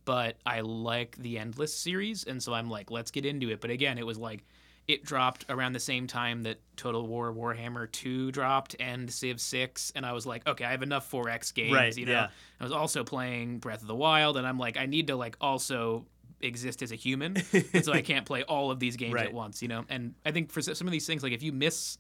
but 0.04 0.38
I 0.48 0.62
like 0.62 1.16
the 1.18 1.38
Endless 1.38 1.78
series, 1.78 2.24
and 2.24 2.42
so 2.42 2.54
I'm 2.56 2.72
like, 2.72 2.90
let's 2.90 3.12
get 3.12 3.24
into 3.24 3.50
it. 3.52 3.62
But 3.62 3.70
again, 3.70 4.00
it 4.00 4.06
was 4.06 4.18
like, 4.18 4.44
it 4.92 5.04
dropped 5.06 5.46
around 5.50 5.74
the 5.74 5.80
same 5.80 6.06
time 6.08 6.44
that 6.44 6.60
Total 6.76 7.06
War 7.06 7.34
Warhammer 7.34 7.92
2 7.92 8.32
dropped 8.32 8.76
and 8.80 9.12
Civ 9.12 9.40
6, 9.40 9.94
and 9.96 10.06
I 10.06 10.12
was 10.14 10.26
like, 10.26 10.46
okay, 10.48 10.66
I 10.66 10.72
have 10.72 10.84
enough 10.84 11.10
4X 11.10 11.54
games, 11.54 11.74
Right, 11.74 11.96
you 11.98 12.06
know. 12.06 12.12
yeah. 12.12 12.28
I 12.60 12.64
was 12.64 12.72
also 12.74 13.04
playing 13.04 13.60
Breath 13.60 13.82
of 13.82 13.88
the 13.88 13.96
Wild, 13.96 14.38
and 14.38 14.46
I'm 14.46 14.58
like, 14.60 14.78
I 14.78 14.86
need 14.86 15.08
to 15.08 15.16
like 15.16 15.36
also 15.42 16.06
exist 16.42 16.82
as 16.82 16.92
a 16.92 16.96
human, 16.96 17.38
and 17.74 17.86
so 17.86 17.94
I 17.94 18.02
can't 18.02 18.26
play 18.26 18.44
all 18.44 18.72
of 18.72 18.80
these 18.80 18.98
games 18.98 19.14
Right. 19.20 19.28
at 19.28 19.34
once, 19.34 19.62
you 19.62 19.68
know. 19.68 19.86
And 19.90 20.16
I 20.26 20.32
think 20.32 20.52
for 20.52 20.62
some 20.62 20.88
of 20.88 20.92
these 20.92 21.06
things, 21.08 21.24
like 21.24 21.34
if 21.34 21.44
you 21.44 21.52
miss 21.52 21.98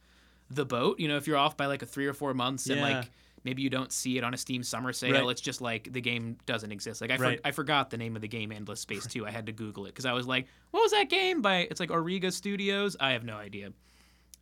the 0.50 0.66
boat, 0.66 1.00
you 1.00 1.08
know, 1.08 1.18
if 1.18 1.28
you're 1.28 1.38
off 1.38 1.56
by 1.58 1.68
like 1.68 1.82
a 1.82 1.86
three 1.86 2.08
or 2.08 2.14
four 2.14 2.34
months 2.34 2.68
and 2.70 2.82
like 2.82 3.10
maybe 3.44 3.62
you 3.62 3.70
don't 3.70 3.92
see 3.92 4.18
it 4.18 4.24
on 4.24 4.34
a 4.34 4.38
Steam 4.38 4.64
summer 4.64 4.94
sale, 4.94 5.14
Right. 5.26 5.30
it's 5.32 5.42
just 5.42 5.62
like 5.62 5.92
the 5.92 6.02
game 6.02 6.38
doesn't 6.46 6.72
exist. 6.72 7.02
Like 7.02 7.12
I, 7.12 7.18
for- 7.18 7.36
I 7.44 7.52
forgot 7.52 7.89
the 7.89 7.98
name 7.98 8.16
of 8.16 8.22
the 8.22 8.28
game 8.28 8.52
Endless 8.52 8.80
Space 8.82 9.06
2. 9.08 9.26
I 9.26 9.32
had 9.32 9.46
to 9.48 9.52
Google 9.52 9.86
it 9.86 9.89
because 9.89 10.06
I 10.06 10.14
was 10.14 10.28
like, 10.28 10.48
what 10.72 10.82
was 10.82 10.92
that 10.92 11.10
game 11.10 11.42
by? 11.42 11.68
It's 11.70 11.80
like 11.80 11.89
Auriga 11.89 12.32
Studios. 12.32 12.96
I 13.00 13.12
have 13.12 13.24
no 13.24 13.36
idea. 13.36 13.72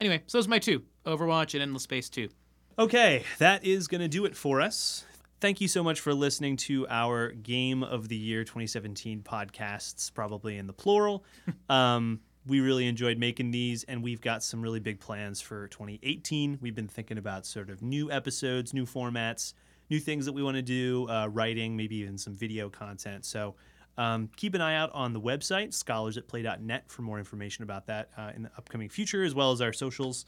Anyway, 0.02 0.24
so 0.28 0.38
those 0.38 0.48
are 0.48 0.50
my 0.52 0.60
two 0.60 0.84
Overwatch 1.06 1.54
and 1.54 1.62
Endless 1.64 1.84
Space 1.84 2.10
2. 2.10 2.30
Okay, 2.78 3.24
that 3.40 3.66
is 3.66 3.88
going 3.88 4.02
to 4.02 4.08
do 4.08 4.24
it 4.26 4.36
for 4.36 4.62
us. 4.62 5.04
Thank 5.42 5.62
you 5.62 5.68
so 5.70 5.84
much 5.84 6.00
for 6.02 6.14
listening 6.14 6.58
to 6.58 6.86
our 6.90 7.30
Game 7.32 7.84
of 7.84 8.08
the 8.10 8.16
Year 8.16 8.44
2017 8.44 9.22
podcasts, 9.22 10.14
probably 10.14 10.58
in 10.58 10.68
the 10.68 10.74
plural. 10.74 11.24
um, 11.70 12.20
we 12.50 12.60
really 12.60 12.88
enjoyed 12.88 13.18
making 13.18 13.52
these, 13.52 13.84
and 13.84 14.04
we've 14.04 14.22
got 14.22 14.44
some 14.44 14.62
really 14.62 14.80
big 14.80 15.00
plans 15.00 15.40
for 15.40 15.68
2018. 15.68 16.58
We've 16.62 16.76
been 16.76 16.88
thinking 16.88 17.20
about 17.20 17.46
sort 17.46 17.70
of 17.70 17.82
new 17.82 18.12
episodes, 18.12 18.74
new 18.74 18.86
formats, 18.86 19.54
new 19.90 20.00
things 20.00 20.26
that 20.26 20.34
we 20.34 20.42
want 20.42 20.56
to 20.56 20.64
do, 20.64 21.08
uh, 21.10 21.28
writing, 21.28 21.78
maybe 21.78 21.98
even 21.98 22.18
some 22.18 22.34
video 22.34 22.70
content. 22.70 23.24
So 23.26 23.56
um, 23.98 24.30
keep 24.36 24.56
an 24.56 24.62
eye 24.62 24.76
out 24.76 24.92
on 24.94 25.14
the 25.14 25.22
website, 25.22 25.70
scholarsatplay.net, 25.70 26.90
for 26.90 27.04
more 27.04 27.20
information 27.20 27.64
about 27.64 27.86
that 27.88 28.10
uh, 28.18 28.32
in 28.36 28.44
the 28.44 28.52
upcoming 28.58 28.90
future, 28.90 29.24
as 29.24 29.36
well 29.36 29.52
as 29.52 29.62
our 29.62 29.74
socials. 29.74 30.26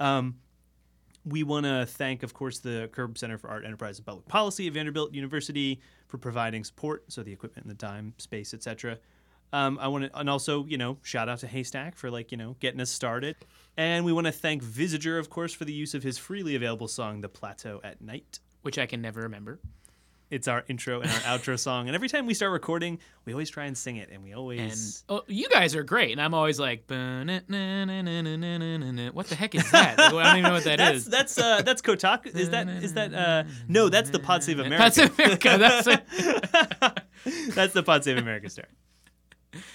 Um, 0.00 0.36
we 1.24 1.42
want 1.42 1.66
to 1.66 1.86
thank, 1.86 2.22
of 2.22 2.34
course, 2.34 2.58
the 2.58 2.88
Curb 2.92 3.16
Center 3.18 3.38
for 3.38 3.48
Art, 3.50 3.64
Enterprise, 3.64 3.98
and 3.98 4.06
Public 4.06 4.26
Policy 4.26 4.66
at 4.66 4.72
Vanderbilt 4.72 5.12
University 5.12 5.80
for 6.08 6.18
providing 6.18 6.64
support, 6.64 7.04
so 7.08 7.22
the 7.22 7.32
equipment 7.32 7.66
and 7.66 7.78
the 7.78 7.86
time, 7.86 8.14
space, 8.16 8.54
etc. 8.54 8.98
Um, 9.52 9.78
I 9.80 9.88
want 9.88 10.04
to, 10.04 10.18
and 10.18 10.30
also, 10.30 10.64
you 10.66 10.78
know, 10.78 10.98
shout 11.02 11.28
out 11.28 11.40
to 11.40 11.46
Haystack 11.46 11.96
for 11.96 12.10
like, 12.10 12.30
you 12.30 12.38
know, 12.38 12.56
getting 12.60 12.80
us 12.80 12.90
started. 12.90 13.36
And 13.76 14.04
we 14.04 14.12
want 14.12 14.26
to 14.26 14.32
thank 14.32 14.62
Visager, 14.62 15.18
of 15.18 15.30
course, 15.30 15.52
for 15.52 15.64
the 15.64 15.72
use 15.72 15.94
of 15.94 16.02
his 16.02 16.18
freely 16.18 16.54
available 16.54 16.88
song, 16.88 17.20
The 17.20 17.28
Plateau 17.28 17.80
at 17.82 18.00
Night, 18.00 18.38
which 18.62 18.78
I 18.78 18.86
can 18.86 19.02
never 19.02 19.22
remember. 19.22 19.58
It's 20.30 20.46
our 20.46 20.64
intro 20.68 21.00
and 21.00 21.10
our 21.10 21.38
outro 21.38 21.58
song. 21.58 21.88
And 21.88 21.96
every 21.96 22.08
time 22.08 22.26
we 22.26 22.34
start 22.34 22.52
recording, 22.52 23.00
we 23.24 23.32
always 23.32 23.50
try 23.50 23.64
and 23.64 23.76
sing 23.76 23.96
it. 23.96 24.10
And 24.12 24.22
we 24.22 24.32
always. 24.32 25.02
And, 25.08 25.18
oh, 25.18 25.24
you 25.26 25.48
guys 25.48 25.74
are 25.74 25.82
great. 25.82 26.12
And 26.12 26.22
I'm 26.22 26.34
always 26.34 26.60
like, 26.60 26.84
what 26.88 27.26
the 27.26 27.34
heck 29.36 29.56
is 29.56 29.68
that? 29.72 29.98
I 29.98 30.10
don't 30.10 30.26
even 30.26 30.42
know 30.44 30.52
what 30.52 30.62
that 30.62 30.78
that's, 30.78 30.98
is. 30.98 31.06
that's, 31.06 31.36
uh, 31.36 31.62
that's 31.62 31.82
Kotaku. 31.82 32.36
Is 32.36 32.50
that, 32.50 32.68
is 32.68 32.94
that, 32.94 33.12
uh, 33.12 33.42
no, 33.66 33.88
that's 33.88 34.10
the 34.10 34.20
Pod 34.20 34.44
Save 34.44 34.60
America. 34.60 34.84
Pod 34.84 34.94
Save 34.94 35.18
America. 35.18 35.56
That's, 35.58 35.88
a... 35.88 36.00
that's 37.52 37.72
the 37.72 37.82
Pod 37.82 38.04
Save 38.04 38.18
America 38.18 38.48
story. 38.48 38.68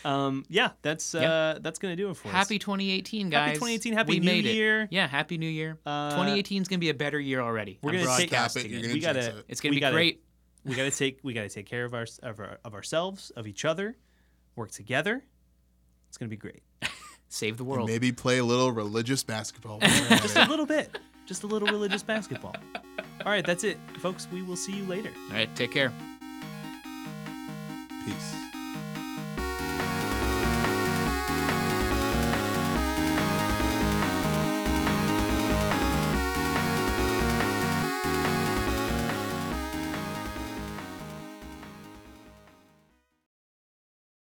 Um, 0.05 0.45
yeah, 0.47 0.69
that's 0.81 1.13
uh, 1.15 1.59
that's 1.61 1.79
gonna 1.79 1.95
do 1.95 2.09
it 2.09 2.15
for 2.17 2.29
us. 2.29 2.33
Happy 2.33 2.57
2018, 2.59 3.29
guys. 3.29 3.47
Happy 3.47 3.53
2018, 3.55 3.93
happy 3.93 4.09
we 4.13 4.19
New 4.19 4.25
made 4.25 4.45
it. 4.45 4.55
Year. 4.55 4.87
Yeah, 4.89 5.07
happy 5.07 5.37
New 5.37 5.49
Year. 5.49 5.77
Uh, 5.85 6.11
2018 6.11 6.61
is 6.61 6.67
gonna 6.67 6.79
be 6.79 6.89
a 6.89 6.93
better 6.93 7.19
year 7.19 7.41
already. 7.41 7.77
we're 7.81 7.91
I'm 7.91 8.03
gonna 8.05 8.17
take- 8.17 8.29
Cap 8.29 8.51
it. 8.55 8.67
You're 8.67 8.79
it. 8.79 8.81
gonna 8.83 8.93
We 8.93 8.99
gotta- 9.01 9.37
it. 9.39 9.45
It's 9.49 9.59
gonna 9.61 9.71
we 9.71 9.77
be 9.77 9.81
gotta- 9.81 9.95
great. 9.95 10.23
we 10.65 10.75
gotta 10.75 10.91
take 10.91 11.19
we 11.23 11.33
gotta 11.33 11.49
take 11.49 11.65
care 11.65 11.83
of 11.85 11.93
our 11.93 12.05
of, 12.23 12.39
our, 12.39 12.57
of 12.63 12.73
ourselves, 12.73 13.31
of 13.31 13.47
each 13.47 13.65
other, 13.65 13.97
work 14.55 14.71
together. 14.71 15.23
It's 16.07 16.17
gonna 16.17 16.29
be 16.29 16.37
great. 16.37 16.63
Save 17.27 17.57
the 17.57 17.63
And 17.63 17.71
world. 17.71 17.89
maybe 17.89 18.11
play 18.13 18.37
a 18.37 18.45
little 18.45 18.71
religious 18.71 19.23
basketball. 19.23 19.79
Just 20.09 20.37
a 20.37 20.45
little 20.47 20.65
bit, 20.65 20.97
just 21.25 21.43
a 21.43 21.47
little 21.47 21.67
religious 21.67 22.01
basketball. 22.03 22.55
All 23.25 23.31
right, 23.31 23.45
that's 23.45 23.63
it, 23.65 23.77
folks. 23.99 24.27
We 24.31 24.41
will 24.43 24.55
see 24.55 24.73
you 24.73 24.85
later. 24.85 25.09
All 25.29 25.35
right, 25.35 25.53
take 25.55 25.71
care. 25.71 25.91
Peace. 28.05 28.35